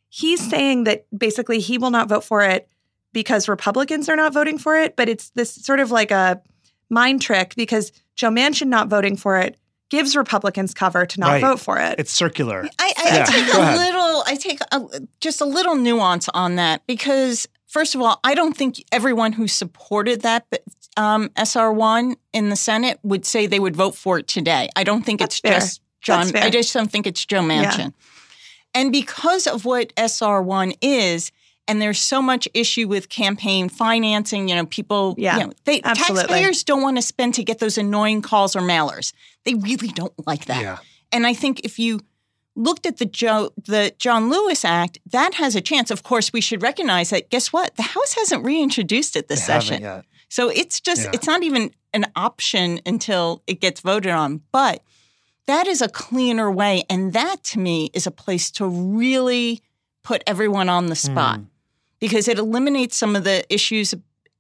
He's 0.10 0.42
saying 0.50 0.86
that 0.86 1.06
basically 1.16 1.60
he 1.60 1.78
will 1.78 1.92
not 1.92 2.10
vote 2.10 2.24
for 2.24 2.42
it 2.42 2.68
because 3.14 3.48
Republicans 3.48 4.10
are 4.10 4.16
not 4.16 4.34
voting 4.34 4.58
for 4.58 4.76
it, 4.78 4.96
but 4.96 5.08
it's 5.08 5.30
this 5.36 5.54
sort 5.54 5.80
of 5.80 5.92
like 5.92 6.12
a 6.12 6.42
mind 6.90 7.22
trick 7.22 7.54
because 7.56 7.92
Joe 8.16 8.30
Manchin 8.30 8.68
not 8.68 8.88
voting 8.88 9.16
for 9.16 9.38
it 9.38 9.58
gives 9.90 10.16
Republicans 10.16 10.74
cover 10.74 11.06
to 11.06 11.20
not 11.20 11.30
Right. 11.30 11.42
vote 11.42 11.60
for 11.60 11.78
it. 11.80 11.96
It's 12.00 12.12
circular. 12.12 12.68
I, 12.80 12.94
I 12.98 13.16
Yeah, 13.18 13.24
take 13.26 13.54
a 13.54 13.76
little. 13.78 14.24
I 14.26 14.36
take 14.40 14.60
a, 14.72 14.82
just 15.20 15.42
a 15.42 15.46
little 15.46 15.76
nuance 15.76 16.30
on 16.30 16.56
that 16.56 16.86
because, 16.88 17.48
first 17.68 17.96
of 17.96 18.02
all, 18.02 18.20
I 18.24 18.36
don't 18.36 18.56
think 18.56 18.84
everyone 18.92 19.34
who 19.34 19.48
supported 19.48 20.22
that 20.22 20.46
um, 20.98 21.30
SR 21.38 21.72
one 21.72 22.16
in 22.34 22.50
the 22.50 22.56
Senate 22.56 23.00
would 23.04 23.26
say 23.26 23.48
they 23.48 23.60
would 23.60 23.76
vote 23.76 23.96
for 23.96 24.20
it 24.20 24.28
today. 24.28 24.70
I 24.76 24.84
don't 24.84 25.04
think 25.04 25.20
That's 25.20 25.36
it's 25.36 25.40
fair. 25.42 25.54
just 25.60 25.82
John. 26.02 26.36
I 26.38 26.50
just 26.50 26.74
don't 26.74 26.92
think 26.92 27.08
it's 27.08 27.26
Joe 27.26 27.42
Yeah. 27.42 27.72
Manchin. 27.72 27.94
And 28.76 28.92
because 28.92 29.48
of 29.48 29.66
what 29.66 29.92
SR 29.98 30.42
one 30.42 30.74
is. 30.82 31.32
And 31.68 31.80
there's 31.82 32.00
so 32.00 32.22
much 32.22 32.48
issue 32.54 32.88
with 32.88 33.10
campaign 33.10 33.70
financing. 33.70 34.48
You 34.50 34.56
know, 34.56 34.66
people. 34.66 35.16
Yeah, 35.18 35.38
you 35.38 35.46
know, 35.48 35.54
they 35.66 35.82
absolutely. 35.84 36.24
taxpayers 36.28 36.64
don't 36.64 36.82
want 36.82 36.98
to 36.98 37.02
spend 37.04 37.36
to 37.36 37.44
get 37.44 37.60
those 37.60 37.78
annoying 37.78 38.22
calls 38.22 38.56
or 38.56 38.62
mailers. 38.62 39.14
They 39.46 39.54
really 39.54 39.90
don't 39.90 40.14
like 40.26 40.46
that. 40.46 40.62
Yeah. 40.62 40.78
And 41.12 41.28
I 41.28 41.34
think 41.34 41.62
if 41.62 41.78
you 41.78 42.00
looked 42.56 42.86
at 42.86 42.98
the 42.98 43.06
Joe 43.06 43.52
the 43.58 43.94
John 44.00 44.30
Lewis 44.30 44.66
Act, 44.66 44.98
that 45.12 45.36
has 45.36 45.56
a 45.56 45.62
chance. 45.62 45.92
Of 45.92 46.02
course, 46.04 46.34
we 46.34 46.42
should 46.42 46.62
recognize 46.64 47.12
that. 47.12 47.30
Guess 47.30 47.54
what? 47.54 47.76
The 47.76 47.84
House 47.84 48.14
hasn't 48.14 48.44
reintroduced 48.44 49.16
it 49.16 49.28
this 49.28 49.42
They 49.42 49.46
session, 49.54 49.82
yet. 49.84 50.06
so 50.28 50.50
it's 50.50 50.80
just 50.82 51.04
Yeah. 51.04 51.12
it's 51.14 51.28
not 51.28 51.44
even 51.44 51.72
an 51.94 52.06
option 52.16 52.82
until 52.86 53.44
it 53.48 53.62
gets 53.62 53.82
voted 53.82 54.12
on. 54.12 54.42
But 54.52 54.84
that 55.46 55.68
is 55.68 55.82
a 55.82 55.88
cleaner 55.90 56.52
way, 56.52 56.84
and 56.90 57.14
that 57.14 57.44
to 57.46 57.60
me 57.60 57.92
is 57.94 58.06
a 58.08 58.12
place 58.12 58.50
to 58.52 58.68
really 58.68 59.62
put 60.10 60.24
everyone 60.26 60.70
on 60.70 60.88
the 60.88 60.96
spot 60.96 61.38
Mm. 61.40 61.46
because 62.00 62.28
it 62.28 62.40
eliminates 62.40 62.96
some 62.98 63.16
of 63.16 63.24
the 63.24 63.38
issues. 63.54 63.94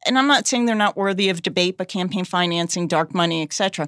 And 0.05 0.17
I'm 0.17 0.25
not 0.27 0.47
saying 0.47 0.65
they're 0.65 0.75
not 0.87 0.97
worthy 0.97 1.29
of 1.29 1.43
debate, 1.43 1.77
but 1.77 1.87
campaign 1.87 2.25
financing, 2.25 2.87
dark 2.87 3.13
money, 3.13 3.43
etc. 3.43 3.87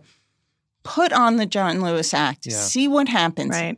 Put 0.83 1.11
on 1.11 1.37
the 1.37 1.45
John 1.47 1.81
Lewis 1.81 2.13
Act, 2.13 2.45
Yeah. 2.45 2.57
see 2.57 2.87
what 2.87 3.07
happens. 3.07 3.49
right. 3.51 3.77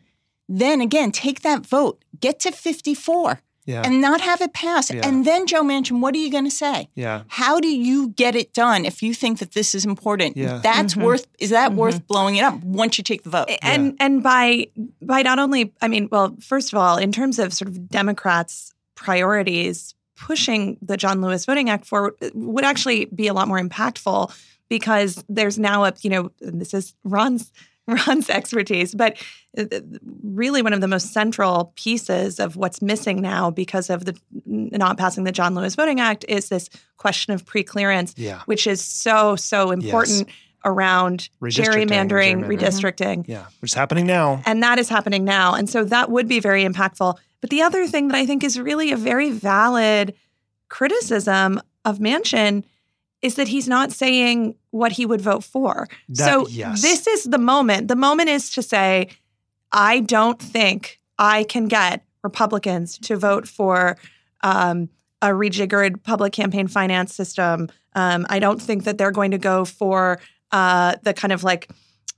Then 0.49 0.81
again, 0.81 1.11
take 1.13 1.41
that 1.43 1.65
vote, 1.65 2.03
get 2.19 2.39
to 2.41 2.51
54, 2.51 3.41
Yeah. 3.65 3.81
and 3.85 4.01
not 4.01 4.19
have 4.21 4.41
it 4.41 4.53
pass. 4.53 4.91
Yeah. 4.91 5.07
And 5.07 5.25
then, 5.25 5.47
Joe 5.47 5.63
Manchin, 5.63 6.01
what 6.01 6.13
are 6.15 6.17
you 6.17 6.29
going 6.31 6.43
to 6.43 6.51
say? 6.51 6.89
yeah. 6.95 7.23
How 7.29 7.59
do 7.59 7.67
you 7.67 8.09
get 8.09 8.35
it 8.35 8.53
done 8.53 8.85
if 8.85 9.01
you 9.01 9.13
think 9.13 9.39
that 9.39 9.53
this 9.53 9.73
is 9.73 9.85
important? 9.85 10.35
Yeah. 10.35 10.59
That's 10.61 10.95
Mhm. 10.95 11.03
worth. 11.03 11.27
Is 11.39 11.51
that 11.51 11.71
Mhm. 11.71 11.75
worth 11.75 12.07
blowing 12.07 12.35
it 12.35 12.43
up 12.43 12.61
once 12.63 12.97
you 12.97 13.03
take 13.03 13.23
the 13.23 13.29
vote? 13.29 13.49
and 13.61 13.95
and 13.99 14.21
by 14.21 14.67
by 15.01 15.21
not 15.21 15.39
only 15.39 15.71
I 15.81 15.87
mean, 15.87 16.09
well, 16.11 16.35
first 16.41 16.73
of 16.73 16.79
all, 16.79 16.97
in 16.97 17.11
terms 17.11 17.39
of 17.39 17.53
sort 17.53 17.69
of 17.69 17.87
Democrats' 17.89 18.73
priorities, 18.95 19.93
pushing 20.17 20.77
the 20.81 20.97
John 20.97 21.21
Lewis 21.21 21.45
Voting 21.45 21.69
Act 21.69 21.85
forward 21.85 22.15
would 22.33 22.63
actually 22.65 23.05
be 23.05 23.27
a 23.27 23.33
lot 23.33 23.47
more 23.47 23.59
impactful 23.59 24.31
because 24.69 25.23
there's 25.29 25.57
now 25.59 25.85
a 25.85 25.93
you 26.01 26.09
know 26.09 26.31
this 26.39 26.73
is 26.73 26.93
Ron's 27.03 27.51
Ron's 28.07 28.29
expertise, 28.29 28.95
but 28.95 29.17
uh, 29.57 29.65
really 30.23 30.61
one 30.61 30.71
of 30.73 30.79
the 30.81 30.87
most 30.87 31.11
central 31.11 31.73
pieces 31.75 32.39
of 32.39 32.55
what's 32.55 32.81
missing 32.81 33.21
now 33.21 33.51
because 33.51 33.89
of 33.89 34.05
the 34.05 34.17
not 34.45 34.97
passing 34.97 35.25
the 35.25 35.31
John 35.33 35.53
Lewis 35.53 35.75
Voting 35.75 35.99
Act 35.99 36.23
is 36.29 36.47
this 36.49 36.69
question 36.97 37.33
of 37.33 37.43
preclearance, 37.45 38.13
Yeah. 38.15 38.41
which 38.45 38.67
is 38.67 38.81
so 38.81 39.35
so 39.35 39.71
important 39.71 40.29
around 40.65 41.27
Redistricting, 41.41 41.87
gerrymandering, 41.89 42.45
gerrymandering. 42.45 42.59
redistricting. 42.59 43.25
Yeah. 43.27 43.47
Which 43.59 43.71
is 43.71 43.75
happening 43.75 44.07
now. 44.07 44.41
And 44.45 44.63
that 44.63 44.79
is 44.79 44.87
happening 44.87 45.25
now. 45.25 45.53
And 45.55 45.69
so 45.69 45.83
that 45.83 46.09
would 46.09 46.29
be 46.29 46.39
very 46.39 46.63
impactful. 46.63 47.17
But 47.41 47.49
the 47.49 47.61
other 47.63 47.85
thing 47.85 48.07
that 48.07 48.15
I 48.15 48.25
think 48.25 48.45
is 48.45 48.57
really 48.57 48.93
a 48.93 48.97
very 48.97 49.29
valid 49.31 50.13
criticism 50.69 51.61
of 51.83 51.99
Manchin 51.99 52.63
is 53.23 53.35
that 53.35 53.47
he's 53.47 53.67
not 53.67 53.91
saying 53.91 54.53
what 54.71 54.91
he 54.91 55.05
would 55.05 55.21
vote 55.21 55.43
for. 55.43 55.87
That- 56.09 56.25
so 56.25 56.47
yes. 56.47 56.81
this 56.81 57.07
is 57.07 57.23
the 57.23 57.37
moment. 57.39 57.87
The 57.87 57.95
moment 57.95 58.29
is 58.29 58.51
to 58.51 58.61
say, 58.61 59.09
I 59.71 60.01
don't 60.01 60.39
think 60.39 60.99
I 61.17 61.45
can 61.45 61.67
get 61.67 62.05
Republicans 62.21 62.97
to 62.99 63.15
vote 63.15 63.47
for 63.47 63.97
um, 64.41 64.89
a 65.21 65.27
rejiggered 65.27 66.03
public 66.03 66.33
campaign 66.33 66.67
finance 66.67 67.15
system. 67.15 67.69
Um, 67.95 68.27
I 68.29 68.39
don't 68.39 68.61
think 68.61 68.83
that 68.83 68.97
they're 68.97 69.11
going 69.11 69.31
to 69.31 69.37
go 69.37 69.65
for 69.65 70.19
uh, 70.51 70.95
the 71.03 71.13
kind 71.13 71.31
of 71.31 71.43
like 71.43 71.69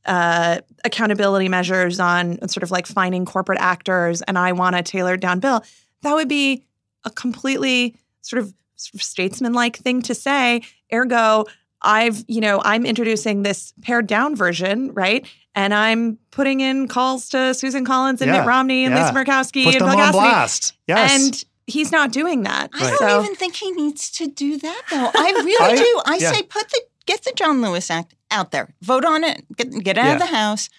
uh, 0.05 0.59
accountability 0.83 1.49
measures 1.49 1.99
on 1.99 2.47
sort 2.49 2.63
of 2.63 2.71
like 2.71 2.87
finding 2.87 3.25
corporate 3.25 3.59
actors. 3.59 4.21
And 4.23 4.37
I 4.37 4.51
want 4.53 4.75
a 4.75 4.83
tailored 4.83 5.19
down 5.19 5.39
bill. 5.39 5.63
That 6.01 6.13
would 6.13 6.27
be 6.27 6.65
a 7.03 7.09
completely 7.09 7.95
sort 8.21 8.41
of, 8.41 8.47
sort 8.47 8.53
of 8.53 8.53
statesman-like 8.75 9.77
thing 9.77 10.01
to 10.03 10.15
say. 10.15 10.61
Ergo, 10.93 11.45
I've 11.81 12.23
you 12.27 12.41
know 12.41 12.61
I'm 12.63 12.85
introducing 12.85 13.43
this 13.43 13.73
pared 13.81 14.07
down 14.07 14.35
version, 14.35 14.93
right? 14.93 15.25
And 15.55 15.73
I'm 15.73 16.17
putting 16.31 16.59
in 16.59 16.87
calls 16.87 17.29
to 17.29 17.53
Susan 17.53 17.85
Collins 17.85 18.21
and 18.21 18.29
Yeah, 18.29 18.39
Mitt 18.39 18.47
Romney 18.47 18.85
and 18.85 18.93
yeah. 18.93 19.07
Lisa 19.07 19.13
Murkowski 19.13 19.63
Put 19.63 19.75
and 19.75 19.85
Bill 19.85 19.93
Cassidy. 19.95 20.11
blast. 20.11 20.73
Yes. 20.87 21.11
And 21.25 21.43
he's 21.65 21.91
not 21.93 22.11
doing 22.11 22.43
that. 22.43 22.69
I 22.73 22.77
Right. 22.81 22.89
don't 22.89 23.09
So- 23.09 23.23
even 23.23 23.35
think 23.35 23.55
he 23.55 23.71
needs 23.71 24.09
to 24.11 24.27
do 24.27 24.57
that, 24.57 24.81
though. 24.91 25.11
I 25.15 25.31
really 25.45 25.73
I- 25.73 25.75
do. 25.77 26.01
I 26.05 26.17
yeah. 26.17 26.31
say 26.33 26.41
put 26.43 26.69
the 26.69 26.81
get 27.05 27.23
the 27.23 27.31
John 27.35 27.61
Lewis 27.61 27.89
Act 27.89 28.15
out 28.31 28.51
there, 28.51 28.73
vote 28.81 29.05
on 29.05 29.23
it, 29.23 29.45
get 29.55 29.71
get 29.83 29.97
out 29.97 30.05
Yeah. 30.07 30.13
of 30.13 30.19
the 30.19 30.25
House. 30.35 30.69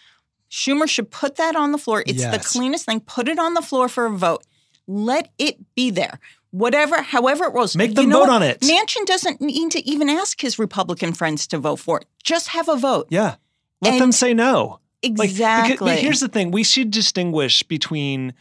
Schumer 0.50 0.88
should 0.88 1.10
put 1.10 1.36
that 1.36 1.56
on 1.56 1.72
the 1.72 1.78
floor. 1.78 2.04
It's 2.06 2.22
the 2.24 2.38
cleanest 2.38 2.84
thing. 2.86 3.00
Put 3.00 3.28
it 3.28 3.38
on 3.38 3.54
the 3.54 3.62
floor 3.62 3.88
for 3.88 4.06
a 4.06 4.10
vote. 4.10 4.44
Let 4.86 5.30
it 5.38 5.56
be 5.74 5.90
there. 5.90 6.20
Whatever, 6.56 7.02
however 7.02 7.44
it 7.44 7.54
rolls. 7.54 7.76
Make 7.76 7.94
them 7.94 8.10
vote 8.10 8.20
what? 8.20 8.30
on 8.30 8.42
it. 8.42 8.60
Manchin 8.60 9.04
doesn't 9.04 9.40
need 9.40 9.70
to 9.72 9.86
even 9.86 10.08
ask 10.08 10.40
his 10.40 10.58
Republican 10.58 11.12
friends 11.12 11.46
to 11.48 11.58
vote 11.58 11.76
for 11.76 11.98
it. 12.00 12.06
Just 12.24 12.48
have 12.48 12.68
a 12.68 12.76
vote. 12.76 13.08
yeah. 13.10 13.34
Let 13.82 13.98
them 13.98 14.10
say 14.10 14.32
no. 14.32 14.80
Like, 15.04 15.28
Exactly. 15.28 15.72
because- 15.74 15.86
but 15.86 15.98
here's 15.98 16.20
the 16.20 16.28
thing: 16.28 16.50
we 16.50 16.64
should 16.64 16.90
distinguish 16.90 17.62
between 17.62 18.32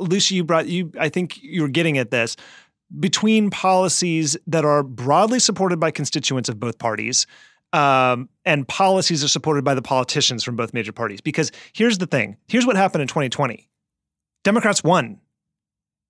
Lucy. 0.00 0.34
You 0.34 0.44
brought 0.44 0.66
you. 0.68 0.92
I 1.00 1.08
think 1.08 1.38
you're 1.42 1.68
getting 1.68 1.96
at 1.96 2.10
this 2.10 2.36
between 3.00 3.48
policies 3.48 4.36
that 4.46 4.66
are 4.66 4.82
broadly 4.82 5.38
supported 5.38 5.80
by 5.80 5.90
constituents 5.90 6.50
of 6.50 6.60
both 6.60 6.78
parties. 6.78 7.26
Um, 7.72 8.28
and 8.44 8.68
policies 8.68 9.24
are 9.24 9.28
supported 9.28 9.64
by 9.64 9.74
the 9.74 9.80
politicians 9.80 10.44
from 10.44 10.56
both 10.56 10.74
major 10.74 10.92
parties. 10.92 11.22
Because 11.22 11.50
here's 11.72 11.96
the 11.96 12.06
thing: 12.06 12.36
here's 12.48 12.66
what 12.66 12.76
happened 12.76 13.00
in 13.00 13.08
2020. 13.08 13.66
Democrats 14.44 14.84
won, 14.84 15.20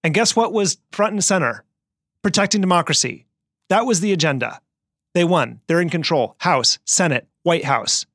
and 0.04 0.14
guess 0.14 0.36
what 0.36 0.52
was 0.52 0.78
front 0.90 1.12
and 1.12 1.24
center? 1.24 1.64
Protecting 2.22 2.60
democracy. 2.60 3.26
That 3.68 3.86
was 3.86 4.00
the 4.00 4.12
agenda. 4.12 4.60
They 5.14 5.24
won. 5.24 5.60
They're 5.66 5.80
in 5.80 5.90
control. 5.90 6.36
House, 6.38 6.78
Senate, 6.84 7.26
White 7.42 7.64
House 7.64 8.06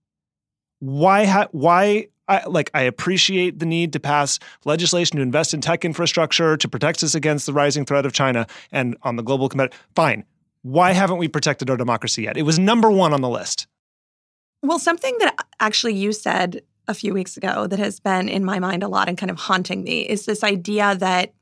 why 0.80 1.26
ha- 1.26 1.48
why 1.52 2.08
I, 2.28 2.46
like 2.46 2.70
I 2.74 2.82
appreciate 2.82 3.60
the 3.60 3.66
need 3.66 3.94
to 3.94 4.00
pass 4.00 4.40
legislation 4.66 5.18
to 5.18 5.24
invest 5.24 5.54
in 5.54 5.62
tech 5.62 5.86
infrastructure 5.86 6.58
to 6.58 6.68
protect 6.68 7.04
us 7.04 7.16
against 7.16 7.46
the 7.46 7.54
rising 7.54 7.86
threat 7.86 8.06
of 8.06 8.14
China 8.14 8.48
and 8.72 8.98
on 9.04 9.16
the 9.16 9.24
global 9.24 9.50
compet. 9.50 9.74
Fine. 9.96 10.26
Why 10.64 10.92
haven't 10.92 11.18
we 11.18 11.28
protected 11.28 11.70
our 11.70 11.78
democracy 11.78 12.24
yet? 12.24 12.36
It 12.36 12.44
was 12.44 12.60
number 12.60 12.92
one 12.92 13.14
on 13.14 13.22
the 13.22 13.30
list. 13.30 13.68
Well, 14.62 14.80
something 14.80 15.16
that 15.20 15.46
actually 15.60 15.94
you 15.94 16.12
said 16.12 16.62
a 16.88 16.94
few 16.94 17.14
weeks 17.14 17.38
ago 17.38 17.68
that 17.68 17.80
has 17.80 18.00
been 18.00 18.28
in 18.28 18.44
my 18.44 18.60
mind 18.60 18.84
a 18.84 18.88
lot 18.88 19.08
and 19.08 19.18
kind 19.18 19.30
of 19.30 19.38
haunting 19.38 19.84
me 19.84 20.02
is 20.02 20.26
this 20.26 20.44
idea 20.44 20.96
that 20.96 21.34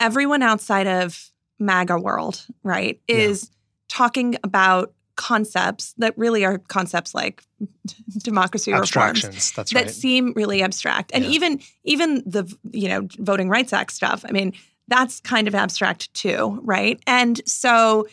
everyone 0.00 0.42
outside 0.42 0.86
of 0.86 1.30
MAGA 1.58 1.98
world, 1.98 2.44
right, 2.62 3.00
Yeah. 3.08 3.16
is 3.16 3.50
talking 3.88 4.36
about 4.44 4.92
concepts 5.16 5.94
that 5.96 6.12
really 6.18 6.44
are 6.44 6.58
concepts 6.68 7.14
like 7.14 7.42
democracy 8.18 8.70
reforms 8.72 9.24
Abstractions. 9.24 9.52
That 9.52 9.72
right. 9.74 9.90
seem 9.90 10.32
really 10.36 10.62
abstract. 10.62 11.10
And 11.14 11.24
Yeah. 11.24 11.30
even 11.30 11.60
even 11.84 12.22
the 12.26 12.44
you 12.72 12.88
know 12.88 13.08
voting 13.18 13.48
rights 13.48 13.72
act 13.72 13.92
stuff. 13.92 14.24
I 14.28 14.32
mean, 14.32 14.52
that's 14.88 15.20
kind 15.20 15.48
of 15.48 15.54
abstract 15.54 16.12
too, 16.14 16.60
right? 16.62 17.00
And 17.06 17.40
so 17.46 18.06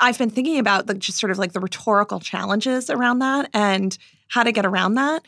i've 0.00 0.16
been 0.16 0.30
thinking 0.30 0.58
about 0.58 0.86
the 0.86 0.94
just 0.94 1.18
sort 1.18 1.30
of 1.30 1.36
like 1.36 1.52
the 1.52 1.60
rhetorical 1.60 2.20
challenges 2.20 2.88
around 2.88 3.18
that 3.18 3.50
and 3.52 3.98
how 4.28 4.42
to 4.42 4.50
get 4.50 4.64
around 4.64 4.94
that. 4.94 5.22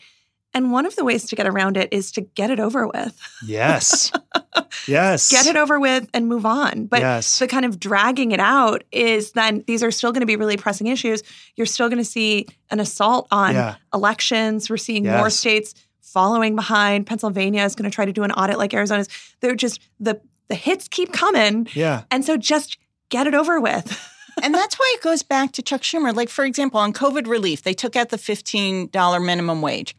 And 0.53 0.71
one 0.73 0.85
of 0.85 0.95
the 0.97 1.05
ways 1.05 1.25
to 1.27 1.35
get 1.35 1.47
around 1.47 1.77
it 1.77 1.89
is 1.93 2.11
to 2.13 2.21
get 2.21 2.51
it 2.51 2.59
over 2.59 2.85
with. 2.87 3.17
yes. 3.45 4.11
yes. 4.87 5.31
Get 5.31 5.45
it 5.45 5.55
over 5.55 5.79
with 5.79 6.09
and 6.13 6.27
move 6.27 6.45
on. 6.45 6.87
But 6.87 6.99
yes. 6.99 7.39
the 7.39 7.47
kind 7.47 7.63
of 7.65 7.79
dragging 7.79 8.31
it 8.31 8.39
out 8.41 8.83
is 8.91 9.31
then 9.31 9.63
these 9.67 9.81
are 9.81 9.91
still 9.91 10.11
going 10.11 10.21
to 10.21 10.25
be 10.27 10.35
really 10.35 10.57
pressing 10.57 10.87
issues. 10.87 11.23
You're 11.55 11.65
still 11.67 11.87
going 11.87 11.99
to 11.99 12.05
see 12.05 12.47
an 12.69 12.79
assault 12.81 13.27
on 13.31 13.53
Yeah. 13.55 13.75
elections. 13.93 14.69
We're 14.69 14.77
seeing 14.77 15.05
more 15.05 15.29
states 15.29 15.73
following 16.01 16.55
behind. 16.55 17.07
Pennsylvania 17.07 17.63
is 17.63 17.73
going 17.75 17.89
to 17.89 17.93
try 17.95 18.03
to 18.03 18.11
do 18.11 18.23
an 18.23 18.31
audit 18.33 18.57
like 18.57 18.73
Arizona's. 18.73 19.07
They're 19.39 19.55
just 19.55 19.79
the 19.99 20.19
the 20.49 20.55
hits 20.55 20.89
keep 20.89 21.13
coming. 21.13 21.69
yeah. 21.73 22.03
And 22.11 22.25
so 22.25 22.35
just 22.35 22.77
get 23.07 23.25
it 23.25 23.33
over 23.33 23.61
with. 23.61 24.05
and 24.43 24.53
that's 24.53 24.75
why 24.77 24.93
it 24.97 25.01
goes 25.01 25.23
back 25.23 25.53
to 25.53 25.61
Chuck 25.61 25.79
Schumer. 25.81 26.13
Like, 26.13 26.27
for 26.27 26.43
example, 26.43 26.77
on 26.81 26.91
COVID 26.91 27.25
relief, 27.25 27.61
they 27.61 27.73
took 27.73 27.95
out 27.95 28.09
the 28.09 28.17
$15 28.17 29.25
minimum 29.25 29.61
wage. 29.61 29.95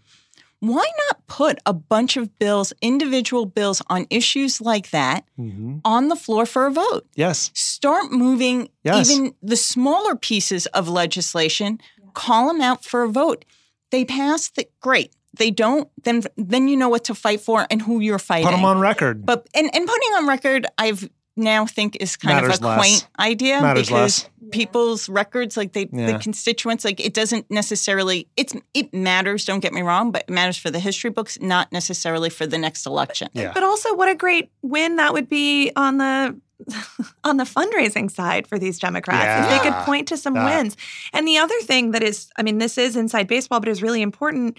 Why 0.62 0.86
not 1.08 1.26
put 1.26 1.58
a 1.66 1.72
bunch 1.72 2.16
of 2.16 2.38
bills, 2.38 2.72
individual 2.80 3.46
bills 3.46 3.82
on 3.90 4.06
issues 4.10 4.60
like 4.60 4.90
that 4.90 5.24
Mhm. 5.36 5.80
on 5.84 6.06
the 6.06 6.14
floor 6.14 6.46
for 6.46 6.66
a 6.66 6.70
vote? 6.70 7.04
Yes. 7.16 7.50
Start 7.52 8.12
moving 8.12 8.68
Yes. 8.84 9.10
even 9.10 9.34
the 9.42 9.56
smaller 9.56 10.14
pieces 10.14 10.66
of 10.66 10.88
legislation, 10.88 11.80
call 12.14 12.46
them 12.46 12.60
out 12.60 12.84
for 12.84 13.02
a 13.02 13.08
vote. 13.08 13.44
They 13.90 14.04
pass 14.04 14.50
the 14.50 14.68
great. 14.80 15.12
They 15.36 15.50
don't, 15.50 15.88
then 16.04 16.22
then 16.36 16.68
you 16.68 16.76
know 16.76 16.88
what 16.88 17.02
to 17.04 17.14
fight 17.14 17.40
for 17.40 17.66
and 17.68 17.82
who 17.82 17.98
you're 17.98 18.20
fighting. 18.20 18.46
Put 18.46 18.52
them 18.54 18.64
on 18.64 18.78
record. 18.78 19.26
But 19.26 19.48
and, 19.54 19.66
and 19.74 19.84
putting 19.88 20.12
on 20.14 20.28
record, 20.28 20.66
I've 20.78 21.08
now 21.36 21.64
think 21.66 21.96
is 22.00 22.16
kind 22.16 22.34
Matters 22.36 22.56
of 22.58 22.62
a 22.62 22.66
less. 22.68 22.78
quaint 22.78 23.08
idea 23.18 23.60
Matters 23.62 23.86
because 23.88 24.24
less. 24.24 24.50
people's 24.50 25.08
records, 25.08 25.56
like 25.56 25.72
they, 25.72 25.88
Yeah. 25.92 26.12
the 26.12 26.18
constituents, 26.18 26.84
like 26.84 27.00
it 27.00 27.14
doesn't 27.14 27.50
necessarily 27.50 28.28
it's 28.36 28.54
it 28.74 28.92
matters. 28.92 29.44
Don't 29.44 29.60
get 29.60 29.72
me 29.72 29.82
wrong, 29.82 30.10
but 30.12 30.24
it 30.28 30.30
matters 30.30 30.56
for 30.58 30.70
the 30.70 30.78
history 30.78 31.10
books, 31.10 31.38
not 31.40 31.72
necessarily 31.72 32.28
for 32.30 32.46
the 32.46 32.58
next 32.58 32.84
election. 32.86 33.28
yeah. 33.32 33.52
But 33.54 33.62
also 33.62 33.94
what 33.94 34.08
a 34.08 34.14
great 34.14 34.50
win 34.62 34.96
that 34.96 35.12
would 35.14 35.28
be 35.28 35.72
on 35.76 35.98
the 35.98 36.38
on 37.24 37.38
the 37.38 37.44
fundraising 37.44 38.10
side 38.10 38.46
for 38.46 38.58
these 38.58 38.78
Democrats. 38.78 39.46
If 39.50 39.50
they 39.62 39.68
could 39.70 39.76
point 39.84 40.08
to 40.08 40.16
some 40.16 40.34
That. 40.34 40.44
wins. 40.44 40.76
And 41.12 41.26
the 41.26 41.38
other 41.38 41.58
thing 41.62 41.90
that 41.92 42.02
is, 42.02 42.28
I 42.36 42.42
mean, 42.42 42.58
this 42.58 42.78
is 42.78 42.94
inside 42.94 43.26
baseball, 43.26 43.58
but 43.58 43.68
is 43.68 43.82
really 43.82 44.02
important 44.02 44.58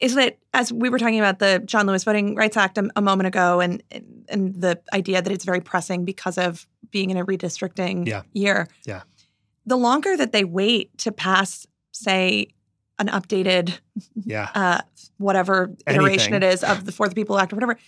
is 0.00 0.14
that 0.14 0.38
as 0.54 0.72
we 0.72 0.88
were 0.90 0.98
talking 0.98 1.18
about 1.18 1.38
the 1.38 1.60
John 1.64 1.86
Lewis 1.86 2.04
Voting 2.04 2.34
Rights 2.34 2.56
Act 2.56 2.78
a, 2.78 2.88
a 2.96 3.00
moment 3.02 3.26
ago 3.26 3.60
and 3.60 3.82
and 4.28 4.54
the 4.60 4.80
idea 4.92 5.20
that 5.22 5.32
it's 5.32 5.44
very 5.44 5.60
pressing 5.60 6.04
because 6.04 6.38
of 6.38 6.66
being 6.90 7.10
in 7.10 7.16
a 7.16 7.24
redistricting 7.24 8.06
Yeah. 8.06 8.22
year. 8.32 8.68
Yeah. 8.86 9.02
The 9.66 9.76
longer 9.76 10.16
that 10.16 10.32
they 10.32 10.44
wait 10.44 10.96
to 10.98 11.12
pass, 11.12 11.66
say, 11.92 12.48
an 12.98 13.08
updated 13.08 13.78
yeah. 14.24 14.48
uh, 14.54 14.80
whatever 15.18 15.74
iteration 15.86 16.34
Anything. 16.34 16.48
it 16.50 16.54
is 16.54 16.64
of 16.64 16.84
the 16.84 16.92
For 16.92 17.08
the 17.08 17.14
People 17.14 17.38
Act 17.38 17.52
or 17.52 17.56
whatever, 17.56 17.78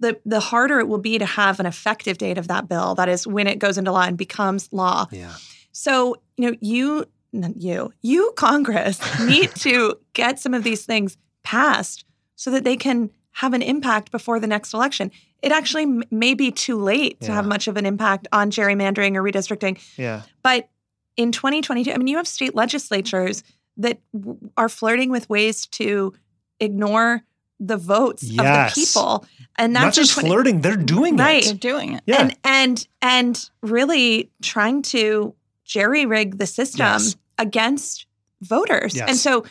the 0.00 0.20
the 0.24 0.40
harder 0.40 0.78
it 0.80 0.88
will 0.88 0.98
be 0.98 1.18
to 1.18 1.26
have 1.26 1.58
an 1.60 1.66
effective 1.66 2.18
date 2.18 2.38
of 2.38 2.48
that 2.48 2.68
bill. 2.68 2.94
That 2.94 3.08
is 3.08 3.26
when 3.26 3.46
it 3.46 3.58
goes 3.58 3.76
into 3.78 3.92
law 3.92 4.02
and 4.02 4.16
becomes 4.16 4.68
law. 4.72 5.06
Yeah. 5.10 5.34
So 5.72 6.16
you 6.36 6.50
know 6.50 6.56
you 6.60 7.04
not 7.32 7.56
you 7.60 7.92
you 8.02 8.32
Congress 8.36 8.98
need 9.26 9.54
to 9.56 9.98
get 10.14 10.38
some 10.38 10.54
of 10.54 10.62
these 10.64 10.84
things 10.86 11.16
passed 11.46 12.04
so 12.34 12.50
that 12.50 12.64
they 12.64 12.76
can 12.76 13.10
have 13.32 13.52
an 13.54 13.62
impact 13.62 14.10
before 14.10 14.40
the 14.40 14.46
next 14.46 14.74
election. 14.74 15.10
It 15.42 15.52
actually 15.52 15.84
m- 15.84 16.02
may 16.10 16.34
be 16.34 16.50
too 16.50 16.76
late 16.76 17.20
to 17.20 17.28
Yeah. 17.28 17.34
have 17.34 17.46
much 17.46 17.68
of 17.68 17.76
an 17.76 17.86
impact 17.86 18.26
on 18.32 18.50
gerrymandering 18.50 19.14
or 19.16 19.22
redistricting. 19.22 19.78
Yeah. 19.96 20.22
But 20.42 20.68
in 21.16 21.32
2022, 21.32 21.92
I 21.92 21.96
mean, 21.98 22.08
you 22.08 22.16
have 22.16 22.26
state 22.26 22.54
legislatures 22.54 23.42
that 23.76 24.00
w- 24.12 24.38
are 24.56 24.68
flirting 24.68 25.10
with 25.10 25.28
ways 25.30 25.66
to 25.78 26.14
ignore 26.60 27.22
the 27.60 27.76
votes 27.76 28.22
Yes. 28.24 28.40
of 28.70 28.74
the 28.74 28.80
people, 28.80 29.26
and 29.56 29.74
that's 29.76 29.84
Not 29.84 29.94
just 29.94 30.12
20 30.14 30.28
flirting, 30.28 30.60
they're 30.62 30.76
doing 30.76 31.16
Right. 31.16 31.44
They're 31.44 31.54
it. 31.54 31.60
doing 31.60 31.92
it. 31.94 32.02
Yeah. 32.06 32.20
and 32.22 32.36
and 32.44 32.88
and 33.02 33.50
really 33.62 34.30
trying 34.42 34.82
to 34.94 35.34
jerry 35.64 36.04
rig 36.06 36.38
the 36.38 36.46
system 36.46 36.80
Yes. 36.86 37.16
against 37.38 38.06
voters. 38.42 38.94
Yes. 38.96 39.08
And 39.08 39.18
so, 39.18 39.44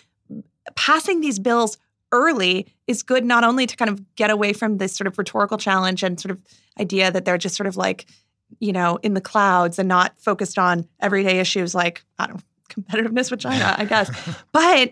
passing 0.75 1.21
these 1.21 1.39
bills 1.39 1.77
early 2.11 2.67
is 2.87 3.03
good 3.03 3.25
not 3.25 3.43
only 3.43 3.65
to 3.65 3.75
kind 3.75 3.89
of 3.89 4.15
get 4.15 4.29
away 4.29 4.53
from 4.53 4.77
this 4.77 4.95
sort 4.95 5.07
of 5.07 5.17
rhetorical 5.17 5.57
challenge 5.57 6.03
and 6.03 6.19
sort 6.19 6.31
of 6.31 6.39
idea 6.79 7.11
that 7.11 7.25
they're 7.25 7.37
just 7.37 7.55
sort 7.55 7.67
of 7.67 7.77
like 7.77 8.05
you 8.59 8.71
know 8.71 8.97
in 9.03 9.13
the 9.13 9.21
clouds 9.21 9.79
and 9.79 9.87
not 9.89 10.13
focused 10.19 10.57
on 10.57 10.87
everyday 11.01 11.39
issues 11.39 11.73
like 11.75 12.03
I 12.19 12.27
don't 12.27 12.37
know, 12.37 12.43
competitiveness 12.69 13.31
with 13.31 13.39
China, 13.39 13.75
I 13.77 13.85
guess. 13.85 14.09
but 14.51 14.91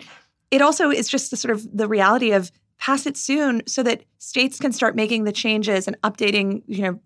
it 0.52 0.62
also 0.62 0.92
is 0.92 1.08
just 1.08 1.32
the 1.32 1.38
sort 1.38 1.52
of 1.52 1.66
the 1.76 1.88
reality 1.88 2.32
of 2.32 2.52
pass 2.78 3.06
it 3.06 3.18
soon 3.18 3.62
so 3.66 3.82
that 3.84 4.04
states 4.20 4.60
can 4.60 4.72
start 4.72 4.96
making 4.96 5.24
the 5.24 5.32
changes 5.32 5.88
and 5.88 6.00
updating, 6.02 6.64
you 6.68 6.84
know, 6.84 7.00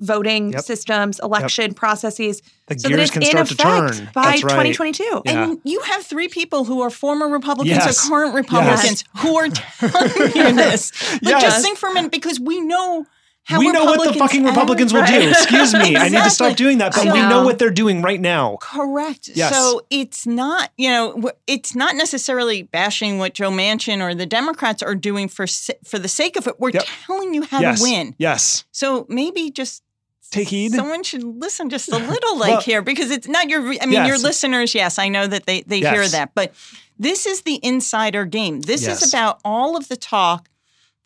voting 0.00 0.52
Yep. 0.52 0.62
systems, 0.64 1.20
election 1.22 1.74
processes, 1.74 2.42
The 2.68 2.78
so 2.78 2.88
that 2.88 2.98
it's 2.98 3.10
can 3.10 3.22
in 3.22 3.28
start 3.28 3.48
to 3.48 3.54
effect 3.54 3.94
turn. 3.98 4.08
by 4.14 4.22
right. 4.22 4.40
2022. 4.40 5.22
Yeah. 5.24 5.44
And 5.44 5.60
you 5.64 5.80
have 5.80 6.04
three 6.04 6.28
people 6.28 6.64
who 6.64 6.80
are 6.80 6.90
former 6.90 7.28
Republicans 7.28 7.76
Yes. 7.84 8.06
or 8.06 8.10
current 8.10 8.34
Republicans 8.34 9.04
who 9.18 9.36
are 9.36 9.48
telling 9.48 10.32
you 10.34 10.52
this. 10.54 10.90
Like, 11.22 11.22
Yes. 11.22 11.42
just 11.42 11.62
think 11.64 11.78
for 11.78 11.88
a 11.90 11.94
minute, 11.94 12.10
because 12.10 12.40
we 12.40 12.60
know 12.60 13.06
how 13.44 13.58
we 13.58 13.70
know 13.72 13.84
what 13.84 14.12
the 14.12 14.18
fucking 14.18 14.46
act. 14.46 14.54
Republicans 14.56 14.92
will 14.92 15.04
do. 15.04 15.28
Excuse 15.30 15.72
me. 15.74 15.96
I 15.96 16.08
need 16.08 16.22
to 16.22 16.30
stop 16.30 16.56
doing 16.56 16.78
that, 16.78 16.92
but 16.94 17.08
I 17.08 17.12
we 17.12 17.18
know 17.20 17.28
know. 17.28 17.42
what 17.44 17.58
they're 17.58 17.70
doing 17.70 18.00
right 18.00 18.20
now. 18.20 18.58
Correct. 18.60 19.28
Yes. 19.34 19.52
So 19.54 19.80
it's 19.90 20.26
not, 20.26 20.70
you 20.76 20.88
know, 20.90 21.30
it's 21.46 21.74
not 21.74 21.96
necessarily 21.96 22.62
bashing 22.64 23.18
what 23.18 23.34
Joe 23.34 23.50
Manchin 23.50 24.00
or 24.02 24.14
the 24.14 24.26
Democrats 24.26 24.82
are 24.82 24.94
doing 24.94 25.26
for 25.28 25.46
for 25.84 25.98
the 25.98 26.06
sake 26.08 26.36
of 26.36 26.46
it. 26.46 26.60
We're 26.60 26.70
Yep. 26.70 26.84
telling 27.06 27.34
you 27.34 27.42
how 27.42 27.60
yes. 27.60 27.78
to 27.78 27.82
win. 27.82 28.14
Yes. 28.18 28.64
So 28.72 29.06
maybe 29.08 29.50
just 29.50 29.82
Take 30.30 30.48
heed. 30.48 30.72
Someone 30.72 31.02
should 31.02 31.24
listen 31.24 31.70
just 31.70 31.88
a 31.88 31.98
little, 32.12 32.38
like 32.38 32.50
Well- 32.50 32.60
here, 32.60 32.82
because 32.82 33.10
it's 33.10 33.26
not 33.28 33.48
your. 33.48 33.60
I 33.80 33.86
mean, 33.86 34.06
your 34.06 34.18
listeners. 34.18 34.74
Yes, 34.74 34.98
I 34.98 35.08
know 35.08 35.26
that 35.26 35.46
they 35.46 35.62
they 35.62 35.80
hear 35.80 36.06
that, 36.08 36.32
but 36.34 36.54
this 36.98 37.26
is 37.26 37.42
the 37.42 37.58
insider 37.62 38.24
game. 38.24 38.60
This 38.60 38.86
Yes. 38.86 39.02
is 39.02 39.12
about 39.12 39.40
all 39.44 39.76
of 39.76 39.88
the 39.88 39.96
talk 39.96 40.48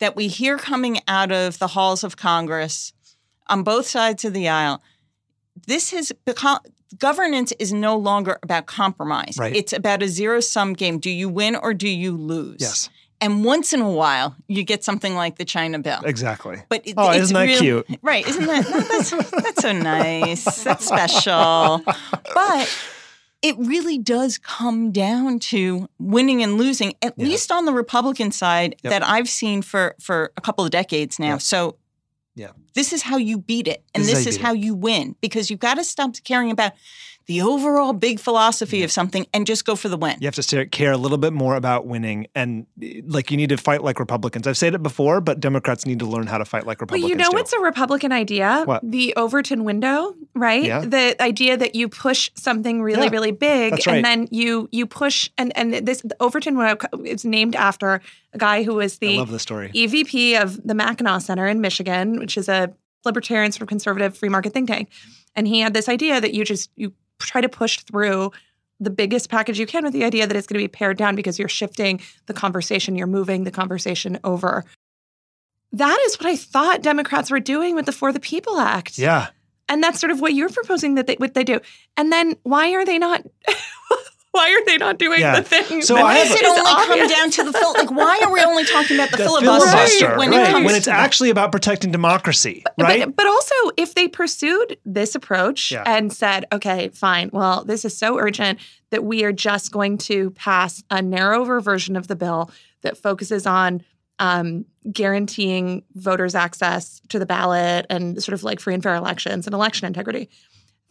that 0.01 0.15
we 0.17 0.29
hear 0.29 0.59
coming 0.59 1.01
out 1.09 1.33
of 1.33 1.59
the 1.59 1.69
halls 1.69 2.05
of 2.05 2.17
Congress 2.17 2.93
on 3.47 3.63
both 3.63 3.87
sides 3.87 4.25
of 4.25 4.33
the 4.35 4.49
aisle. 4.49 4.83
This 5.67 5.91
has 5.93 6.13
become 6.25 6.59
governance 6.99 7.53
is 7.59 7.73
no 7.73 7.97
longer 7.97 8.39
about 8.43 8.67
compromise. 8.67 9.37
Right. 9.39 9.55
It's 9.57 9.73
about 9.73 10.03
a 10.03 10.09
zero 10.09 10.41
sum 10.41 10.73
game. 10.75 10.99
Do 10.99 11.11
you 11.11 11.29
win 11.29 11.57
or 11.57 11.73
do 11.75 11.89
you 11.89 12.17
lose? 12.17 12.59
Yes. 12.61 12.91
And 13.21 13.45
once 13.45 13.73
in 13.73 13.81
a 13.81 13.91
while, 13.91 14.37
you 14.49 14.63
get 14.65 14.85
something 14.85 15.15
like 15.15 15.37
the 15.39 15.45
China 15.45 15.79
bill. 15.79 16.01
Exactly. 16.05 16.63
But 16.69 16.87
it, 16.87 16.95
Oh, 16.97 17.11
it's 17.11 17.25
isn't 17.25 17.35
that 17.35 17.45
real- 17.47 17.59
cute? 17.85 17.87
Right? 18.03 18.27
Isn't 18.27 18.47
that 18.47 18.69
no, 18.69 18.81
that's 18.81 19.11
that's 19.31 19.63
so 19.63 19.73
nice? 19.73 20.65
That's 20.65 20.87
special. 20.87 21.83
But 22.35 22.79
it 23.41 23.57
really 23.59 23.99
does 23.99 24.39
come 24.39 24.91
down 24.91 25.39
to 25.39 25.89
winning 25.99 26.43
and 26.43 26.59
losing, 26.59 26.95
at 27.03 27.15
Yeah. 27.17 27.27
least 27.27 27.51
on 27.53 27.65
the 27.65 27.73
Republican 27.73 28.31
side 28.33 28.77
Yep. 28.83 28.91
that 28.91 29.03
I've 29.05 29.29
seen 29.29 29.63
for 29.63 29.95
for 30.01 30.33
a 30.37 30.41
couple 30.41 30.65
of 30.65 30.71
decades 30.71 31.19
now. 31.19 31.33
Yep. 31.33 31.43
So. 31.43 31.77
Yeah. 32.37 32.51
This 32.75 32.93
is 32.93 33.03
how 33.03 33.17
you 33.17 33.39
beat 33.39 33.69
it. 33.69 33.85
And 33.95 34.03
This 34.05 34.11
is 34.11 34.19
how 34.19 34.25
you 34.25 34.29
is 34.29 34.37
how 34.39 34.53
you 34.55 34.75
win 34.75 35.15
because 35.21 35.51
you've 35.51 35.61
got 35.61 35.75
to 35.75 35.85
stop 35.85 36.15
caring 36.25 36.51
about 36.51 36.73
the 37.27 37.41
overall 37.43 37.93
big 37.93 38.21
philosophy 38.21 38.83
of 38.83 38.93
something 38.93 39.27
and 39.33 39.47
just 39.47 39.65
go 39.65 39.77
for 39.77 39.89
the 39.89 39.97
win. 39.97 40.17
You 40.21 40.27
have 40.27 40.35
to 40.35 40.43
stare- 40.43 40.67
care 40.67 40.93
a 40.93 40.97
little 40.97 41.17
bit 41.19 41.33
more 41.33 41.57
about 41.57 41.87
winning, 41.87 42.27
and 42.35 42.67
like 43.07 43.31
you 43.31 43.37
need 43.37 43.49
to 43.49 43.57
fight 43.57 43.83
like 43.83 43.99
Republicans. 43.99 44.47
I've 44.47 44.59
said 44.59 44.75
it 44.75 44.83
before, 44.83 45.21
but 45.21 45.41
Democrats 45.41 45.87
need 45.87 45.99
to 46.01 46.07
learn 46.07 46.27
how 46.27 46.39
to 46.39 46.45
fight 46.45 46.67
like 46.67 46.79
But 46.79 46.91
Republicans. 46.93 47.11
you 47.11 47.17
know 47.17 47.31
do. 47.31 47.37
what's 47.37 47.53
a 47.53 47.61
Republican 47.61 48.13
idea? 48.13 48.63
What? 48.67 48.83
The 48.89 49.15
Overton 49.17 49.65
window, 49.65 50.15
right? 50.35 50.65
Yeah. 50.65 50.81
The 50.81 51.17
idea 51.23 51.57
that 51.57 51.75
you 51.75 51.89
push 51.89 52.31
something 52.35 52.83
really, 52.83 53.05
Yeah, 53.05 53.11
really 53.13 53.33
big, 53.33 53.73
right. 53.73 53.89
and 53.89 54.05
then 54.05 54.29
you 54.31 54.69
you 54.73 54.87
push, 54.87 55.31
and 55.39 55.57
and 55.57 55.73
this 55.75 56.03
the 56.03 56.17
Overton 56.21 56.57
window 56.59 56.77
is 57.05 57.25
named 57.25 57.57
after 57.57 58.01
a 58.33 58.39
guy 58.39 58.63
who 58.65 58.75
was 58.75 58.95
I 59.03 59.07
the 59.07 59.19
love 59.19 59.31
this 59.31 59.43
story. 59.43 59.71
EVP 59.75 60.41
of 60.43 60.63
the 60.67 60.75
Mackinac 60.75 61.23
Center 61.23 61.47
in 61.47 61.61
Michigan, 61.61 62.19
which 62.19 62.37
is 62.37 62.49
a 62.49 62.75
libertarian 63.05 63.53
sort 63.53 63.63
of 63.63 63.69
conservative 63.69 64.17
free 64.17 64.29
market 64.29 64.53
think 64.53 64.69
tank. 64.69 64.89
And 65.37 65.47
he 65.49 65.61
had 65.61 65.75
this 65.75 65.89
idea 65.89 66.21
that 66.21 66.33
you 66.35 66.45
just 66.45 66.71
you 66.77 66.93
try 67.25 67.41
to 67.41 67.49
push 67.49 67.81
through 67.81 68.33
the 68.81 68.91
biggest 68.91 69.31
package 69.31 69.59
you 69.59 69.67
can 69.67 69.85
with 69.85 69.93
the 69.93 70.05
idea 70.05 70.27
that 70.27 70.37
it's 70.37 70.47
going 70.47 70.61
to 70.61 70.65
be 70.65 70.69
pared 70.69 70.97
down 70.97 71.15
because 71.15 71.39
you're 71.39 71.49
shifting 71.49 72.01
the 72.27 72.35
conversation, 72.35 72.97
you're 72.97 73.07
moving 73.07 73.45
the 73.45 73.51
conversation 73.51 74.19
over. 74.25 74.65
That 75.73 75.99
is 76.07 76.17
what 76.17 76.27
I 76.27 76.37
thought 76.37 76.83
Democrats 76.83 77.31
were 77.31 77.41
doing 77.41 77.75
with 77.75 77.87
the 77.87 77.93
For 77.93 78.13
the 78.13 78.21
People 78.21 78.59
Act. 78.59 78.99
Yeah. 78.99 79.29
And 79.69 79.83
that's 79.83 79.99
sort 79.99 80.11
of 80.11 80.21
what 80.21 80.35
you're 80.35 80.51
proposing 80.51 80.97
that 80.97 81.07
they 81.07 81.15
what 81.15 81.35
they 81.35 81.45
do. 81.45 81.61
And 81.97 82.13
then 82.13 82.37
why 82.43 82.73
are 82.75 82.85
they 82.85 82.99
not 82.99 83.25
why 84.35 84.51
are 84.51 84.65
they 84.67 84.77
not 84.79 84.99
doing 84.99 85.21
Yeah. 85.21 85.39
the 85.39 85.45
thing? 85.45 85.81
So 85.83 85.95
that 85.95 86.01
I 86.01 86.03
Why 86.03 86.15
does 86.25 86.31
a- 86.31 86.35
it 86.35 86.43
is 86.45 86.59
only 86.59 86.87
come 86.87 87.09
down 87.09 87.31
to 87.31 87.45
the 87.45 87.53
fil- 87.53 87.73
like? 87.75 87.91
Why 87.93 88.21
are 88.25 88.33
we 88.33 88.41
only 88.43 88.65
talking 88.65 88.97
about 88.97 89.11
the, 89.13 89.17
The 89.19 89.25
filibuster, 89.25 89.71
filibuster, 89.71 90.19
when 90.19 90.31
right? 90.31 90.49
it 90.49 90.51
comes 90.51 90.67
when 90.67 90.75
it's 90.75 90.87
to 90.87 90.91
actually 90.93 91.31
about 91.31 91.53
protecting 91.53 91.93
democracy, 91.93 92.65
right? 92.79 93.05
But, 93.07 93.15
but 93.17 93.27
also, 93.29 93.55
if 93.77 93.95
they 93.95 94.09
pursued 94.09 94.77
this 94.85 95.15
approach 95.15 95.71
Yeah. 95.71 95.85
and 95.87 96.13
said, 96.13 96.47
okay, 96.53 96.89
fine, 96.89 97.31
well, 97.33 97.65
this 97.65 97.85
is 97.85 97.97
so 97.97 98.19
urgent 98.19 98.59
that 98.91 99.05
we 99.05 99.23
are 99.25 99.33
just 99.33 99.71
going 99.71 99.99
to 99.99 100.31
pass 100.33 100.83
a 100.91 101.01
narrower 101.01 101.61
version 101.61 101.95
of 101.95 102.09
the 102.09 102.17
bill 102.17 102.51
that 102.83 102.97
focuses 102.97 103.47
on 103.47 103.83
um, 104.19 104.65
guaranteeing 104.93 105.83
voters 105.95 106.35
access 106.35 107.01
to 107.09 107.19
the 107.19 107.27
ballot 107.27 107.87
and 107.91 108.23
sort 108.23 108.35
of 108.35 108.43
like 108.43 108.59
free 108.61 108.75
and 108.75 108.83
fair 108.83 108.95
elections 108.97 109.47
and 109.47 109.55
election 109.55 109.87
integrity, 109.87 110.29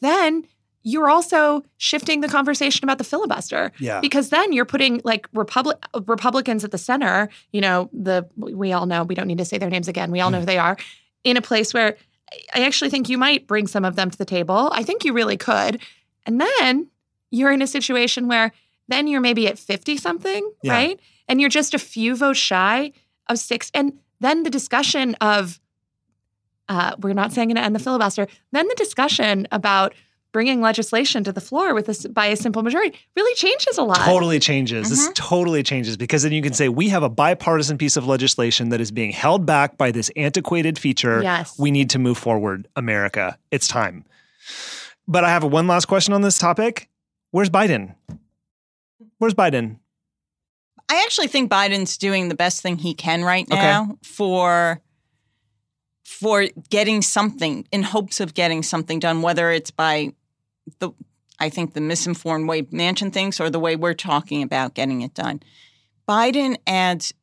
then 0.01 0.45
you're 0.83 1.09
also 1.09 1.63
shifting 1.77 2.19
the 2.19 2.27
conversation 2.27 2.83
about 2.83 2.97
the 2.97 3.03
filibuster 3.05 3.71
yeah. 3.79 4.01
because 4.01 4.29
then 4.29 4.51
you're 4.51 4.65
putting 4.65 5.01
like 5.03 5.27
Republic 5.33 5.77
Republicans 6.05 6.63
at 6.63 6.71
the 6.71 6.77
center. 6.77 7.29
You 7.51 7.61
know, 7.61 7.89
the 7.93 8.27
we 8.35 8.73
all 8.73 8.85
know 8.85 9.03
we 9.03 9.15
don't 9.15 9.27
need 9.27 9.37
to 9.37 9.45
say 9.45 9.57
their 9.57 9.69
names 9.69 9.87
again. 9.87 10.11
We 10.11 10.19
all 10.19 10.29
know 10.29 10.41
who 10.41 10.45
they 10.45 10.57
are 10.57 10.77
in 11.23 11.37
a 11.37 11.41
place 11.41 11.73
where 11.73 11.95
I 12.53 12.65
actually 12.65 12.89
think 12.89 13.09
you 13.09 13.17
might 13.17 13.47
bring 13.47 13.67
some 13.67 13.85
of 13.85 13.95
them 13.95 14.09
to 14.09 14.17
the 14.17 14.25
table. 14.25 14.69
I 14.73 14.83
think 14.83 15.05
you 15.05 15.13
really 15.13 15.37
could, 15.37 15.81
and 16.25 16.41
then 16.41 16.89
you're 17.31 17.51
in 17.51 17.61
a 17.61 17.67
situation 17.67 18.27
where 18.27 18.51
then 18.89 19.07
you're 19.07 19.21
maybe 19.21 19.47
at 19.47 19.57
fifty 19.57 19.95
something, 19.97 20.51
Yeah. 20.63 20.73
right? 20.73 20.99
And 21.29 21.39
you're 21.39 21.49
just 21.49 21.73
a 21.73 21.79
few 21.79 22.15
votes 22.17 22.39
shy 22.39 22.91
of 23.29 23.39
six, 23.39 23.71
and 23.73 23.99
then 24.19 24.43
the 24.43 24.49
discussion 24.49 25.15
of 25.21 25.61
uh, 26.67 26.95
we're 26.99 27.13
not 27.13 27.31
saying 27.31 27.49
going 27.49 27.55
to 27.55 27.61
end 27.63 27.75
the 27.75 27.79
filibuster. 27.79 28.27
Then 28.51 28.67
the 28.67 28.75
discussion 28.75 29.47
about 29.51 29.93
bringing 30.33 30.59
legislation 30.59 31.23
to 31.23 31.31
the 31.31 31.39
floor 31.39 31.73
with 31.73 31.85
this 31.85 32.05
by 32.07 32.25
a 32.25 32.35
simple 32.35 32.61
majority 32.63 32.97
really 33.15 33.33
changes 33.35 33.77
a 33.77 33.83
lot. 33.83 33.97
totally 33.97 34.39
changes. 34.39 34.89
This 34.89 35.03
Mm-hmm. 35.03 35.13
totally 35.13 35.63
changes 35.63 35.95
because 35.95 36.23
then 36.23 36.33
you 36.33 36.41
can 36.41 36.51
say 36.53 36.67
we 36.67 36.89
have 36.89 37.03
a 37.03 37.09
bipartisan 37.09 37.77
piece 37.77 37.95
of 37.95 38.05
legislation 38.07 38.69
that 38.69 38.81
is 38.81 38.91
being 38.91 39.11
held 39.11 39.45
back 39.45 39.77
by 39.77 39.91
this 39.91 40.09
antiquated 40.17 40.77
feature. 40.77 41.21
Yes. 41.23 41.57
We 41.57 41.71
need 41.71 41.89
to 41.91 41.99
move 41.99 42.17
forward, 42.17 42.67
America. 42.75 43.37
It's 43.51 43.67
time. 43.67 44.03
But 45.07 45.23
I 45.23 45.29
have 45.29 45.43
one 45.43 45.67
last 45.67 45.85
question 45.85 46.13
on 46.13 46.21
this 46.21 46.37
topic. 46.37 46.89
Where's 47.31 47.49
Biden? 47.49 47.95
Where's 49.19 49.33
Biden? 49.33 49.77
I 50.89 51.01
actually 51.05 51.27
think 51.27 51.49
Biden's 51.49 51.97
doing 51.97 52.27
the 52.29 52.35
best 52.35 52.61
thing 52.61 52.77
he 52.77 52.93
can 52.93 53.23
right 53.23 53.45
Okay. 53.49 53.55
now 53.61 53.97
for 54.03 54.81
for 56.03 56.45
getting 56.69 57.01
something 57.01 57.65
in 57.71 57.83
hopes 57.83 58.19
of 58.19 58.33
getting 58.33 58.63
something 58.63 58.99
done, 58.99 59.21
whether 59.21 59.49
it's 59.51 59.71
by 59.71 60.13
the 60.79 60.91
I 61.39 61.49
think 61.49 61.73
the 61.73 61.81
misinformed 61.81 62.47
way 62.47 62.63
Manchin 62.63 63.11
thinks 63.11 63.39
or 63.39 63.49
the 63.49 63.59
way 63.59 63.75
we're 63.75 63.93
talking 63.93 64.43
about 64.43 64.75
getting 64.75 65.01
it 65.01 65.13
done. 65.13 65.41
Biden 66.07 66.57
adds 66.67 67.13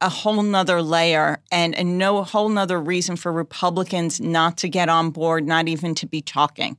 a 0.00 0.08
whole 0.08 0.42
nother 0.42 0.80
layer 0.80 1.38
and, 1.50 1.74
and 1.74 1.98
no 1.98 2.22
whole 2.22 2.48
nother 2.48 2.80
reason 2.80 3.16
for 3.16 3.32
Republicans 3.32 4.20
not 4.20 4.56
to 4.58 4.68
get 4.68 4.88
on 4.88 5.10
board, 5.10 5.46
not 5.46 5.68
even 5.68 5.94
to 5.96 6.06
be 6.06 6.20
talking. 6.22 6.76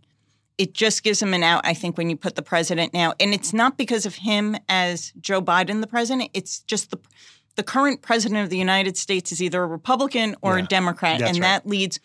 It 0.58 0.74
just 0.74 1.04
gives 1.04 1.20
them 1.20 1.34
an 1.34 1.44
out, 1.44 1.62
I 1.66 1.74
think, 1.74 1.98
when 1.98 2.10
you 2.10 2.18
put 2.18 2.36
the 2.36 2.42
president 2.42 2.94
now. 2.94 3.14
And 3.20 3.34
it's 3.34 3.54
not 3.54 3.78
because 3.78 4.06
of 4.06 4.16
him 4.16 4.58
as 4.68 5.14
Joe 5.22 5.42
Biden, 5.42 5.82
the 5.82 5.88
president. 5.88 6.32
It's 6.34 6.60
just 6.62 6.92
the 6.92 7.00
the 7.56 7.64
current 7.64 8.02
president 8.02 8.42
of 8.42 8.50
the 8.50 8.58
United 8.58 8.96
States 8.96 9.34
is 9.34 9.44
either 9.44 9.62
a 9.62 9.68
Republican 9.68 10.34
or 10.42 10.58
Yeah, 10.58 10.64
a 10.64 10.68
Democrat. 10.68 11.22
and 11.22 11.32
right. 11.32 11.42
that 11.42 11.68
leads 11.68 12.00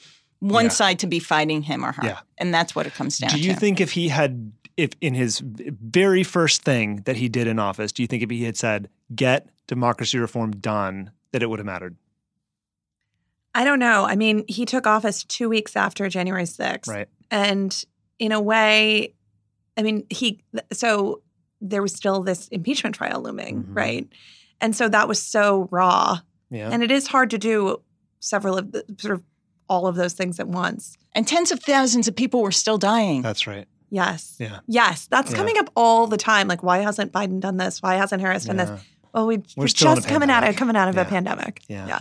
one 0.48 0.66
Yeah. 0.66 0.70
side 0.70 0.98
to 1.00 1.06
be 1.06 1.18
fighting 1.18 1.62
him 1.62 1.84
or 1.84 1.92
her. 1.92 2.04
Yeah. 2.04 2.20
And 2.38 2.52
that's 2.52 2.74
what 2.74 2.86
it 2.86 2.94
comes 2.94 3.18
down 3.18 3.30
to. 3.30 3.36
Do 3.36 3.42
you 3.42 3.54
to. 3.54 3.58
think 3.60 3.80
if 3.80 3.92
he 3.92 4.08
had, 4.08 4.52
if 4.76 4.90
in 5.00 5.14
his 5.14 5.40
very 5.42 6.22
first 6.22 6.62
thing 6.62 7.02
that 7.06 7.16
he 7.16 7.28
did 7.28 7.46
in 7.46 7.58
office, 7.58 7.92
do 7.92 8.02
you 8.02 8.06
think 8.06 8.22
if 8.22 8.30
he 8.30 8.44
had 8.44 8.56
said, 8.56 8.88
get 9.14 9.48
democracy 9.66 10.18
reform 10.18 10.50
done, 10.52 11.10
that 11.32 11.42
it 11.42 11.48
would 11.48 11.58
have 11.58 11.66
mattered? 11.66 11.96
I 13.54 13.64
don't 13.64 13.78
know. 13.78 14.04
I 14.04 14.16
mean, 14.16 14.44
he 14.48 14.66
took 14.66 14.86
office 14.86 15.22
two 15.24 15.48
weeks 15.48 15.76
after 15.76 16.08
January 16.08 16.44
6th. 16.44 16.88
Right. 16.88 17.08
And 17.30 17.84
in 18.18 18.32
a 18.32 18.40
way, 18.40 19.14
I 19.76 19.82
mean, 19.82 20.04
he, 20.10 20.42
so 20.72 21.22
there 21.60 21.80
was 21.80 21.94
still 21.94 22.22
this 22.22 22.48
impeachment 22.48 22.96
trial 22.96 23.22
looming, 23.22 23.62
Mhm. 23.64 23.76
right? 23.76 24.08
And 24.60 24.74
so 24.74 24.88
that 24.88 25.08
was 25.08 25.22
so 25.22 25.68
raw. 25.70 26.18
Yeah. 26.50 26.68
And 26.70 26.82
it 26.82 26.90
is 26.90 27.06
hard 27.06 27.30
to 27.30 27.38
do 27.38 27.80
several 28.20 28.58
of 28.58 28.72
the 28.72 28.84
sort 28.98 29.14
of 29.14 29.22
all 29.68 29.86
of 29.86 29.96
those 29.96 30.14
things 30.14 30.40
at 30.40 30.48
once. 30.48 30.96
and 31.16 31.28
tens 31.28 31.52
of 31.52 31.60
thousands 31.60 32.08
of 32.08 32.16
people 32.16 32.42
were 32.42 32.50
still 32.52 32.76
dying. 32.78 33.22
That's 33.22 33.46
right. 33.46 33.68
Yes. 33.90 34.34
Yeah. 34.40 34.58
Yes. 34.66 35.06
That's 35.06 35.30
Yeah. 35.30 35.36
coming 35.36 35.56
up 35.58 35.70
all 35.76 36.08
the 36.08 36.16
time. 36.16 36.48
Like, 36.48 36.64
why 36.64 36.78
hasn't 36.78 37.12
Biden 37.12 37.38
done 37.38 37.56
this? 37.56 37.80
Why 37.80 37.94
hasn't 37.94 38.20
Harris 38.20 38.46
done 38.46 38.58
Yeah. 38.58 38.64
this? 38.64 38.80
Well, 39.12 39.28
we, 39.28 39.36
We're 39.36 39.42
we're 39.56 39.68
still 39.68 39.92
in 39.92 39.98
a 39.98 40.00
just 40.00 40.08
coming 40.08 40.28
out 40.28 40.42
of 40.48 40.56
coming 40.56 40.74
out 40.74 40.88
of 40.88 40.96
Yeah. 40.96 41.02
a 41.02 41.04
pandemic. 41.04 41.62
Yeah. 41.68 41.86
Yeah. 41.86 42.00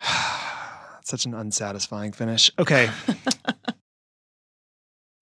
Such 1.04 1.24
an 1.26 1.34
unsatisfying 1.34 2.12
finish. 2.12 2.50
Okay. 2.58 2.90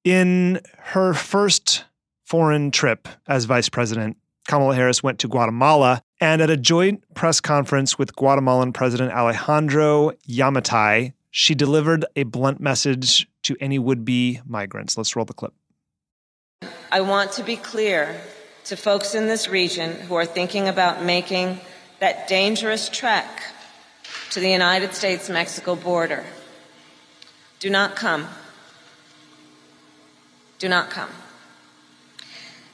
In 0.05 0.61
her 0.79 1.12
first 1.12 1.85
foreign 2.24 2.70
trip 2.70 3.09
as 3.26 3.45
vice 3.45 3.68
president, 3.68 4.16
Kamala 4.49 4.74
Harris 4.74 5.03
went 5.03 5.18
to 5.20 5.28
Guatemala 5.28 6.03
and 6.20 6.40
at 6.40 6.49
a 6.49 6.57
joint 6.57 7.05
press 7.14 7.38
conference 7.38 7.99
with 7.99 8.16
Guatemalan 8.16 8.72
President 8.72 9.12
Alejandro 9.12 10.12
Giammattei, 10.26 11.12
she 11.30 11.55
delivered 11.55 12.07
a 12.16 12.22
blunt 12.22 12.59
message 12.59 13.28
to 13.42 13.57
any 13.61 13.78
would 13.78 14.07
be 14.07 14.40
migrants. 14.46 14.96
Let's 14.96 15.14
roll 15.14 15.26
the 15.26 15.34
clip. 15.34 15.53
I 16.90 17.03
want 17.03 17.32
to 17.32 17.44
be 17.44 17.57
clear 17.57 18.18
to 18.64 18.76
folks 18.76 19.14
in 19.14 19.26
this 19.26 19.49
region 19.49 19.92
who 19.92 20.14
are 20.14 20.24
thinking 20.24 20.66
about 20.66 21.05
making 21.05 21.61
that 22.01 22.26
dangerous 22.26 22.88
trek 22.88 23.42
to 24.30 24.40
the 24.40 24.49
United 24.49 24.94
States 24.94 25.28
Mexico 25.28 25.76
border. 25.76 26.24
Do 27.59 27.68
not 27.68 27.96
come. 27.96 28.26
Do 30.59 30.70
not 30.70 30.88
come. 30.88 31.11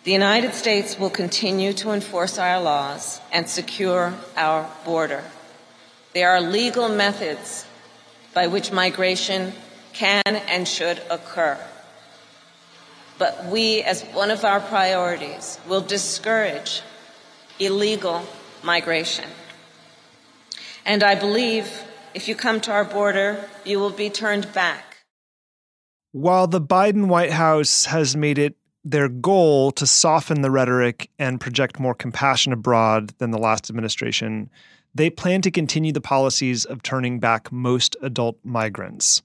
The 0.04 0.12
United 0.12 0.52
States 0.52 0.98
will 0.98 1.08
continue 1.08 1.72
to 1.72 1.92
enforce 1.92 2.36
our 2.36 2.60
laws 2.60 3.22
and 3.32 3.48
secure 3.48 4.12
our 4.36 4.70
border. 4.84 5.24
There 6.12 6.30
are 6.30 6.42
legal 6.42 6.90
methods 6.90 7.64
by 8.34 8.48
which 8.48 8.70
migration 8.70 9.54
can 9.94 10.22
and 10.26 10.68
should 10.68 11.00
occur. 11.10 11.58
But 13.16 13.46
we, 13.46 13.80
as 13.80 14.02
one 14.12 14.30
of 14.30 14.44
our 14.44 14.60
priorities, 14.60 15.58
will 15.66 15.80
discourage 15.80 16.82
illegal 17.58 18.26
migration. 18.62 19.30
And 20.84 21.02
I 21.02 21.14
believe 21.14 21.82
if 22.12 22.28
you 22.28 22.34
come 22.34 22.60
to 22.60 22.72
our 22.72 22.84
border, 22.84 23.48
you 23.64 23.80
will 23.80 23.96
be 24.04 24.10
turned 24.10 24.52
back. 24.52 24.98
While 26.12 26.46
the 26.46 26.60
Biden 26.60 27.06
White 27.06 27.32
House 27.32 27.86
has 27.86 28.14
made 28.14 28.38
it 28.38 28.54
their 28.84 29.08
goal 29.08 29.72
to 29.72 29.86
soften 29.86 30.42
the 30.42 30.50
rhetoric 30.50 31.10
and 31.18 31.40
project 31.40 31.80
more 31.80 31.94
compassion 31.94 32.52
abroad 32.52 33.12
than 33.18 33.30
the 33.30 33.38
last 33.38 33.70
administration, 33.70 34.50
they 34.94 35.10
plan 35.10 35.40
to 35.42 35.50
continue 35.50 35.92
the 35.92 36.00
policies 36.00 36.64
of 36.64 36.82
turning 36.82 37.18
back 37.18 37.50
most 37.50 37.96
adult 38.02 38.38
migrants. 38.44 39.22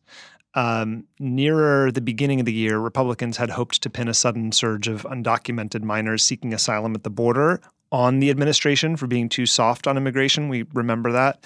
Um, 0.56 1.06
nearer 1.20 1.92
the 1.92 2.02
beginning 2.02 2.40
of 2.40 2.46
the 2.46 2.54
year, 2.54 2.80
Republicans 2.80 3.38
had 3.38 3.52
hoped 3.52 3.82
to 3.84 3.90
pin 3.90 4.08
a 4.08 4.14
sudden 4.14 4.52
surge 4.52 4.88
of 4.88 5.04
undocumented 5.04 5.84
minors 5.84 6.24
seeking 6.24 6.54
asylum 6.54 6.96
at 6.96 7.04
the 7.04 7.10
border 7.10 7.62
on 7.92 8.20
the 8.20 8.30
administration 8.30 8.96
for 8.96 9.08
being 9.08 9.30
too 9.30 9.46
soft 9.46 9.88
on 9.88 9.98
immigration. 9.98 10.50
We 10.50 10.66
remember 10.74 11.12
that. 11.12 11.44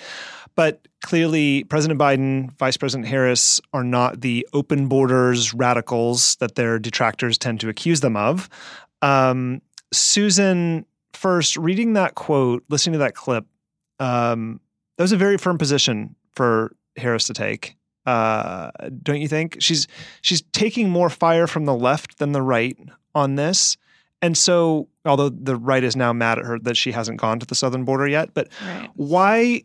But 0.56 0.88
clearly, 1.01 1.64
President 1.64 1.99
Biden, 1.99 2.51
Vice 2.58 2.78
President 2.78 3.08
Harris 3.08 3.60
are 3.74 3.84
not 3.84 4.22
the 4.22 4.47
open 4.54 4.88
borders 4.88 5.54
radicals 5.54 6.36
that 6.38 6.56
their 6.56 6.78
detractors 6.80 7.38
tend 7.38 7.60
to 7.62 7.70
accuse 7.70 8.01
them 8.01 8.16
of. 8.16 8.49
Um, 9.01 9.62
Susan, 9.91 10.86
first, 11.14 11.58
reading 11.58 11.93
that 11.93 12.16
quote, 12.16 12.64
listening 12.70 12.93
to 12.93 12.99
that 12.99 13.16
clip, 13.16 13.45
um, 13.99 14.60
that 14.97 15.04
was 15.04 15.12
a 15.12 15.18
very 15.18 15.38
firm 15.38 15.58
position 15.58 16.16
for 16.36 16.76
Harris 16.97 17.28
to 17.28 17.34
take. 17.34 17.76
Uh, 18.06 18.70
don't 19.01 19.22
you 19.22 19.28
think? 19.28 19.58
She's 19.60 19.88
she's 20.22 20.41
taking 20.51 20.89
more 20.89 21.10
fire 21.10 21.47
from 21.47 21.66
the 21.66 21.74
left 21.74 22.20
than 22.20 22.32
the 22.34 22.41
right 22.41 22.78
on 23.16 23.36
this. 23.36 23.78
And 24.22 24.38
so, 24.38 24.88
although 25.06 25.30
the 25.30 25.56
right 25.56 25.84
is 25.84 25.95
now 25.95 26.14
mad 26.14 26.38
at 26.39 26.45
her 26.45 26.60
that 26.60 26.78
she 26.78 26.91
hasn't 26.91 27.20
gone 27.20 27.39
to 27.39 27.45
the 27.45 27.56
southern 27.56 27.86
border 27.86 28.08
yet, 28.08 28.34
but 28.34 28.49
Right. 28.66 28.89
why? 28.95 29.64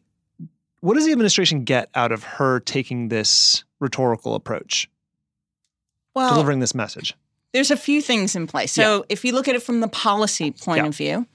What 0.81 0.95
does 0.95 1.07
the 1.07 1.13
administration 1.13 1.65
get 1.65 1.91
out 1.95 2.13
of 2.13 2.23
her 2.23 2.61
taking 2.61 3.09
this 3.09 3.65
rhetorical 3.81 4.35
approach, 4.35 4.89
Well, 6.15 6.31
delivering 6.31 6.61
this 6.61 6.75
message? 6.75 7.15
there's 7.53 7.71
a 7.71 7.77
few 7.77 8.01
things 8.03 8.37
in 8.37 8.47
place. 8.47 8.73
So 8.73 9.05
if 9.09 9.25
you 9.25 9.33
look 9.33 9.49
at 9.49 9.55
it 9.55 9.63
from 9.63 9.81
the 9.81 9.89
policy 9.89 10.51
point 10.53 10.83
Yeah. 10.83 10.87
of 10.89 10.97
view, 10.97 11.27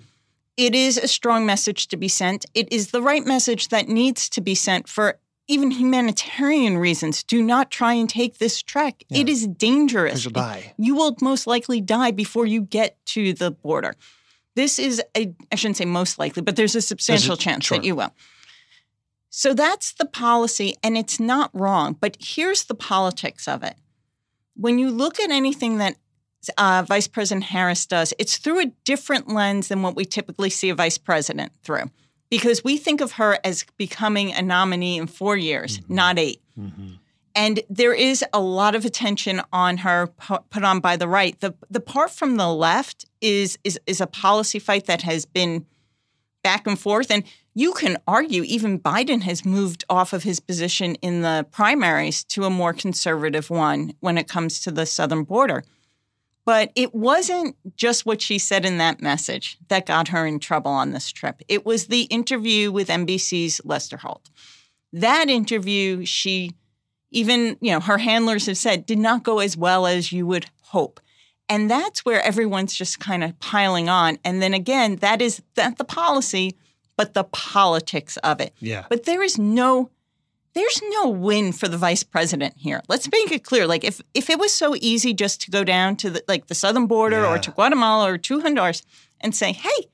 it 0.56 0.76
is 0.76 0.98
a 0.98 1.08
strong 1.08 1.46
message 1.46 1.88
to 1.88 1.98
be 1.98 2.08
sent. 2.08 2.46
It 2.54 2.72
is 2.72 2.92
the 2.92 3.02
right 3.02 3.26
message 3.26 3.70
that 3.70 3.90
needs 3.90 4.30
to 4.30 4.42
be 4.42 4.56
sent 4.56 4.88
for 4.88 5.20
even 5.48 5.72
humanitarian 5.72 6.78
reasons. 6.78 7.24
Do 7.24 7.42
not 7.44 7.70
try 7.70 7.94
and 7.94 8.10
take 8.10 8.38
this 8.38 8.62
trek. 8.62 9.04
It 9.10 9.28
is 9.28 9.48
dangerous. 9.48 10.24
You'll 10.24 10.32
die. 10.34 10.74
You 10.78 10.96
will 10.96 11.18
most 11.22 11.48
likely 11.48 11.82
die 11.82 12.12
before 12.12 12.46
you 12.46 12.62
get 12.62 13.04
to 13.08 13.34
the 13.34 13.52
border. 13.52 13.96
This 14.56 14.80
is 14.80 15.02
a, 15.18 15.34
I 15.52 15.56
shouldn't 15.56 15.78
say 15.78 15.86
most 15.86 16.18
likely, 16.20 16.44
but 16.44 16.56
there's 16.56 16.76
a 16.76 16.82
substantial 16.82 17.36
chance 17.36 17.66
sure. 17.66 17.78
that 17.78 17.84
you 17.84 17.96
will. 17.96 18.14
So 19.36 19.56
that's 19.56 19.94
the 19.94 20.06
policy, 20.06 20.76
and 20.84 20.96
it's 20.96 21.20
not 21.20 21.50
wrong. 21.56 21.98
But 22.00 22.18
here's 22.20 22.66
the 22.66 22.76
politics 22.76 23.48
of 23.48 23.64
it. 23.64 23.76
When 24.56 24.78
you 24.78 24.92
look 24.92 25.20
at 25.20 25.32
anything 25.32 25.80
that 25.80 25.96
uh, 26.56 26.86
Vice 26.88 27.08
President 27.08 27.46
Harris 27.46 27.88
does, 27.88 28.14
it's 28.20 28.38
through 28.38 28.60
a 28.62 28.66
different 28.84 29.30
lens 29.30 29.70
than 29.70 29.82
what 29.82 29.96
we 29.96 30.06
typically 30.06 30.52
see 30.52 30.70
a 30.70 30.76
vice 30.76 31.00
president 31.00 31.52
through. 31.64 31.90
Because 32.30 32.64
we 32.64 32.78
think 32.78 33.02
of 33.02 33.14
her 33.14 33.40
as 33.44 33.66
becoming 33.76 34.32
a 34.32 34.44
nominee 34.44 35.00
in 35.00 35.08
four 35.08 35.36
years, 35.36 35.82
not 35.90 36.20
8 36.20 36.40
And 37.34 37.62
there 37.72 37.96
is 37.96 38.24
a 38.34 38.40
lot 38.40 38.76
of 38.76 38.86
attention 38.86 39.42
on 39.52 39.78
her 39.78 40.06
put 40.52 40.64
on 40.64 40.80
by 40.80 40.96
the 40.96 41.08
right. 41.08 41.40
The 41.40 41.56
the 41.72 41.80
part 41.80 42.12
from 42.12 42.38
the 42.38 42.54
left 42.54 43.06
is 43.20 43.58
is 43.64 43.80
is 43.88 44.00
a 44.00 44.06
policy 44.06 44.60
fight 44.60 44.86
that 44.86 45.02
has 45.02 45.26
been 45.26 45.66
back 46.44 46.68
and 46.68 46.78
forth. 46.78 47.10
And 47.10 47.24
you 47.54 47.74
can 47.74 47.98
argue 48.08 48.44
even 48.44 48.80
Biden 48.80 49.22
has 49.22 49.46
moved 49.46 49.84
off 49.90 50.14
of 50.14 50.24
his 50.24 50.40
position 50.40 50.96
in 50.96 51.22
the 51.22 51.46
primaries 51.52 52.24
to 52.26 52.46
a 52.46 52.50
more 52.50 52.74
conservative 52.74 53.50
one 53.50 53.94
when 54.00 54.18
it 54.18 54.28
comes 54.28 54.62
to 54.62 54.72
the 54.72 54.86
southern 54.86 55.24
border. 55.24 55.64
But 56.46 56.72
it 56.76 56.94
wasn't 56.94 57.56
just 57.78 58.06
what 58.06 58.22
she 58.22 58.38
said 58.38 58.66
in 58.66 58.78
that 58.80 59.02
message 59.02 59.58
that 59.70 59.86
got 59.86 60.10
her 60.10 60.26
in 60.26 60.40
trouble 60.40 60.72
on 60.72 60.92
this 60.92 61.12
trip. 61.12 61.42
It 61.48 61.66
was 61.66 61.88
the 61.88 62.02
interview 62.04 62.72
with 62.72 62.90
NBC's 62.90 63.62
Lester 63.64 63.98
Holt. 63.98 64.30
That 64.92 65.30
interview, 65.30 66.06
she 66.06 66.52
even, 67.12 67.58
you 67.62 67.72
know, 67.72 67.80
her 67.80 68.00
handlers 68.00 68.48
have 68.48 68.58
said 68.58 68.86
did 68.86 68.98
not 68.98 69.24
go 69.24 69.40
as 69.40 69.56
well 69.56 69.86
as 69.86 70.12
you 70.12 70.26
would 70.28 70.48
hope. 70.64 71.00
And 71.48 71.70
that's 71.70 72.04
where 72.04 72.22
everyone's 72.22 72.74
just 72.74 73.00
kind 73.00 73.24
of 73.24 73.40
piling 73.40 73.88
on. 73.88 74.18
And 74.26 74.42
then 74.42 74.54
again, 74.54 74.98
that 74.98 75.22
is 75.22 75.42
not 75.56 75.78
the 75.78 75.84
policy, 75.84 76.58
but 76.98 77.14
the 77.14 77.24
politics 77.26 78.18
of 78.18 78.40
it. 78.40 78.54
Yeah. 78.60 78.86
But 78.90 79.06
there 79.06 79.24
is 79.24 79.38
no 79.38 79.90
there's 80.54 80.82
no 80.90 81.10
win 81.10 81.52
for 81.52 81.68
the 81.68 81.78
vice 81.78 82.04
president 82.04 82.54
here. 82.58 82.82
Let's 82.88 83.12
make 83.12 83.32
it 83.32 83.44
clear. 83.44 83.66
Like 83.66 83.84
if 83.84 84.02
if 84.14 84.30
it 84.30 84.40
was 84.40 84.54
so 84.54 84.76
easy 84.80 85.14
just 85.14 85.42
to 85.42 85.52
go 85.52 85.64
down 85.64 85.96
to 85.98 86.10
the 86.10 86.24
like 86.28 86.48
the 86.48 86.56
southern 86.56 86.88
border 86.88 87.26
or 87.26 87.40
to 87.40 87.52
Guatemala 87.52 88.12
or 88.12 88.18
to 88.18 88.42
Honduras 88.42 88.84
and 89.20 89.36
say, 89.36 89.52
"Hey, 89.52 89.90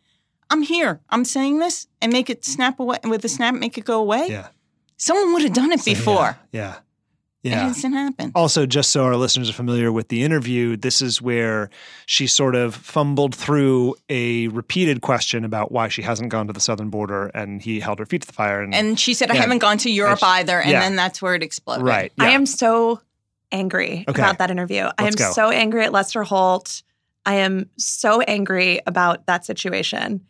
I'm 0.50 0.62
here. 0.62 1.00
I'm 1.10 1.24
saying 1.26 1.60
this," 1.60 1.88
and 2.02 2.12
make 2.12 2.30
it 2.30 2.43
snap 2.43 2.80
away 2.80 2.97
with 3.06 3.24
a 3.24 3.30
snap, 3.30 3.56
make 3.56 3.78
it 3.78 3.86
go 3.86 4.00
away. 4.00 4.28
Yeah. 4.30 4.47
Someone 4.97 5.34
would 5.34 5.43
have 5.43 5.54
done 5.54 5.72
it 5.72 5.86
before. 5.86 6.38
Yeah. 6.52 6.76
It 6.76 6.82
Yeah. 7.44 7.60
hasn't 7.68 7.94
happened. 7.94 8.34
Also, 8.36 8.66
just 8.66 8.90
so 8.92 9.04
our 9.06 9.16
listeners 9.16 9.50
are 9.50 9.54
familiar 9.54 9.92
with 9.94 10.10
the 10.10 10.24
interview, 10.24 10.76
this 10.76 11.02
is 11.02 11.22
where 11.22 11.70
she 12.06 12.28
sort 12.28 12.54
of 12.54 12.76
fumbled 12.76 13.34
through 13.34 13.96
a 14.10 14.50
repeated 14.50 15.00
question 15.02 15.46
about 15.46 15.72
why 15.72 15.88
she 15.88 16.02
hasn't 16.02 16.30
gone 16.30 16.48
to 16.48 16.54
the 16.54 16.60
southern 16.60 16.90
border, 16.90 17.28
and 17.34 17.62
he 17.62 17.80
held 17.80 18.00
her 18.00 18.06
feet 18.06 18.22
to 18.24 18.28
the 18.28 18.34
fire. 18.34 18.62
And, 18.62 18.76
And 18.76 19.00
she 19.00 19.14
said, 19.14 19.32
"I 19.32 19.36
Yeah. 19.36 19.42
haven't 19.42 19.60
gone 19.60 19.78
to 19.80 19.90
Europe 19.90 20.20
she- 20.20 20.26
either," 20.26 20.60
and 20.60 20.70
yeah. 20.72 20.82
then 20.82 20.96
that's 20.98 21.22
where 21.22 21.34
it 21.34 21.42
exploded. 21.44 21.86
right, 21.86 22.12
I 22.20 22.32
am 22.32 22.46
so 22.46 23.00
angry 23.52 24.04
Okay. 24.08 24.22
about 24.22 24.38
that 24.40 24.52
interview. 24.52 24.90
I 24.98 25.08
am 25.08 25.14
go. 25.14 25.32
so 25.32 25.50
angry 25.50 25.84
at 25.86 25.94
Lester 25.94 26.24
Holt. 26.24 26.84
I 27.26 27.36
am 27.36 27.70
so 27.78 28.22
angry 28.22 28.82
about 28.86 29.26
that 29.28 29.46
situation. 29.46 30.22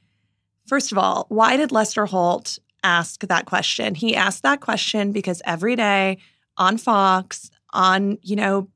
First 0.68 0.92
of 0.92 0.98
all, 1.00 1.26
why 1.30 1.58
did 1.58 1.72
Lester 1.72 2.06
Holt 2.06 2.60
ask 2.84 3.22
that 3.22 3.46
question? 3.46 3.96
He 3.96 4.16
asked 4.16 4.44
that 4.44 4.62
question 4.62 5.12
because 5.12 5.42
every 5.44 5.76
day 5.76 6.20
on 6.60 6.78
Fox, 6.78 7.50
on, 7.72 8.20
you 8.22 8.36
know, 8.36 8.70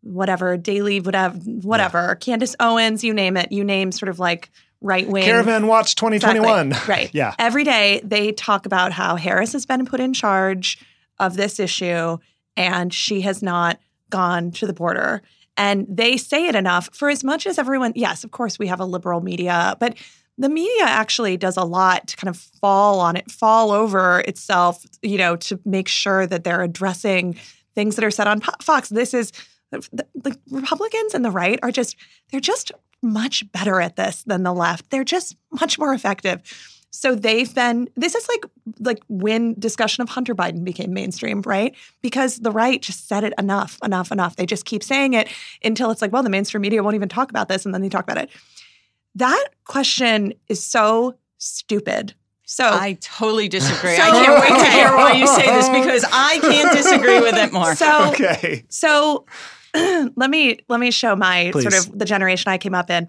whatever, 0.00 0.56
daily, 0.56 1.00
whatever, 1.00 1.36
whatever, 1.36 2.14
Candace 2.16 2.56
Owens, 2.58 3.04
you 3.04 3.14
name 3.14 3.36
it, 3.36 3.52
you 3.52 3.62
name 3.62 3.92
sort 3.92 4.08
of 4.08 4.18
like 4.18 4.50
right 4.80 5.06
wing. 5.06 5.24
Caravan 5.24 5.66
Watch 5.66 5.94
2021. 5.94 6.68
Exactly. 6.68 6.92
Right. 6.94 7.10
Yeah. 7.12 7.34
Every 7.38 7.64
day 7.64 8.00
they 8.04 8.32
talk 8.32 8.66
about 8.66 8.92
how 8.92 9.16
Harris 9.16 9.52
has 9.52 9.66
been 9.66 9.84
put 9.86 10.00
in 10.00 10.12
charge 10.12 10.78
of 11.18 11.36
this 11.36 11.60
issue 11.60 12.18
and 12.56 12.92
she 12.92 13.22
has 13.22 13.42
not 13.42 13.78
gone 14.10 14.50
to 14.52 14.66
the 14.66 14.72
border. 14.72 15.22
And 15.56 15.86
they 15.88 16.16
say 16.16 16.46
it 16.46 16.54
enough 16.54 16.90
for 16.92 17.08
as 17.08 17.24
much 17.24 17.46
as 17.46 17.58
everyone, 17.58 17.92
yes, 17.96 18.24
of 18.24 18.30
course, 18.30 18.58
we 18.58 18.66
have 18.66 18.80
a 18.80 18.84
liberal 18.84 19.20
media, 19.20 19.76
but 19.80 19.96
the 20.38 20.48
media 20.48 20.84
actually 20.84 21.36
does 21.36 21.56
a 21.56 21.64
lot 21.64 22.08
to 22.08 22.16
kind 22.16 22.28
of 22.28 22.36
fall 22.36 23.00
on 23.00 23.16
it, 23.16 23.30
fall 23.30 23.70
over 23.70 24.20
itself, 24.20 24.84
you 25.02 25.18
know, 25.18 25.36
to 25.36 25.58
make 25.64 25.88
sure 25.88 26.26
that 26.26 26.44
they're 26.44 26.62
addressing 26.62 27.36
things 27.74 27.96
that 27.96 28.04
are 28.04 28.10
said 28.10 28.26
on 28.26 28.40
Fox. 28.60 28.88
This 28.88 29.14
is 29.14 29.32
the, 29.70 30.38
Republicans 30.50 31.14
and 31.14 31.24
the 31.24 31.30
right 31.30 31.58
are 31.62 31.70
just, 31.70 31.96
they're 32.30 32.40
just 32.40 32.72
much 33.02 33.50
better 33.52 33.80
at 33.80 33.96
this 33.96 34.22
than 34.24 34.42
the 34.42 34.52
left. 34.52 34.90
They're 34.90 35.04
just 35.04 35.36
much 35.50 35.78
more 35.78 35.92
effective. 35.92 36.42
So 36.90 37.14
they've 37.14 37.52
been 37.54 37.90
this 37.94 38.14
is 38.14 38.26
like 38.26 38.46
like 38.80 39.02
when 39.08 39.54
discussion 39.58 40.00
of 40.00 40.08
Hunter 40.08 40.34
Biden 40.34 40.64
became 40.64 40.94
mainstream, 40.94 41.42
right? 41.42 41.74
Because 42.00 42.38
the 42.38 42.50
right 42.50 42.80
just 42.80 43.06
said 43.06 43.22
it 43.22 43.34
enough, 43.38 43.78
enough, 43.84 44.10
enough. 44.10 44.36
They 44.36 44.46
just 44.46 44.64
keep 44.64 44.82
saying 44.82 45.12
it 45.12 45.28
until 45.62 45.90
it's 45.90 46.00
like, 46.00 46.10
well, 46.10 46.22
the 46.22 46.30
mainstream 46.30 46.62
media 46.62 46.82
won't 46.82 46.94
even 46.94 47.10
talk 47.10 47.28
about 47.28 47.48
this 47.48 47.66
and 47.66 47.74
then 47.74 47.82
they 47.82 47.90
talk 47.90 48.04
about 48.04 48.16
it. 48.16 48.30
That 49.16 49.48
question 49.64 50.34
is 50.48 50.64
so 50.64 51.16
stupid. 51.38 52.14
So 52.44 52.64
I 52.64 52.96
totally 53.00 53.48
disagree. 53.48 53.96
So- 53.96 54.02
I 54.02 54.10
can't 54.10 54.40
wait 54.40 54.64
to 54.64 54.70
hear 54.70 54.88
why 54.96 55.12
you 55.12 55.26
say 55.26 55.46
this 55.46 55.68
because 55.80 56.04
I 56.12 56.38
can't 56.40 56.76
disagree 56.76 57.20
with 57.20 57.34
it 57.34 57.52
more. 57.52 57.74
so 57.74 58.10
Okay. 58.10 58.64
So 58.68 59.26
let 59.74 60.30
me 60.30 60.58
let 60.68 60.78
me 60.80 60.90
show 60.90 61.16
my 61.16 61.50
Please. 61.52 61.62
sort 61.62 61.74
of 61.74 61.98
the 61.98 62.04
generation 62.04 62.50
I 62.50 62.58
came 62.58 62.74
up 62.74 62.90
in. 62.90 63.08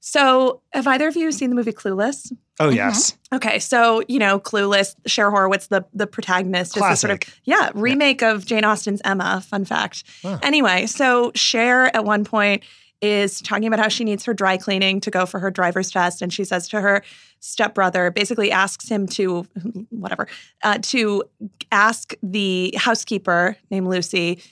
So 0.00 0.62
have 0.72 0.86
either 0.86 1.08
of 1.08 1.16
you 1.16 1.30
seen 1.32 1.50
the 1.50 1.56
movie 1.56 1.72
Clueless? 1.72 2.32
Oh 2.60 2.70
yes. 2.70 3.10
Mm-hmm. 3.12 3.36
Okay, 3.36 3.58
so 3.58 4.02
you 4.08 4.18
know 4.18 4.38
Clueless, 4.40 4.94
Cher 5.06 5.30
Horowitz, 5.30 5.66
the 5.66 5.84
the 5.92 6.06
protagonist, 6.06 6.76
is 6.76 6.82
this 6.82 7.00
sort 7.00 7.10
of 7.12 7.20
Classic. 7.20 7.40
yeah 7.44 7.70
remake 7.74 8.22
of 8.22 8.46
Jane 8.46 8.64
Austen's 8.64 9.02
Emma. 9.04 9.42
Fun 9.46 9.64
fact. 9.64 10.04
Huh. 10.22 10.38
Anyway, 10.42 10.86
so 10.86 11.30
Cher 11.34 11.94
at 11.94 12.04
one 12.04 12.24
point 12.24 12.62
is 13.00 13.40
talking 13.40 13.66
about 13.66 13.78
how 13.78 13.88
she 13.88 14.04
needs 14.04 14.24
her 14.24 14.34
dry 14.34 14.56
cleaning 14.56 15.00
to 15.00 15.10
go 15.10 15.26
for 15.26 15.38
her 15.40 15.50
driver's 15.50 15.90
test, 15.90 16.22
and 16.22 16.32
she 16.32 16.44
says 16.44 16.68
to 16.68 16.80
her 16.80 17.02
stepbrother, 17.40 18.10
basically 18.10 18.50
asks 18.50 18.88
him 18.88 19.06
to 19.06 19.42
whatever 19.90 20.26
uh, 20.62 20.78
to 20.82 21.24
ask 21.70 22.14
the 22.22 22.74
housekeeper 22.76 23.56
named 23.70 23.86
Lucy 23.86 24.42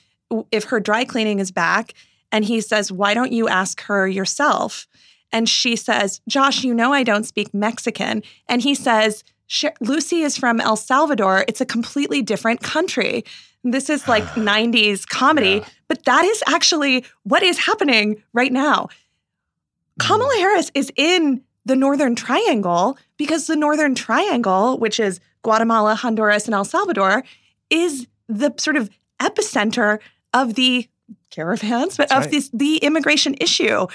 if 0.51 0.65
her 0.65 0.81
dry 0.81 1.05
cleaning 1.05 1.39
is 1.39 1.51
back, 1.51 1.95
and 2.31 2.45
he 2.45 2.61
says, 2.61 2.93
"Why 2.93 3.15
don't 3.15 3.33
you 3.33 3.49
ask 3.49 3.81
her 3.83 4.07
yourself?" 4.07 4.87
And 5.33 5.49
she 5.49 5.77
says, 5.77 6.21
Josh, 6.29 6.65
you 6.65 6.73
know 6.73 6.93
I 6.93 7.03
don't 7.03 7.25
speak 7.25 7.53
Mexican. 7.53 8.23
And 8.49 8.63
he 8.63 8.75
says, 8.75 9.25
Lucy 9.81 10.23
is 10.23 10.37
from 10.37 10.61
El 10.61 10.77
Salvador. 10.77 11.45
It's 11.49 11.61
a 11.61 11.67
completely 11.67 12.23
different 12.23 12.63
country. 12.63 13.25
This 13.71 13.91
is 13.91 14.07
like 14.09 14.25
90s 14.35 15.07
comedy, 15.07 15.49
Yeah. 15.63 15.65
but 15.89 16.05
that 16.05 16.25
is 16.25 16.43
actually 16.47 17.05
what 17.25 17.43
is 17.43 17.59
happening 17.59 18.23
right 18.33 18.53
now. 18.53 18.89
Hmm. 20.01 20.07
Kamala 20.07 20.35
Harris 20.39 20.71
is 20.75 20.93
in 20.97 21.43
the 21.65 21.77
Northern 21.77 22.15
Triangle 22.15 22.97
because 23.17 23.47
the 23.47 23.57
Northern 23.57 23.95
Triangle, 23.95 24.79
which 24.79 25.01
is 25.01 25.21
Guatemala, 25.43 25.95
Honduras, 25.95 26.47
and 26.47 26.55
El 26.55 26.65
Salvador, 26.65 27.25
is 27.71 28.07
the 28.29 28.53
sort 28.59 28.77
of 28.77 28.91
epicenter 29.21 29.99
of 30.35 30.55
the 30.55 30.89
caravans, 31.31 31.97
but 31.97 32.09
That's 32.09 32.19
of 32.19 32.23
right. 32.25 32.31
this 32.31 32.51
the 32.53 32.77
immigration 32.79 33.35
issue. 33.41 33.87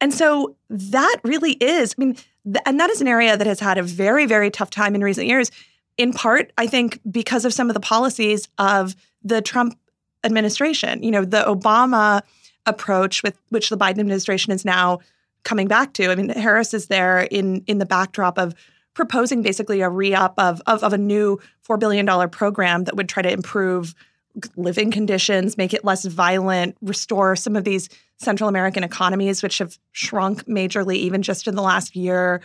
And 0.00 0.14
so 0.14 0.56
that 0.70 1.16
really 1.24 1.52
is, 1.52 1.94
I 1.98 2.00
mean, 2.00 2.14
th- 2.44 2.56
and 2.64 2.80
that 2.80 2.88
is 2.90 3.00
an 3.00 3.08
area 3.08 3.36
that 3.36 3.46
has 3.46 3.60
had 3.60 3.76
a 3.78 3.82
very, 3.82 4.24
very 4.26 4.50
tough 4.50 4.70
time 4.70 4.94
in 4.94 5.02
recent 5.02 5.26
years, 5.26 5.50
in 5.98 6.12
part, 6.12 6.52
I 6.56 6.66
think, 6.66 7.00
because 7.10 7.44
of 7.44 7.52
some 7.52 7.68
of 7.68 7.74
the 7.74 7.80
policies 7.80 8.48
of 8.58 8.96
the 9.22 9.42
Trump 9.42 9.78
administration. 10.24 11.02
You 11.02 11.10
know, 11.10 11.24
the 11.24 11.42
Obama 11.42 12.22
approach 12.66 13.22
with 13.22 13.38
which 13.48 13.70
the 13.70 13.76
Biden 13.76 13.98
administration 13.98 14.52
is 14.52 14.64
now 14.64 15.00
coming 15.44 15.68
back 15.68 15.94
to. 15.94 16.10
I 16.10 16.14
mean, 16.14 16.28
Harris 16.28 16.74
is 16.74 16.86
there 16.86 17.20
in 17.20 17.64
in 17.66 17.78
the 17.78 17.86
backdrop 17.86 18.38
of 18.38 18.54
proposing 18.94 19.42
basically 19.42 19.80
a 19.80 19.88
re-up 19.88 20.34
of, 20.36 20.60
of, 20.66 20.82
of 20.82 20.92
a 20.92 20.98
new 20.98 21.38
$4 21.66 21.78
billion 21.78 22.28
program 22.28 22.84
that 22.84 22.96
would 22.96 23.08
try 23.08 23.22
to 23.22 23.32
improve 23.32 23.94
living 24.56 24.90
conditions, 24.90 25.56
make 25.56 25.72
it 25.72 25.84
less 25.84 26.04
violent, 26.04 26.76
restore 26.82 27.36
some 27.36 27.56
of 27.56 27.64
these 27.64 27.88
Central 28.18 28.48
American 28.48 28.84
economies, 28.84 29.42
which 29.42 29.58
have 29.58 29.78
shrunk 29.92 30.44
majorly 30.44 30.96
even 30.96 31.22
just 31.22 31.48
in 31.48 31.54
the 31.54 31.62
last 31.62 31.96
year 31.96 32.40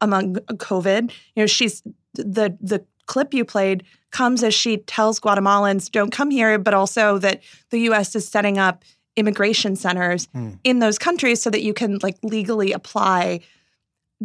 among 0.00 0.34
COVID. 0.34 1.10
You 1.34 1.42
know, 1.42 1.46
she's 1.46 1.82
the 2.14 2.56
the 2.60 2.84
clip 3.06 3.34
you 3.34 3.44
played 3.44 3.84
comes 4.10 4.42
as 4.42 4.54
she 4.54 4.78
tells 4.78 5.20
Guatemalans, 5.20 5.90
don't 5.90 6.10
come 6.10 6.30
here, 6.30 6.58
but 6.58 6.74
also 6.74 7.18
that 7.18 7.42
the 7.70 7.80
US 7.90 8.14
is 8.14 8.26
setting 8.28 8.58
up 8.58 8.84
immigration 9.16 9.76
centers 9.76 10.26
Hmm. 10.32 10.52
in 10.64 10.78
those 10.78 10.98
countries 10.98 11.42
so 11.42 11.50
that 11.50 11.62
you 11.62 11.74
can 11.74 11.98
like 12.02 12.16
legally 12.22 12.72
apply 12.72 13.40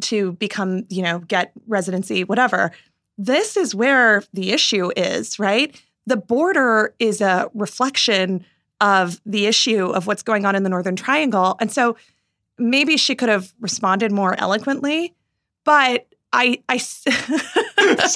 to 0.01 0.33
become, 0.33 0.85
you 0.89 1.01
know, 1.01 1.19
get 1.19 1.51
residency, 1.67 2.23
whatever. 2.23 2.71
This 3.17 3.57
is 3.57 3.75
where 3.75 4.23
the 4.33 4.51
issue 4.51 4.91
is, 4.95 5.37
right? 5.37 5.79
The 6.07 6.17
border 6.17 6.93
is 6.99 7.21
a 7.21 7.49
reflection 7.53 8.45
of 8.81 9.21
the 9.25 9.45
issue 9.45 9.87
of 9.87 10.07
what's 10.07 10.23
going 10.23 10.45
on 10.45 10.55
in 10.55 10.63
the 10.63 10.69
Northern 10.69 10.95
Triangle. 10.95 11.55
And 11.59 11.71
so 11.71 11.95
maybe 12.57 12.97
she 12.97 13.15
could 13.15 13.29
have 13.29 13.53
responded 13.59 14.11
more 14.11 14.35
eloquently, 14.39 15.13
but 15.63 16.07
I, 16.33 16.57
I, 16.67 16.77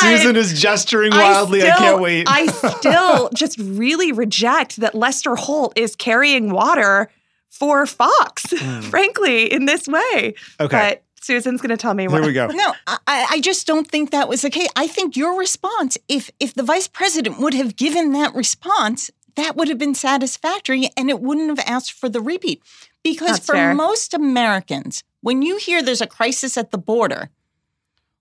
Susan 0.00 0.36
is 0.36 0.60
gesturing 0.60 1.10
wildly. 1.10 1.62
I, 1.62 1.64
still- 1.64 1.78
can't 1.78 2.00
wait. 2.00 2.26
I 2.30 2.46
still 2.78 3.28
just 3.34 3.58
really 3.58 4.12
reject 4.12 4.76
that 4.76 4.94
Lester 4.94 5.34
Holt 5.34 5.76
is 5.76 5.96
carrying 5.96 6.52
water 6.52 7.10
for 7.50 7.86
Fox, 7.86 8.44
hmm. 8.50 8.80
frankly, 8.82 9.52
in 9.52 9.66
this 9.66 9.88
way. 9.88 10.34
Okay. 10.60 10.90
But 10.90 11.02
Susan's 11.20 11.60
going 11.60 11.70
to 11.70 11.76
tell 11.76 11.94
me 11.94 12.06
what. 12.06 12.18
Here 12.22 12.26
we 12.26 12.32
go. 12.32 12.46
No, 12.46 12.74
I, 12.86 13.26
I 13.30 13.40
just 13.40 13.66
don't 13.66 13.88
think 13.88 14.10
that 14.10 14.28
was 14.28 14.42
the 14.42 14.50
case. 14.50 14.68
I 14.76 14.86
think 14.86 15.16
your 15.16 15.38
response, 15.38 15.96
if 16.08 16.30
if 16.38 16.54
the 16.54 16.62
vice 16.62 16.86
president 16.86 17.38
would 17.38 17.54
have 17.54 17.76
given 17.76 18.12
that 18.12 18.34
response, 18.34 19.10
that 19.36 19.56
would 19.56 19.68
have 19.68 19.78
been 19.78 19.94
satisfactory, 19.94 20.90
and 20.96 21.08
it 21.10 21.20
wouldn't 21.20 21.56
have 21.56 21.66
asked 21.66 21.92
for 21.92 22.08
the 22.08 22.20
repeat. 22.20 22.62
Because 23.04 23.28
That's 23.32 23.46
for 23.46 23.52
fair. 23.52 23.74
most 23.74 24.14
Americans, 24.14 25.04
when 25.20 25.42
you 25.42 25.58
hear 25.58 25.82
there's 25.82 26.00
a 26.00 26.06
crisis 26.06 26.56
at 26.56 26.72
the 26.72 26.78
border, 26.78 27.30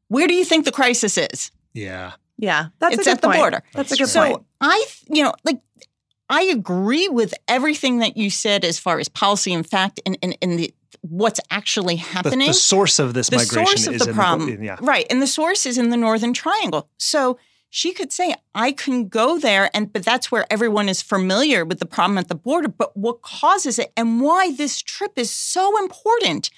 where 0.10 0.28
do 0.28 0.36
you 0.36 0.46
think 0.46 0.66
the 0.66 0.72
crisis 0.72 1.18
is? 1.18 1.52
Yeah. 1.74 2.12
Yeah, 2.38 2.68
that's 2.80 2.96
it's 2.96 3.08
a 3.08 3.12
good 3.12 3.16
at 3.16 3.22
the 3.22 3.28
point. 3.28 3.40
border. 3.40 3.64
That's 3.74 3.92
a 3.92 3.96
good 3.98 4.08
so 4.10 4.26
point. 4.28 4.46
I, 4.60 4.86
you 5.08 5.24
know, 5.24 5.34
like 5.46 5.62
I 6.30 6.44
agree 6.44 7.08
with 7.08 7.34
everything 7.48 8.00
that 8.00 8.18
you 8.18 8.30
said 8.30 8.66
as 8.66 8.80
far 8.80 9.00
as 9.00 9.08
policy 9.08 9.54
and 9.54 9.66
fact 9.66 10.00
and 10.06 10.18
and, 10.22 10.38
and 10.42 10.60
the 10.60 10.74
what's 11.02 11.40
actually 11.52 11.98
happening. 11.98 12.48
the 12.48 12.54
source 12.54 13.00
of 13.00 13.14
this 13.14 13.30
the 13.30 13.38
migration 13.38 13.66
source 13.66 13.88
of 13.88 13.94
is 13.94 14.02
the 14.02 14.10
in 14.10 14.16
problem, 14.16 14.56
The, 14.58 14.66
yeah. 14.66 14.78
right? 14.82 15.06
And 15.10 15.22
the 15.22 15.28
source 15.28 15.66
is 15.66 15.78
in 15.78 15.90
the 15.90 15.98
Northern 15.98 16.34
Triangle. 16.34 16.90
So 16.98 17.38
she 17.76 17.92
could 17.92 18.12
say, 18.12 18.36
"I 18.54 18.72
can 18.72 19.08
go 19.08 19.40
there," 19.40 19.72
and 19.74 19.92
but 19.92 20.06
that's 20.06 20.32
where 20.32 20.46
everyone 20.54 20.88
is 20.90 21.02
familiar 21.02 21.66
with 21.66 21.80
the 21.80 21.88
problem 21.88 22.20
at 22.20 22.28
the 22.28 22.36
border. 22.36 22.68
But 22.68 22.96
what 22.96 23.24
causes 23.24 23.80
it, 23.80 23.92
and 23.98 24.22
why 24.22 24.52
this 24.52 24.80
trip 24.80 25.14
is 25.18 25.32
so 25.32 25.80
important, 25.80 26.52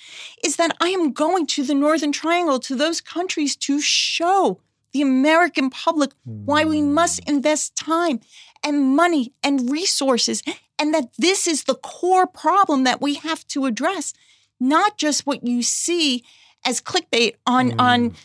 is 0.44 0.58
that 0.58 0.76
I 0.82 0.90
am 0.90 1.14
going 1.14 1.48
to 1.48 1.64
the 1.64 1.74
Northern 1.74 2.12
Triangle 2.12 2.60
to 2.60 2.76
those 2.76 3.00
countries 3.00 3.56
to 3.68 3.80
show 3.80 4.60
the 4.92 5.02
American 5.02 5.70
public 5.70 6.12
why 6.26 6.66
we 6.66 6.82
hmm. 6.82 6.94
must 6.94 7.22
invest 7.30 7.78
time 7.78 8.20
and 8.62 8.94
money 8.94 9.32
and 9.42 9.72
resources, 9.72 10.44
and 10.78 10.94
that 10.94 11.14
this 11.18 11.48
is 11.48 11.64
the 11.64 11.76
core 11.76 12.28
problem 12.28 12.84
that 12.84 13.02
we 13.02 13.14
have 13.14 13.48
to 13.48 13.68
address, 13.68 14.14
not 14.60 14.98
just 14.98 15.26
what 15.26 15.48
you 15.48 15.64
see 15.64 16.26
as 16.66 16.82
clickbait 16.82 17.36
on 17.48 17.80
on 17.80 18.10
hmm. 18.10 18.16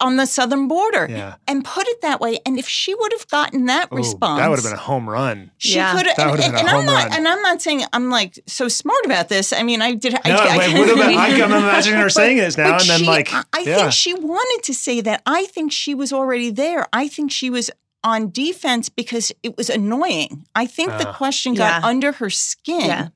On 0.00 0.16
the 0.16 0.26
southern 0.26 0.68
border. 0.68 1.06
Yeah. 1.08 1.36
And 1.48 1.64
put 1.64 1.86
it 1.88 2.02
that 2.02 2.20
way. 2.20 2.38
And 2.44 2.58
if 2.58 2.68
she 2.68 2.94
would 2.94 3.12
have 3.12 3.26
gotten 3.28 3.66
that 3.66 3.88
Ooh, 3.92 3.96
response, 3.96 4.40
that 4.40 4.48
would 4.50 4.58
have 4.58 4.64
been 4.64 4.74
a 4.74 4.76
home 4.76 5.08
run. 5.08 5.50
she 5.56 5.76
Yeah. 5.76 5.92
could 5.96 6.06
have. 6.06 6.16
That 6.16 6.22
And, 6.26 6.30
would 6.32 6.40
have 6.40 6.54
and, 6.54 6.56
a 6.56 6.60
and 6.60 6.68
I'm 6.68 6.84
not. 6.86 7.04
run. 7.04 7.12
And 7.14 7.28
I'm 7.28 7.42
not 7.42 7.62
saying 7.62 7.84
I'm 7.92 8.10
like 8.10 8.38
so 8.46 8.68
smart 8.68 9.04
about 9.06 9.28
this. 9.28 9.52
I 9.52 9.62
mean, 9.62 9.80
I 9.82 9.94
did. 9.94 10.14
I, 10.14 10.28
No, 10.28 10.36
I, 10.36 10.64
it 10.66 10.78
would 10.78 10.88
have 10.88 10.96
been, 10.98 11.16
I, 11.18 11.26
I'm 11.42 11.52
imagining 11.52 11.98
her 12.00 12.04
But- 12.06 12.12
saying 12.12 12.36
this 12.36 12.56
now, 12.58 12.72
but 12.72 12.82
and 12.82 12.90
then 12.90 12.98
she- 13.00 13.06
like, 13.06 13.32
I, 13.32 13.44
I 13.54 13.60
yeah. 13.60 13.76
think 13.76 13.92
she 13.92 14.12
wanted 14.14 14.64
to 14.64 14.74
say 14.74 15.00
that. 15.00 15.22
I 15.24 15.46
think 15.46 15.72
she 15.72 15.94
was 15.94 16.12
already 16.12 16.50
there. 16.50 16.86
I 16.92 17.08
think 17.08 17.30
she 17.32 17.48
was 17.50 17.70
on 18.04 18.30
defense 18.30 18.88
because 18.88 19.32
it 19.42 19.56
was 19.56 19.68
annoying. 19.70 20.44
I 20.54 20.66
think 20.66 20.90
the 20.98 21.08
Ah. 21.08 21.12
question 21.14 21.54
got 21.54 21.82
Yeah. 21.82 21.88
under 21.88 22.12
her 22.12 22.30
skin 22.30 22.82
Yeah. 22.86 23.08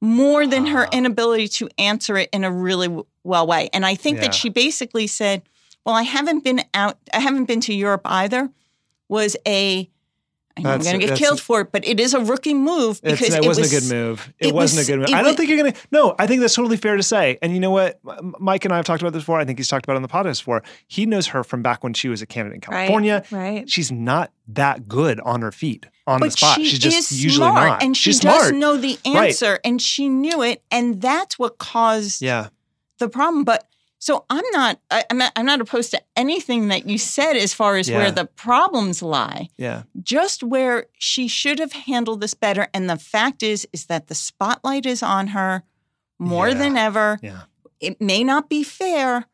more 0.00 0.46
than 0.46 0.66
her 0.66 0.86
Ah. 0.86 0.90
inability 0.92 1.48
to 1.48 1.68
answer 1.78 2.16
it 2.18 2.28
in 2.32 2.44
a 2.44 2.50
really 2.50 2.88
w- 2.88 3.06
well 3.24 3.46
way. 3.46 3.70
And 3.72 3.86
I 3.86 3.94
think 3.94 4.16
Yeah. 4.16 4.22
that 4.24 4.34
she 4.34 4.48
basically 4.48 5.06
said, 5.06 5.42
"Well, 5.84 5.94
I 5.94 6.02
haven't 6.02 6.44
been 6.44 6.62
out. 6.74 6.98
I 7.12 7.20
haven't 7.20 7.44
been 7.46 7.60
to 7.62 7.74
Europe 7.74 8.02
either." 8.04 8.50
Was 9.08 9.36
a 9.46 9.90
I'm 10.56 10.62
going 10.80 11.00
to 11.00 11.06
get 11.06 11.18
killed 11.18 11.40
for 11.40 11.62
it, 11.62 11.72
but 11.72 11.86
it 11.86 11.98
is 11.98 12.12
a 12.14 12.20
rookie 12.20 12.52
move 12.54 13.00
because 13.02 13.34
it, 13.34 13.42
it 13.42 13.46
wasn't 13.46 13.64
was, 13.64 13.72
a 13.72 13.80
good 13.90 13.94
move. 13.94 14.32
It, 14.38 14.48
it 14.48 14.54
wasn't 14.54 14.80
was- 14.80 14.88
a 14.88 14.92
good 14.92 14.98
move. 15.00 15.08
I 15.08 15.18
don't 15.22 15.24
was- 15.28 15.36
think 15.36 15.48
you're 15.50 15.58
gonna. 15.58 15.74
No, 15.90 16.14
I 16.18 16.26
think 16.26 16.40
that's 16.40 16.54
totally 16.54 16.76
fair 16.76 16.96
to 16.96 17.02
say. 17.02 17.38
And 17.42 17.52
you 17.54 17.60
know 17.60 17.70
what? 17.70 18.00
Mike 18.38 18.64
and 18.64 18.72
I 18.72 18.76
have 18.76 18.84
talked 18.86 19.02
about 19.02 19.12
this 19.12 19.22
before. 19.22 19.38
I 19.38 19.44
think 19.44 19.58
he's 19.58 19.68
talked 19.68 19.84
about 19.86 19.94
it 19.94 19.96
on 19.96 20.02
the 20.02 20.08
podcast 20.08 20.40
before. 20.40 20.62
He 20.88 21.04
knows 21.06 21.26
her 21.28 21.42
from 21.44 21.62
back 21.62 21.82
when 21.82 21.92
she 21.94 22.08
was 22.08 22.22
a 22.22 22.26
candidate 22.26 22.56
in 22.56 22.60
California. 22.62 23.22
right. 23.30 23.68
She's 23.68 23.90
not 23.92 24.30
that 24.48 24.88
good 24.88 25.20
on 25.20 25.42
her 25.42 25.52
feet 25.52 25.86
on 26.06 26.20
but 26.20 26.26
the 26.26 26.30
spot. 26.32 26.56
she 26.56 26.64
She's 26.66 26.78
just 26.78 27.12
is 27.12 27.24
usually 27.24 27.48
smart, 27.48 27.68
not. 27.68 27.82
and 27.82 27.96
she 27.96 28.10
She's 28.10 28.20
does 28.20 28.40
smart. 28.48 28.54
know 28.54 28.76
the 28.76 28.98
Right. 29.06 29.28
answer, 29.28 29.58
and 29.64 29.80
she 29.80 30.08
knew 30.08 30.42
it, 30.42 30.62
and 30.70 31.00
that's 31.00 31.38
what 31.38 31.58
caused 31.58 32.20
Yeah. 32.22 32.48
the 32.98 33.08
problem. 33.08 33.44
But 33.44 33.66
so 34.04 34.24
I'm 34.28 34.44
not. 34.50 34.80
I, 34.90 35.04
I'm 35.10 35.18
not. 35.18 35.32
I'm 35.36 35.46
not 35.46 35.60
opposed 35.60 35.92
to 35.92 36.02
anything 36.16 36.66
that 36.68 36.88
you 36.88 36.98
said 36.98 37.36
as 37.36 37.54
far 37.54 37.76
as 37.76 37.88
Yeah. 37.88 37.98
where 37.98 38.10
the 38.10 38.24
problems 38.24 39.00
lie. 39.00 39.48
Yeah. 39.56 39.84
just 40.02 40.42
where 40.42 40.86
she 40.98 41.28
should 41.28 41.60
have 41.60 41.72
handled 41.72 42.20
this 42.20 42.34
better. 42.34 42.66
And 42.74 42.90
the 42.90 42.96
fact 42.98 43.44
is, 43.44 43.64
is 43.72 43.86
that 43.86 44.08
the 44.08 44.16
spotlight 44.16 44.86
is 44.86 45.04
on 45.04 45.28
her 45.28 45.62
more 46.18 46.48
Yeah. 46.48 46.54
than 46.58 46.76
ever. 46.76 47.18
Yeah. 47.22 47.42
It 47.78 48.00
may 48.00 48.24
not 48.24 48.48
be 48.48 48.64
fair, 48.64 49.26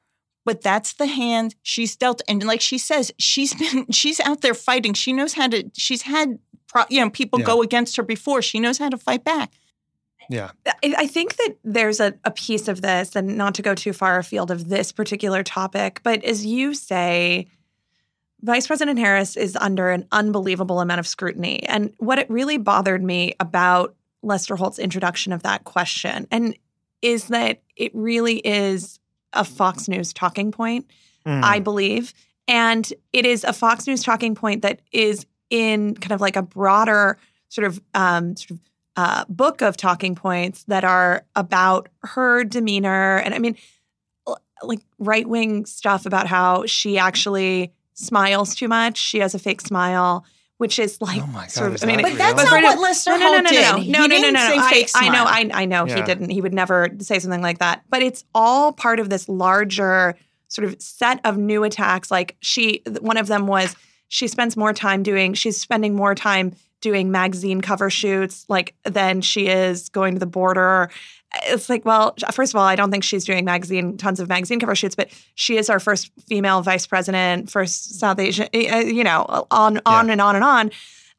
but 0.44 0.60
that's 0.60 0.92
the 0.92 1.06
hand 1.06 1.54
she's 1.62 1.96
dealt. 1.96 2.20
And 2.28 2.44
like 2.44 2.60
she 2.60 2.76
says, 2.76 3.10
she's 3.18 3.54
been 3.60 3.90
she's 3.90 4.20
out 4.20 4.42
there 4.42 4.52
fighting. 4.54 4.92
She 4.92 5.14
knows 5.14 5.32
how 5.32 5.48
to. 5.48 5.70
She's 5.78 6.02
had 6.02 6.38
pro, 6.68 6.82
you 6.90 7.00
know 7.00 7.08
people 7.08 7.38
Yeah. 7.38 7.46
go 7.46 7.62
against 7.62 7.96
her 7.96 8.02
before. 8.02 8.42
She 8.42 8.60
knows 8.60 8.76
how 8.76 8.90
to 8.90 8.98
fight 8.98 9.24
back. 9.24 9.50
Yeah. 10.28 10.50
I 10.82 11.06
think 11.06 11.36
that 11.36 11.56
there's 11.64 12.00
a, 12.00 12.14
a 12.24 12.30
piece 12.30 12.68
of 12.68 12.82
this, 12.82 13.16
and 13.16 13.36
not 13.36 13.54
to 13.56 13.62
go 13.62 13.74
too 13.74 13.92
far 13.92 14.18
afield 14.18 14.50
of 14.50 14.68
this 14.68 14.92
particular 14.92 15.42
topic, 15.42 16.00
but 16.02 16.22
as 16.24 16.44
you 16.44 16.74
say, 16.74 17.46
Vice 18.42 18.66
President 18.66 18.98
Harris 18.98 19.36
is 19.36 19.56
under 19.56 19.90
an 19.90 20.06
unbelievable 20.12 20.80
amount 20.80 21.00
of 21.00 21.06
scrutiny. 21.06 21.62
And 21.64 21.92
what 21.98 22.18
it 22.18 22.30
really 22.30 22.58
bothered 22.58 23.02
me 23.02 23.34
about 23.40 23.96
Lester 24.22 24.56
Holt's 24.56 24.78
introduction 24.78 25.32
of 25.32 25.42
that 25.42 25.64
question, 25.64 26.26
and 26.30 26.56
is 27.02 27.28
that 27.28 27.62
it 27.76 27.92
really 27.94 28.38
is 28.38 29.00
a 29.32 29.44
Fox 29.44 29.88
News 29.88 30.12
talking 30.12 30.52
point, 30.52 30.86
Mm. 31.26 31.44
I 31.44 31.58
believe. 31.58 32.14
And 32.46 32.90
it 33.12 33.26
is 33.26 33.44
a 33.44 33.52
Fox 33.52 33.86
News 33.86 34.02
talking 34.02 34.34
point 34.34 34.62
that 34.62 34.80
is 34.92 35.26
in 35.50 35.94
kind 35.94 36.12
of 36.12 36.20
like 36.20 36.36
a 36.36 36.42
broader 36.42 37.18
sort 37.50 37.66
of 37.66 37.80
um, 37.94 38.34
sort 38.36 38.52
of 38.52 38.60
uh, 38.98 39.24
book 39.28 39.62
of 39.62 39.76
talking 39.76 40.16
points 40.16 40.64
that 40.64 40.82
are 40.82 41.24
about 41.36 41.88
her 42.02 42.42
demeanor. 42.42 43.18
And 43.18 43.32
I 43.32 43.38
mean, 43.38 43.56
like 44.62 44.80
right 44.98 45.28
wing 45.28 45.66
stuff 45.66 46.04
about 46.04 46.26
how 46.26 46.66
she 46.66 46.98
actually 46.98 47.72
smiles 47.94 48.56
too 48.56 48.66
much. 48.66 48.98
She 48.98 49.20
has 49.20 49.36
a 49.36 49.38
fake 49.38 49.60
smile, 49.60 50.24
which 50.56 50.80
is 50.80 51.00
like 51.00 51.22
Oh 51.22 51.26
my 51.28 51.42
God, 51.42 51.50
sort 51.52 51.72
is 51.74 51.82
of. 51.84 51.88
I 51.88 51.92
mean, 51.92 52.02
But 52.02 52.18
that's 52.18 52.42
real? 52.42 52.50
not 52.50 52.62
what 52.64 52.78
Lester 52.80 53.10
no, 53.10 53.16
no, 53.18 53.24
no, 53.24 53.30
Holt 53.34 53.44
no, 53.44 53.50
did. 53.50 53.62
no, 53.72 53.78
He 53.78 53.90
no, 53.92 53.98
no, 54.00 54.06
no, 54.06 54.16
didn't 54.16 54.34
no, 54.34 54.40
no. 54.40 54.48
say 54.48 54.58
I, 54.58 54.70
fake 54.70 54.90
I 54.96 55.08
know. 55.10 55.24
I, 55.24 55.50
I 55.62 55.64
know 55.64 55.86
Yeah. 55.86 55.94
he 55.96 56.02
didn't. 56.02 56.30
He 56.30 56.40
would 56.40 56.54
never 56.54 56.88
say 56.98 57.20
something 57.20 57.42
like 57.42 57.58
that. 57.58 57.84
But 57.88 58.02
it's 58.02 58.24
all 58.34 58.72
part 58.72 58.98
of 58.98 59.10
this 59.10 59.28
larger 59.28 60.16
sort 60.48 60.66
of 60.66 60.80
set 60.82 61.20
of 61.24 61.38
new 61.38 61.62
attacks. 61.62 62.10
Like 62.10 62.36
she, 62.40 62.82
one 63.00 63.16
of 63.16 63.28
them 63.28 63.46
was 63.46 63.76
she 64.08 64.26
spends 64.26 64.56
more 64.56 64.72
time 64.72 65.04
doing. 65.04 65.34
She's 65.34 65.60
spending 65.60 65.94
more 65.94 66.16
time 66.16 66.56
doing 66.80 67.10
magazine 67.10 67.60
cover 67.60 67.90
shoots 67.90 68.44
like 68.48 68.74
than 68.84 69.20
she 69.20 69.48
is 69.48 69.88
going 69.88 70.14
to 70.14 70.20
the 70.20 70.26
border. 70.26 70.90
It's 71.44 71.68
like, 71.68 71.84
well, 71.84 72.14
first 72.32 72.54
of 72.54 72.58
all, 72.58 72.66
I 72.66 72.74
don't 72.76 72.90
think 72.90 73.04
she's 73.04 73.24
doing 73.24 73.44
magazine 73.44 73.98
tons 73.98 74.18
of 74.20 74.28
magazine 74.28 74.60
cover 74.60 74.74
shoots, 74.74 74.94
but 74.94 75.10
she 75.34 75.56
is 75.58 75.68
our 75.68 75.78
first 75.80 76.10
female 76.26 76.62
vice 76.62 76.86
president, 76.86 77.50
first 77.50 77.98
South 77.98 78.18
Asian, 78.18 78.48
uh, 78.54 78.78
you 78.78 79.04
know, 79.04 79.46
on 79.50 79.80
on 79.84 80.06
Yeah. 80.06 80.12
and 80.12 80.20
on 80.20 80.34
and 80.36 80.44
on. 80.44 80.70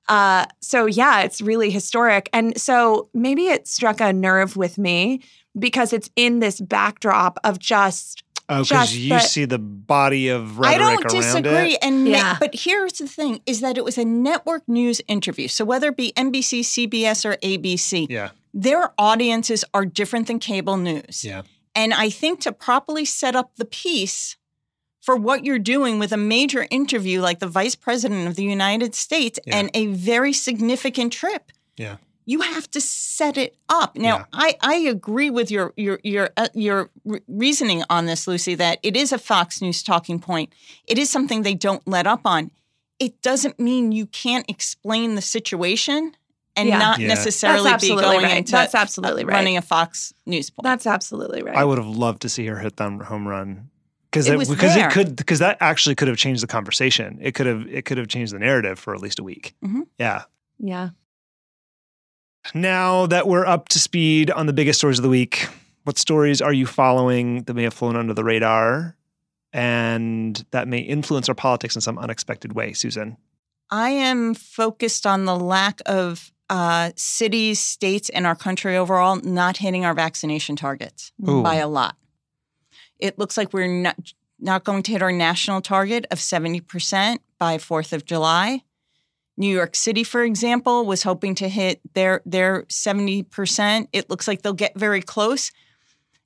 Uh, 0.08 0.46
so 0.62 0.88
yeah, 0.88 1.22
it's 1.22 1.40
really 1.42 1.70
historic, 1.70 2.30
and 2.34 2.60
so 2.60 3.10
maybe 3.14 3.48
it 3.48 3.68
struck 3.68 4.02
a 4.02 4.12
nerve 4.12 4.58
with 4.58 4.80
me 4.80 5.22
because 5.58 5.94
it's 5.94 6.10
in 6.16 6.40
this 6.40 6.60
backdrop 6.60 7.38
of 7.44 7.60
just 7.60 8.24
Oh, 8.50 8.64
because 8.64 8.96
you 8.96 9.10
that- 9.10 9.30
see 9.30 9.46
the 9.46 9.60
body 9.60 10.30
of 10.30 10.58
rhetoric 10.58 10.76
I 10.76 10.80
don't 10.80 11.10
disagree. 11.10 11.74
it. 11.74 11.80
And 11.84 12.08
Yeah. 12.08 12.38
but 12.40 12.52
here's 12.54 12.94
the 12.94 13.08
thing: 13.08 13.42
is 13.46 13.62
that 13.62 13.78
it 13.78 13.84
was 13.86 13.98
a 13.98 14.06
network 14.06 14.68
news 14.68 15.02
interview. 15.08 15.48
So 15.48 15.64
whether 15.66 15.90
it 15.90 15.98
be 15.98 16.12
NBC, 16.18 16.62
CBS, 16.64 17.26
or 17.26 17.38
ABC, 17.44 18.08
Yeah. 18.10 18.30
their 18.54 18.92
audiences 18.98 19.64
are 19.74 19.86
different 19.86 20.28
than 20.28 20.40
cable 20.40 20.78
news. 20.78 21.24
Yeah. 21.24 21.44
And 21.76 21.94
I 21.94 22.10
think 22.10 22.42
to 22.42 22.52
properly 22.52 23.06
set 23.06 23.36
up 23.36 23.56
the 23.58 23.66
piece 23.66 24.36
for 25.02 25.16
what 25.16 25.46
you're 25.46 25.60
doing 25.60 25.98
with 26.00 26.12
a 26.12 26.18
major 26.18 26.68
interview 26.70 27.22
like 27.22 27.40
the 27.40 27.48
Vice 27.48 27.76
President 27.76 28.28
of 28.28 28.36
the 28.36 28.44
United 28.44 28.96
States 28.96 29.40
Yeah. 29.46 29.58
and 29.58 29.70
a 29.74 29.86
very 29.88 30.34
significant 30.34 31.14
trip, 31.14 31.52
Yeah. 31.78 31.98
You 32.30 32.42
have 32.42 32.70
to 32.72 32.80
set 32.82 33.38
it 33.38 33.56
up. 33.70 33.96
Now, 33.96 34.18
Yeah. 34.18 34.26
I, 34.34 34.50
I 34.62 34.76
agree 34.96 35.30
with 35.32 35.50
your 35.50 35.74
your 35.76 36.00
your 36.04 36.30
uh, 36.38 36.48
your 36.54 36.90
reasoning 37.28 37.84
on 37.90 38.06
this, 38.06 38.28
Lucy. 38.28 38.56
That 38.56 38.80
it 38.84 38.96
is 38.96 39.12
a 39.12 39.18
Fox 39.18 39.62
News 39.62 39.82
talking 39.84 40.20
point. 40.20 40.54
It 40.86 40.98
is 40.98 41.10
something 41.10 41.42
they 41.42 41.56
don't 41.56 41.86
let 41.88 42.06
up 42.06 42.22
on. 42.26 42.52
It 43.00 43.22
doesn't 43.22 43.60
mean 43.60 43.92
you 43.92 44.06
can't 44.06 44.46
explain 44.50 45.16
the 45.16 45.22
situation 45.22 46.16
and 46.56 46.68
Yeah. 46.70 46.78
not 46.78 47.00
Yeah. 47.00 47.08
necessarily 47.08 47.70
be 47.70 47.74
absolutely 47.74 48.04
going 48.04 48.24
right. 48.24 48.38
into 48.38 48.52
That's 48.52 48.76
absolutely 48.76 49.24
right. 49.26 49.34
running 49.36 49.58
a 49.58 49.62
Fox 49.62 50.14
News 50.26 50.50
point. 50.50 50.66
that's 50.66 50.86
absolutely 50.86 51.42
right. 51.42 51.56
I 51.56 51.64
would 51.64 51.78
have 51.78 51.88
loved 51.88 52.22
to 52.24 52.30
see 52.30 52.46
her 52.48 52.60
hit 52.60 52.76
that 52.78 52.92
home 53.04 53.28
run. 53.28 53.70
Because 54.12 54.28
It 54.28 54.36
it, 54.42 54.50
because 54.50 54.74
there. 54.76 54.88
it 54.90 54.92
could 54.92 55.16
because 55.16 55.40
that 55.40 55.58
actually 55.62 55.96
could 55.96 56.08
have 56.08 56.18
changed 56.18 56.42
the 56.44 56.48
conversation. 56.48 57.18
It 57.22 57.34
could 57.36 57.46
have 57.48 57.66
it 57.68 57.86
could 57.86 57.98
have 57.98 58.08
changed 58.08 58.34
the 58.34 58.40
narrative 58.40 58.78
for 58.78 58.94
at 58.94 59.02
least 59.02 59.20
a 59.20 59.24
week. 59.24 59.56
Mhm. 59.64 59.84
Yeah. 59.98 60.24
yeah. 60.60 60.90
Now 62.54 63.06
that 63.08 63.28
we're 63.28 63.46
up 63.46 63.70
to 63.70 63.80
speed 63.80 64.32
on 64.32 64.46
the 64.46 64.54
biggest 64.54 64.80
stories 64.80 65.00
of 65.00 65.04
the 65.04 65.10
week, 65.10 65.48
what 65.84 65.98
stories 65.98 66.42
are 66.42 66.54
you 66.54 66.66
following 66.66 67.44
that 67.44 67.54
may 67.54 67.64
have 67.64 67.74
flown 67.74 67.96
under 67.96 68.14
the 68.14 68.24
radar 68.24 68.96
and 69.54 70.44
that 70.52 70.68
may 70.68 70.80
influence 70.80 71.30
our 71.30 71.36
politics 71.36 71.76
in 71.76 71.82
some 71.82 71.98
unexpected 71.98 72.54
way, 72.54 72.74
Susan? 72.74 73.18
I 73.72 73.90
am 73.90 74.34
focused 74.34 75.06
on 75.06 75.26
the 75.26 75.36
lack 75.36 75.82
of 75.86 76.32
uh, 76.50 76.92
cities, 76.96 77.60
states, 77.60 78.10
and 78.10 78.26
our 78.26 78.36
country 78.36 78.76
overall 78.76 79.18
not 79.18 79.58
hitting 79.58 79.86
our 79.86 79.94
vaccination 79.94 80.56
targets 80.56 81.12
Ooh. 81.28 81.44
by 81.44 81.56
a 81.56 81.68
lot. 81.68 81.96
It 82.98 83.20
looks 83.20 83.38
like 83.38 83.54
we're 83.54 83.68
not 83.68 84.14
not 84.42 84.64
going 84.64 84.84
to 84.84 84.92
hit 84.94 85.02
our 85.02 85.12
national 85.12 85.62
target 85.62 86.06
of 86.12 86.20
seventy 86.20 86.62
percent 86.62 87.22
by 87.38 87.58
Fourth 87.58 87.94
of 87.94 88.06
July. 88.06 88.64
New 89.40 89.48
York 89.56 89.76
City, 89.76 90.04
for 90.04 90.22
example, 90.22 90.86
was 90.86 91.02
hoping 91.02 91.34
to 91.36 91.48
hit 91.50 91.80
their 91.94 92.22
their 92.26 92.66
seventy 92.70 93.24
percent. 93.24 93.90
It 93.94 94.10
looks 94.10 94.28
like 94.28 94.42
they'll 94.44 94.54
get 94.54 94.78
very 94.78 95.02
close, 95.02 95.52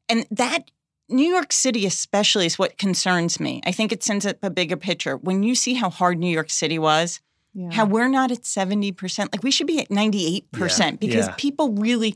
and 0.10 0.26
that 0.32 0.72
New 1.10 1.30
York 1.30 1.54
City, 1.54 1.86
especially, 1.86 2.46
is 2.48 2.58
what 2.58 2.78
concerns 2.78 3.40
me. 3.40 3.62
I 3.66 3.72
think 3.72 3.92
it 3.92 4.04
sends 4.04 4.26
up 4.26 4.38
a 4.42 4.50
bigger 4.50 4.78
picture. 4.78 5.16
When 5.18 5.44
you 5.44 5.54
see 5.54 5.76
how 5.76 5.90
hard 5.90 6.18
New 6.18 6.34
York 6.34 6.50
City 6.50 6.80
was, 6.80 7.20
Yeah. 7.54 7.70
how 7.72 7.86
we're 7.86 8.08
not 8.08 8.32
at 8.32 8.42
70%. 8.44 9.32
Like 9.32 9.44
we 9.44 9.52
should 9.52 9.68
be 9.68 9.80
at 9.80 9.90
98% 9.90 11.00
because 11.00 11.28
yeah. 11.28 11.36
people 11.38 11.74
really 11.74 12.16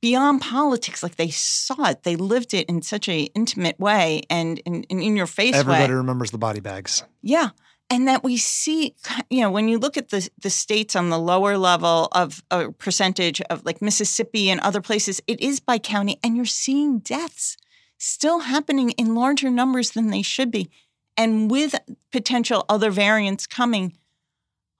beyond 0.00 0.40
politics 0.40 1.02
like 1.02 1.16
they 1.16 1.28
saw 1.30 1.90
it. 1.90 2.04
They 2.04 2.16
lived 2.16 2.54
it 2.54 2.68
in 2.70 2.80
such 2.80 3.08
a 3.08 3.22
intimate 3.34 3.78
way 3.78 4.22
and 4.30 4.58
in, 4.60 4.84
in, 4.84 5.02
in 5.02 5.16
your 5.16 5.26
face 5.26 5.54
Everybody 5.54 5.92
way. 5.92 5.96
remembers 5.98 6.30
the 6.30 6.38
body 6.38 6.60
bags. 6.60 7.04
Yeah. 7.22 7.50
And 7.92 8.08
that 8.08 8.24
we 8.24 8.38
see, 8.38 8.94
you 9.28 9.42
know, 9.42 9.50
when 9.50 9.68
you 9.68 9.78
look 9.78 9.98
at 9.98 10.08
the 10.08 10.26
the 10.40 10.48
states 10.48 10.96
on 10.96 11.10
the 11.10 11.18
lower 11.18 11.58
level 11.58 12.08
of 12.12 12.42
a 12.50 12.72
percentage 12.72 13.42
of 13.42 13.66
like 13.66 13.82
Mississippi 13.82 14.48
and 14.48 14.58
other 14.62 14.80
places, 14.80 15.20
it 15.26 15.38
is 15.42 15.60
by 15.60 15.78
county, 15.78 16.18
and 16.24 16.34
you're 16.34 16.46
seeing 16.46 17.00
deaths 17.00 17.58
still 17.98 18.38
happening 18.38 18.92
in 18.92 19.14
larger 19.14 19.50
numbers 19.50 19.90
than 19.90 20.08
they 20.08 20.22
should 20.22 20.50
be. 20.50 20.70
And 21.18 21.50
with 21.50 21.74
potential 22.10 22.64
other 22.66 22.90
variants 22.90 23.46
coming, 23.46 23.92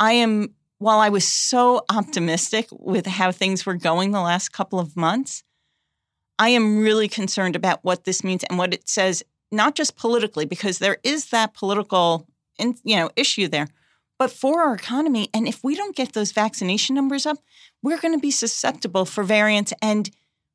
I 0.00 0.12
am, 0.12 0.54
while 0.78 0.98
I 0.98 1.10
was 1.10 1.28
so 1.28 1.84
optimistic 1.90 2.68
with 2.72 3.04
how 3.04 3.30
things 3.30 3.66
were 3.66 3.74
going 3.74 4.12
the 4.12 4.22
last 4.22 4.52
couple 4.52 4.80
of 4.80 4.96
months, 4.96 5.44
I 6.38 6.48
am 6.48 6.78
really 6.78 7.08
concerned 7.08 7.56
about 7.56 7.84
what 7.84 8.04
this 8.04 8.24
means 8.24 8.42
and 8.44 8.56
what 8.56 8.72
it 8.72 8.88
says, 8.88 9.22
not 9.50 9.74
just 9.74 9.96
politically, 9.96 10.46
because 10.46 10.78
there 10.78 10.96
is 11.04 11.28
that 11.28 11.52
political 11.52 12.26
in, 12.58 12.76
you 12.84 12.96
know, 12.96 13.10
issue 13.16 13.48
there, 13.48 13.68
but 14.18 14.30
for 14.30 14.62
our 14.62 14.74
economy. 14.74 15.28
And 15.34 15.48
if 15.48 15.62
we 15.64 15.74
don't 15.74 15.96
get 15.96 16.12
those 16.12 16.32
vaccination 16.32 16.94
numbers 16.94 17.26
up, 17.26 17.38
we're 17.82 17.98
going 17.98 18.14
to 18.14 18.20
be 18.20 18.30
susceptible 18.30 19.04
for 19.04 19.24
variants. 19.24 19.72
And 19.82 20.10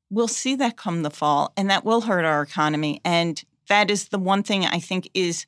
we'll 0.09 0.27
see 0.27 0.55
that 0.55 0.77
come 0.77 1.03
the 1.03 1.09
fall, 1.09 1.53
and 1.57 1.69
that 1.69 1.83
will 1.83 2.01
hurt 2.01 2.25
our 2.25 2.41
economy. 2.41 3.01
And 3.03 3.43
that 3.67 3.91
is 3.91 4.09
the 4.09 4.19
one 4.19 4.43
thing 4.43 4.65
I 4.65 4.79
think 4.79 5.09
is 5.13 5.45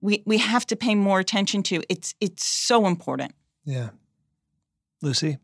we 0.00 0.22
we 0.26 0.38
have 0.38 0.66
to 0.66 0.76
pay 0.76 0.94
more 0.94 1.20
attention 1.20 1.62
to. 1.64 1.82
It's 1.88 2.14
it's 2.20 2.44
so 2.44 2.86
important. 2.86 3.32
Yeah. 3.64 3.90
Lucy? 5.02 5.38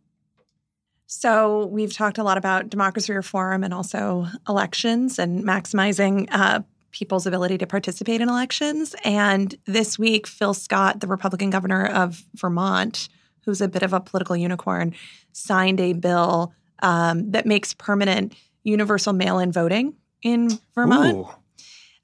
So 1.06 1.66
we've 1.66 1.92
talked 1.92 2.18
a 2.18 2.24
lot 2.24 2.36
about 2.36 2.68
democracy 2.68 3.12
reform 3.12 3.62
and 3.62 3.72
also 3.72 4.26
elections 4.48 5.18
and 5.18 5.44
maximizing 5.44 6.26
uh, 6.32 6.60
people's 6.96 7.26
ability 7.26 7.58
to 7.58 7.66
participate 7.66 8.20
in 8.20 8.28
elections. 8.28 8.94
And 9.04 9.54
this 9.66 9.98
week, 9.98 10.26
Phil 10.26 10.54
Scott, 10.54 11.00
the 11.00 11.06
Republican 11.06 11.50
governor 11.50 11.86
of 11.86 12.24
Vermont, 12.34 13.08
who's 13.44 13.60
a 13.60 13.68
bit 13.68 13.82
of 13.82 13.92
a 13.92 14.00
political 14.00 14.36
unicorn, 14.36 14.94
signed 15.32 15.80
a 15.80 15.92
bill 15.92 16.52
um, 16.82 17.30
that 17.32 17.46
makes 17.46 17.74
permanent 17.74 18.34
universal 18.64 19.12
mail-in 19.12 19.52
voting 19.52 19.94
in 20.22 20.58
Vermont 20.74 21.26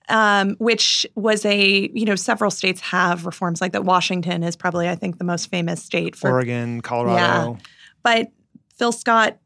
um, 0.08 0.56
which 0.58 1.06
was 1.14 1.44
a 1.44 1.90
you 1.94 2.04
know 2.04 2.14
several 2.16 2.50
states 2.50 2.80
have 2.80 3.26
reforms 3.26 3.60
like 3.60 3.72
that. 3.72 3.84
Washington 3.84 4.42
is 4.42 4.56
probably 4.56 4.88
I 4.88 4.94
think 4.94 5.18
the 5.18 5.24
most 5.24 5.50
famous 5.50 5.82
state 5.82 6.16
for, 6.16 6.30
Oregon, 6.30 6.80
Colorado. 6.80 7.58
but 8.02 8.28
Phil 8.76 8.92
Scott 8.92 9.38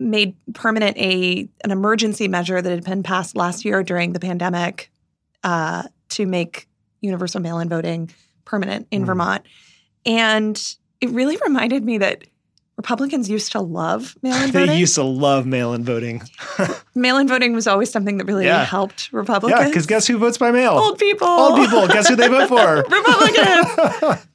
made 0.00 0.34
permanent 0.54 0.96
a 0.96 1.48
an 1.62 1.70
emergency 1.70 2.28
measure 2.28 2.60
that 2.60 2.70
had 2.70 2.84
been 2.84 3.02
passed 3.02 3.36
last 3.36 3.64
year 3.64 3.82
during 3.82 4.12
the 4.12 4.20
pandemic 4.20 4.90
uh, 5.44 5.84
to 6.10 6.26
make 6.26 6.68
universal 7.00 7.40
mail-in 7.40 7.68
voting 7.68 8.10
permanent 8.44 8.86
in 8.90 9.02
Mm. 9.02 9.06
Vermont, 9.06 9.42
and 10.06 10.76
it 11.00 11.10
really 11.10 11.36
reminded 11.44 11.84
me 11.84 11.98
that 11.98 12.24
Republicans 12.76 13.30
used 13.30 13.52
to 13.52 13.60
love 13.60 14.16
mail-in 14.22 14.50
voting. 14.52 14.66
They 14.68 14.78
used 14.78 14.96
to 14.96 15.04
love 15.04 15.46
mail-in 15.46 15.84
voting. 15.84 16.22
mail-in 16.96 17.28
voting 17.28 17.52
was 17.54 17.66
always 17.68 17.90
something 17.90 18.16
that 18.18 18.24
really 18.24 18.46
Yeah. 18.46 18.64
helped 18.64 19.12
Republicans. 19.12 19.60
yeah, 19.60 19.68
because 19.68 19.86
guess 19.86 20.06
who 20.08 20.18
votes 20.18 20.38
by 20.38 20.50
mail? 20.50 20.72
old 20.72 20.98
people, 20.98 21.28
Old 21.28 21.56
people. 21.60 21.86
Guess 21.86 22.08
who 22.08 22.16
they 22.16 22.26
vote 22.28 22.48
for? 22.48 22.76
Republicans. 22.90 24.26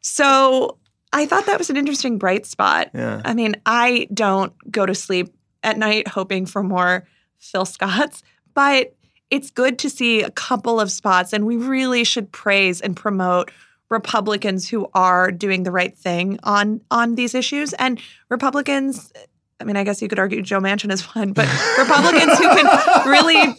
So 0.00 0.76
I 1.14 1.26
thought 1.26 1.46
that 1.46 1.58
was 1.58 1.70
an 1.70 1.76
interesting 1.76 2.18
bright 2.18 2.44
spot. 2.44 2.90
yeah. 2.92 3.22
I 3.24 3.34
mean, 3.34 3.54
I 3.64 4.08
don't 4.12 4.52
go 4.70 4.84
to 4.84 4.94
sleep 4.94 5.32
at 5.62 5.78
night 5.78 6.08
hoping 6.08 6.44
for 6.44 6.62
more 6.62 7.06
Phil 7.38 7.64
Scotts, 7.64 8.22
but 8.52 8.94
it's 9.30 9.50
good 9.50 9.78
to 9.78 9.88
see 9.88 10.22
a 10.22 10.30
couple 10.30 10.80
of 10.80 10.90
spots, 10.90 11.32
and 11.32 11.46
we 11.46 11.56
really 11.56 12.04
should 12.04 12.32
praise 12.32 12.80
and 12.80 12.96
promote 12.96 13.50
Republicans 13.90 14.68
who 14.68 14.88
are 14.92 15.30
doing 15.30 15.62
the 15.62 15.70
right 15.70 15.96
thing 15.96 16.38
on 16.42 16.80
on 16.90 17.14
these 17.14 17.34
issues, 17.34 17.72
and 17.74 18.00
Republicans. 18.28 19.12
I 19.60 19.64
mean, 19.64 19.76
I 19.76 19.84
guess 19.84 20.02
you 20.02 20.08
could 20.08 20.18
argue 20.18 20.42
Joe 20.42 20.60
Manchin 20.60 20.92
is 20.92 21.02
one, 21.14 21.32
but 21.32 21.46
Republicans 21.78 22.38
who 22.38 22.44
can 22.44 23.08
really, 23.08 23.54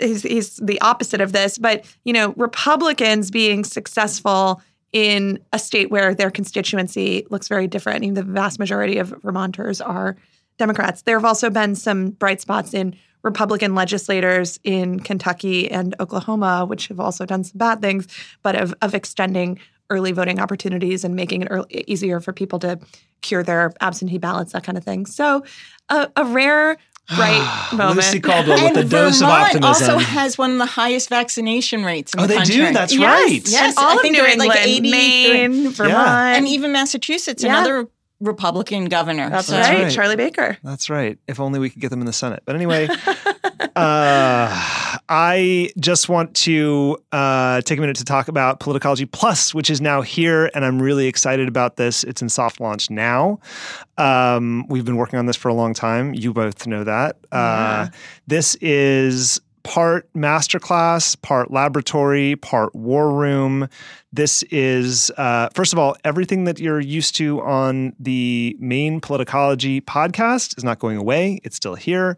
he's, 0.00 0.22
he's 0.22 0.56
the 0.56 0.80
opposite 0.80 1.20
of 1.20 1.30
this, 1.30 1.58
but, 1.58 1.84
you 2.04 2.12
know, 2.14 2.32
Republicans 2.38 3.30
being 3.30 3.64
successful 3.64 4.62
in 4.94 5.40
a 5.52 5.58
state 5.58 5.90
where 5.90 6.14
their 6.14 6.30
constituency 6.30 7.26
looks 7.28 7.48
very 7.48 7.66
different. 7.66 7.96
I 7.96 8.00
mean, 8.00 8.14
the 8.14 8.22
vast 8.22 8.60
majority 8.60 8.98
of 8.98 9.08
Vermonters 9.22 9.80
are 9.80 10.16
Democrats. 10.56 11.02
There 11.02 11.18
have 11.18 11.24
also 11.24 11.50
been 11.50 11.74
some 11.74 12.10
bright 12.10 12.40
spots 12.40 12.72
in 12.72 12.96
Republican 13.22 13.74
legislators 13.74 14.60
in 14.62 15.00
Kentucky 15.00 15.68
and 15.68 15.96
Oklahoma, 15.98 16.64
which 16.64 16.86
have 16.88 17.00
also 17.00 17.26
done 17.26 17.42
some 17.42 17.58
bad 17.58 17.80
things, 17.80 18.06
but 18.42 18.54
of, 18.54 18.72
of 18.82 18.94
extending 18.94 19.58
early 19.90 20.12
voting 20.12 20.38
opportunities 20.38 21.02
and 21.02 21.16
making 21.16 21.42
it 21.42 21.48
early, 21.50 21.84
easier 21.88 22.20
for 22.20 22.32
people 22.32 22.60
to 22.60 22.78
cure 23.20 23.42
their 23.42 23.72
absentee 23.80 24.18
ballots, 24.18 24.52
that 24.52 24.62
kind 24.62 24.78
of 24.78 24.84
thing. 24.84 25.06
So, 25.06 25.44
uh, 25.88 26.06
a 26.14 26.24
rare 26.24 26.76
bright 27.16 27.68
moment. 27.72 27.96
Lucy 27.96 28.20
Caldwell 28.20 28.62
with 28.64 28.76
and 28.76 28.86
a 28.86 28.88
dose 28.88 29.20
of 29.20 29.28
Vermont 29.28 29.42
optimism. 29.56 29.64
also 29.94 29.98
has 29.98 30.38
one 30.38 30.52
of 30.52 30.58
the 30.58 30.66
highest 30.66 31.08
vaccination 31.08 31.84
rates 31.84 32.14
in 32.14 32.20
oh, 32.20 32.26
the 32.26 32.34
they 32.34 32.44
do. 32.44 32.72
That's 32.72 32.94
Yes, 32.94 33.02
right. 33.02 33.48
Yes, 33.48 33.76
and 33.76 33.84
all 33.84 33.92
I 33.92 33.94
of 33.96 34.00
think 34.00 34.12
New 34.12 34.18
they're 34.20 34.26
at, 34.28 34.32
England, 34.34 34.48
like 34.50 34.66
83. 34.66 34.90
Maine, 34.90 35.70
Vermont, 35.70 36.36
and 36.38 36.48
even 36.48 36.72
Massachusetts, 36.72 37.42
Yeah. 37.42 37.50
another 37.58 37.88
Republican 38.20 38.86
governor. 38.86 39.28
that's, 39.28 39.48
So- 39.48 39.58
right, 39.58 39.82
right. 39.84 39.92
Charlie 39.92 40.16
Baker. 40.16 40.56
That's 40.62 40.88
right. 40.88 41.18
If 41.28 41.40
only 41.40 41.58
we 41.58 41.68
could 41.68 41.82
get 41.82 41.90
them 41.90 42.00
in 42.00 42.06
the 42.06 42.12
Senate. 42.12 42.42
But 42.46 42.54
anyway, 42.56 42.88
uh, 43.76 44.83
I 45.08 45.70
just 45.78 46.08
want 46.08 46.34
to 46.36 46.98
uh, 47.12 47.60
take 47.62 47.78
a 47.78 47.80
minute 47.80 47.96
to 47.96 48.04
talk 48.04 48.28
about 48.28 48.60
Politicology 48.60 49.10
Plus, 49.10 49.54
which 49.54 49.68
is 49.68 49.80
now 49.80 50.00
here, 50.00 50.50
and 50.54 50.64
I'm 50.64 50.80
really 50.80 51.06
excited 51.06 51.46
about 51.48 51.76
this. 51.76 52.04
It's 52.04 52.22
in 52.22 52.28
soft 52.28 52.60
launch 52.60 52.90
now. 52.90 53.38
Um, 53.98 54.66
we've 54.68 54.84
been 54.84 54.96
working 54.96 55.18
on 55.18 55.26
this 55.26 55.36
for 55.36 55.48
a 55.48 55.54
long 55.54 55.74
time. 55.74 56.14
You 56.14 56.32
both 56.32 56.66
know 56.66 56.84
that. 56.84 57.16
Uh, 57.30 57.88
this 58.26 58.54
is 58.56 59.40
part 59.62 60.10
masterclass, 60.14 61.20
part 61.20 61.50
laboratory, 61.50 62.36
part 62.36 62.74
war 62.74 63.12
room. 63.12 63.68
This 64.12 64.42
is, 64.44 65.10
uh, 65.16 65.48
first 65.54 65.72
of 65.72 65.78
all, 65.78 65.96
everything 66.04 66.44
that 66.44 66.60
you're 66.60 66.80
used 66.80 67.16
to 67.16 67.42
on 67.42 67.94
the 67.98 68.56
main 68.60 69.00
Politicology 69.00 69.82
podcast 69.82 70.56
is 70.56 70.64
not 70.64 70.78
going 70.78 70.96
away. 70.96 71.40
It's 71.44 71.56
still 71.56 71.74
here. 71.74 72.16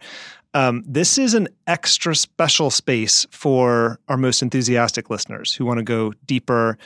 Um, 0.56 0.82
this 0.86 1.18
is 1.18 1.34
an 1.34 1.48
extra 1.66 2.16
special 2.16 2.70
space 2.70 3.26
for 3.30 4.00
our 4.08 4.16
most 4.16 4.40
enthusiastic 4.40 5.10
listeners 5.10 5.52
who 5.52 5.66
want 5.66 5.80
to 5.80 5.84
go 5.84 6.14
deeper, 6.24 6.78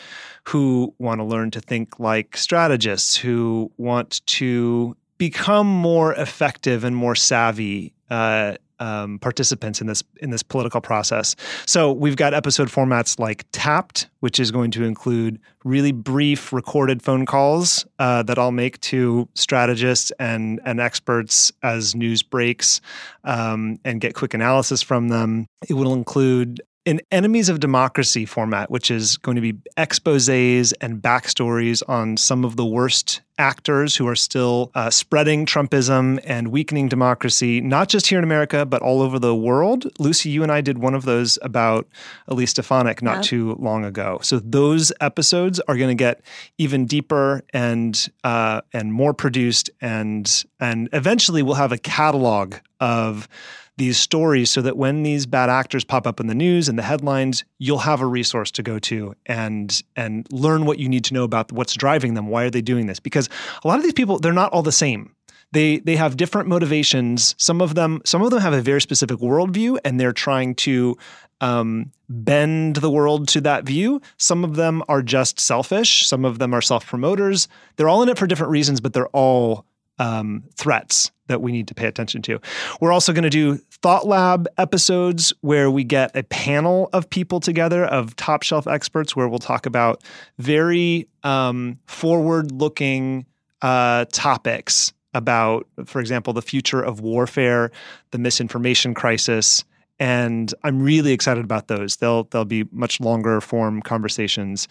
who 0.49 0.93
want 0.99 1.21
to 1.21 1.25
learn 1.25 1.53
to 1.53 1.61
think 1.61 2.01
like 2.01 2.37
strategists, 2.37 3.15
who 3.15 3.71
want 3.77 4.27
to 4.27 4.97
become 5.19 5.69
more 5.69 6.15
effective 6.15 6.83
and 6.83 6.97
more 6.97 7.15
savvy 7.15 7.95
uh, 8.11 8.57
um, 8.81 9.19
participants 9.19 9.81
in 9.81 9.87
this 9.87 10.03
in 10.21 10.31
this 10.31 10.43
political 10.43 10.81
process. 10.81 11.37
So 11.67 11.93
we've 11.93 12.17
got 12.17 12.35
episode 12.35 12.69
formats 12.69 13.19
like 13.19 13.45
Tapped, 13.53 14.09
which 14.21 14.41
is 14.41 14.51
going 14.51 14.71
to 14.73 14.85
include 14.85 15.39
really 15.65 15.93
brief 15.93 16.53
recorded 16.53 17.03
phone 17.03 17.27
calls 17.27 17.87
uh, 17.99 18.23
that 18.25 18.39
I'll 18.39 18.51
make 18.51 18.81
to 18.81 19.29
strategists 19.35 20.11
and 20.19 20.61
and 20.65 20.81
experts 20.81 21.53
as 21.63 21.95
news 21.95 22.23
breaks, 22.23 22.81
um, 23.25 23.79
and 23.85 24.01
get 24.01 24.15
quick 24.15 24.35
analysis 24.35 24.83
from 24.83 25.09
them. 25.09 25.47
It 25.69 25.75
will 25.75 25.93
include 25.93 26.61
an 26.87 27.01
enemies 27.13 27.49
of 27.51 27.61
democracy 27.61 28.25
format, 28.25 28.71
which 28.71 28.91
is 28.91 29.19
going 29.19 29.35
to 29.35 29.41
be 29.43 29.55
exposes 29.77 30.73
and 30.75 31.03
backstories 31.03 31.83
on 31.89 32.17
some 32.17 32.45
of 32.45 32.57
the 32.57 32.65
worst 32.65 33.21
actors 33.39 33.97
who 33.97 34.07
are 34.07 34.15
still 34.17 34.71
uh, 34.75 34.89
spreading 34.91 35.45
Trumpism 35.47 36.19
and 36.25 36.49
weakening 36.49 36.89
democracy, 36.89 37.61
not 37.61 37.89
just 37.89 38.07
here 38.07 38.19
in 38.19 38.25
America, 38.25 38.65
but 38.65 38.81
all 38.83 39.03
over 39.03 39.19
the 39.19 39.35
world. 39.35 39.87
Lucy, 39.99 40.31
you 40.31 40.43
and 40.43 40.51
I 40.51 40.61
did 40.63 40.79
one 40.79 40.95
of 40.95 41.05
those 41.05 41.39
about 41.43 41.87
Elise 42.29 42.51
Stefanik 42.51 43.03
not 43.03 43.17
Yeah. 43.17 43.23
too 43.23 43.55
long 43.59 43.85
ago. 43.85 44.19
So 44.23 44.39
those 44.41 44.91
episodes 45.01 45.61
are 45.61 45.77
going 45.77 45.89
to 45.91 45.95
get 46.03 46.23
even 46.59 46.87
deeper 46.87 47.43
and 47.53 48.09
uh, 48.25 48.63
and 48.73 48.93
more 48.93 49.13
produced, 49.15 49.69
and 49.81 50.45
and 50.59 50.89
eventually 50.93 51.43
we'll 51.43 51.55
have 51.55 51.73
a 51.73 51.79
catalog 51.79 52.57
of 52.81 53.29
these 53.77 53.99
stories 53.99 54.51
so 54.51 54.61
that 54.63 54.77
when 54.77 55.03
these 55.03 55.27
bad 55.27 55.49
actors 55.49 55.85
pop 55.85 56.07
up 56.07 56.21
in 56.21 56.27
the 56.27 56.35
news 56.35 56.69
and 56.69 56.79
the 56.79 56.83
headlines 56.83 57.45
you'll 57.59 57.79
have 57.79 58.01
a 58.01 58.07
resource 58.07 58.51
to 58.51 58.63
go 58.63 58.79
to 58.79 59.15
and 59.27 59.83
and 59.97 60.27
learn 60.31 60.67
what 60.67 60.79
you 60.79 60.89
need 60.89 61.05
to 61.05 61.15
know 61.15 61.25
about 61.25 61.51
what's 61.53 61.75
driving 61.75 62.15
them 62.15 62.29
why 62.29 62.45
are 62.45 62.51
they 62.51 62.61
doing 62.61 62.87
this? 62.87 63.01
Because 63.01 63.29
a 63.65 63.69
lot 63.69 63.79
of 63.79 63.83
these 63.83 63.95
people 63.95 64.19
they're 64.19 64.33
not 64.33 64.53
all 64.53 64.63
the 64.63 64.73
same. 64.73 65.15
They 65.53 65.79
they 65.79 65.97
have 65.97 66.17
different 66.17 66.49
motivations. 66.49 67.35
Some 67.39 67.61
of 67.61 67.75
them 67.75 68.03
some 68.05 68.23
of 68.23 68.31
them 68.31 68.41
have 68.41 68.53
a 68.53 68.63
very 68.63 68.81
specific 68.81 69.19
worldview 69.19 69.79
and 69.85 69.99
they're 69.99 70.13
trying 70.13 70.55
to 70.57 70.97
um, 71.41 71.91
bend 72.09 72.77
the 72.77 72.91
world 72.91 73.29
to 73.29 73.41
that 73.41 73.65
view. 73.65 74.03
Some 74.19 74.45
of 74.45 74.57
them 74.57 74.83
are 74.89 75.03
just 75.03 75.41
selfish. 75.41 76.07
Some 76.07 76.27
of 76.27 76.39
them 76.39 76.53
are 76.53 76.61
self-promoters. 76.61 77.49
They're 77.77 77.89
all 77.89 78.03
in 78.03 78.11
it 78.11 78.19
for 78.19 78.27
different 78.27 78.51
reasons 78.51 78.81
but 78.81 78.93
they're 78.93 79.09
all 79.09 79.65
um, 80.01 80.43
threats 80.57 81.13
that 81.29 81.41
we 81.41 81.53
need 81.53 81.69
to 81.69 81.75
pay 81.75 81.87
attention 81.87 82.23
to. 82.23 82.41
We're 82.81 82.91
also 82.91 83.13
going 83.13 83.23
to 83.23 83.31
do 83.31 83.59
Thought 83.83 84.07
Lab 84.07 84.49
episodes 84.59 85.33
where 85.43 85.71
we 85.71 85.85
get 85.85 86.17
a 86.17 86.25
panel 86.25 86.89
of 86.93 87.09
people 87.09 87.39
together, 87.39 87.85
of 87.85 88.17
top 88.17 88.43
shelf 88.43 88.67
experts, 88.67 89.15
where 89.15 89.29
we'll 89.29 89.39
talk 89.39 89.67
about 89.67 90.03
very 90.39 91.07
um, 91.23 91.79
forward 91.87 92.51
looking 92.51 93.27
uh, 93.63 94.07
topics 94.11 94.93
about, 95.15 95.69
for 95.85 96.01
example, 96.01 96.33
the 96.33 96.43
future 96.43 96.81
of 96.83 97.01
warfare, 97.01 97.71
the 98.11 98.19
misinformation 98.19 98.95
crisis. 98.95 99.65
And 99.99 100.53
I'm 100.65 100.83
really 100.83 101.13
excited 101.13 101.45
about 101.45 101.69
those. 101.69 101.97
They'll 101.97 102.25
they'll 102.25 102.47
be 102.47 102.65
much 102.73 103.01
longer 103.01 103.41
form 103.43 103.83
conversations. 103.83 104.67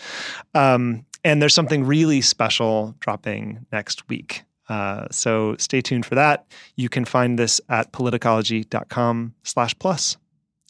Um, 0.55 1.05
and 1.23 1.41
there's 1.41 1.53
something 1.53 1.85
really 1.85 2.21
special 2.21 2.95
dropping 2.99 3.65
next 3.71 4.09
week. 4.09 4.43
Uh, 4.69 5.07
so 5.11 5.55
stay 5.57 5.81
tuned 5.81 6.05
for 6.05 6.15
that. 6.15 6.45
You 6.75 6.87
can 6.87 7.03
find 7.03 7.37
this 7.37 7.59
at 7.69 7.91
politicology.com 7.91 9.33
slash 9.43 9.77
plus. 9.79 10.17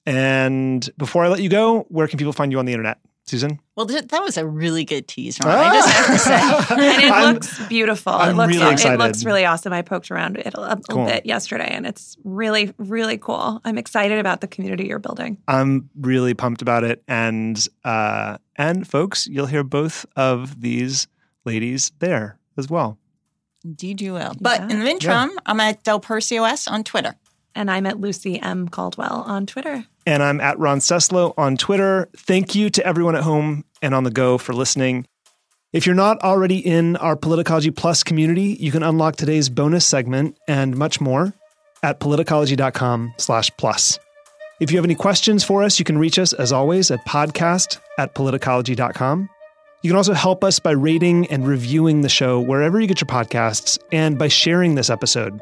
And 0.06 0.90
before 0.98 1.24
I 1.26 1.28
let 1.28 1.42
you 1.42 1.50
go, 1.50 1.82
where 1.90 2.08
can 2.08 2.18
people 2.18 2.34
find 2.34 2.52
you 2.52 2.60
on 2.60 2.66
the 2.66 2.74
internet? 2.74 3.00
Susan? 3.26 3.60
Well, 3.76 3.86
th- 3.86 4.08
that 4.08 4.24
was 4.24 4.38
a 4.38 4.48
really 4.48 4.84
good 4.84 5.08
tease, 5.08 5.38
Ron. 5.44 5.56
I 5.56 5.74
just 5.76 5.90
have 5.90 6.08
to 6.08 6.18
say. 6.18 6.76
and 6.96 7.04
it 7.04 7.12
I'm- 7.12 7.34
looks 7.36 7.68
beautiful. 7.68 8.12
I'm 8.14 8.32
it 8.32 8.38
looks 8.38 8.54
really 8.58 8.72
excited. 8.74 8.94
it 8.96 8.98
looks 8.98 9.24
really 9.24 9.46
awesome. 9.46 9.72
I 9.72 9.84
poked 9.84 10.10
around 10.10 10.38
it 10.38 10.48
a, 10.56 10.60
a 10.60 10.62
little 10.62 10.84
Cool. 10.90 11.06
bit 11.06 11.28
yesterday, 11.28 11.68
and 11.70 11.86
it's 11.86 12.18
really 12.24 12.74
really 12.80 13.20
cool. 13.20 13.62
I'm 13.64 13.78
excited 13.78 14.18
about 14.18 14.42
the 14.42 14.48
community 14.48 14.88
you're 14.88 14.98
building. 14.98 15.38
I'm 15.48 15.92
really 16.00 16.34
pumped 16.34 16.64
about 16.64 16.84
it. 16.84 17.04
And 17.08 17.64
uh, 17.84 18.40
and 18.56 18.88
folks, 18.88 19.28
you'll 19.28 19.46
hear 19.46 19.64
both 19.64 20.08
of 20.16 20.60
these 20.62 21.08
ladies 21.46 21.92
there 22.00 22.40
as 22.58 22.68
well. 22.68 22.98
Indeed, 23.64 24.02
you 24.02 24.14
will. 24.14 24.34
But 24.40 24.62
Yeah. 24.62 24.70
in 24.70 24.80
the 24.80 24.90
interim, 24.90 25.32
I'm 25.46 25.60
at 25.60 25.84
Del 25.84 26.00
Percio 26.00 26.50
S 26.50 26.68
on 26.68 26.84
Twitter. 26.84 27.16
And 27.56 27.70
I'm 27.70 27.86
at 27.86 28.00
Lucy 28.00 28.40
M 28.40 28.70
Caldwell 28.70 29.24
on 29.28 29.46
Twitter. 29.46 29.86
And 30.06 30.24
I'm 30.24 30.40
at 30.40 30.58
Ron 30.60 30.80
Steslow 30.80 31.34
on 31.38 31.58
Twitter. 31.58 32.08
Thank 32.16 32.56
you 32.56 32.70
to 32.70 32.86
everyone 32.86 33.16
at 33.16 33.24
home 33.24 33.66
and 33.82 33.94
on 33.94 34.04
the 34.04 34.12
go 34.12 34.38
for 34.38 34.54
listening. 34.54 35.06
If 35.74 35.86
you're 35.86 35.96
not 35.96 36.22
already 36.24 36.58
in 36.58 36.96
our 36.98 37.16
Politicology 37.16 37.76
Plus 37.76 38.02
community, 38.04 38.56
you 38.60 38.72
can 38.72 38.82
unlock 38.84 39.18
today's 39.18 39.50
bonus 39.50 39.86
segment 39.86 40.38
and 40.48 40.78
much 40.78 41.02
more 41.02 41.34
at 41.84 42.00
politicology.com 42.00 43.14
slash 43.18 43.52
plus. 43.58 44.00
If 44.60 44.72
you 44.72 44.78
have 44.78 44.86
any 44.86 44.96
questions 44.96 45.44
for 45.44 45.64
us, 45.64 45.80
you 45.80 45.86
can 45.86 45.98
reach 45.98 46.18
us 46.20 46.34
as 46.34 46.52
always 46.52 46.92
at 46.92 47.06
podcast 47.06 47.80
at 47.98 48.14
politicology.com. 48.16 49.30
You 49.82 49.90
can 49.90 49.96
also 49.96 50.14
help 50.14 50.44
us 50.44 50.60
by 50.60 50.72
rating 50.72 51.28
and 51.28 51.48
reviewing 51.48 52.02
the 52.02 52.10
show 52.10 52.42
wherever 52.42 52.82
you 52.82 52.88
get 52.88 53.00
your 53.00 53.08
podcasts 53.08 53.80
and 53.94 54.20
by 54.20 54.28
sharing 54.28 54.76
this 54.76 54.90
episode. 54.90 55.40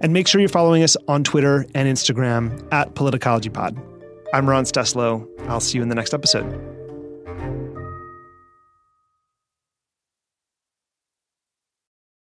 And 0.00 0.12
make 0.12 0.28
sure 0.28 0.40
you're 0.40 0.48
following 0.48 0.84
us 0.84 0.96
on 1.08 1.24
Twitter 1.24 1.66
and 1.74 1.88
Instagram 1.88 2.64
at 2.70 2.94
PoliticologyPod. 2.94 3.76
I'm 4.32 4.48
Ron 4.48 4.64
Steslow. 4.64 5.28
I'll 5.48 5.58
see 5.58 5.78
you 5.78 5.82
in 5.82 5.88
the 5.88 5.96
next 5.96 6.14
episode. 6.14 6.46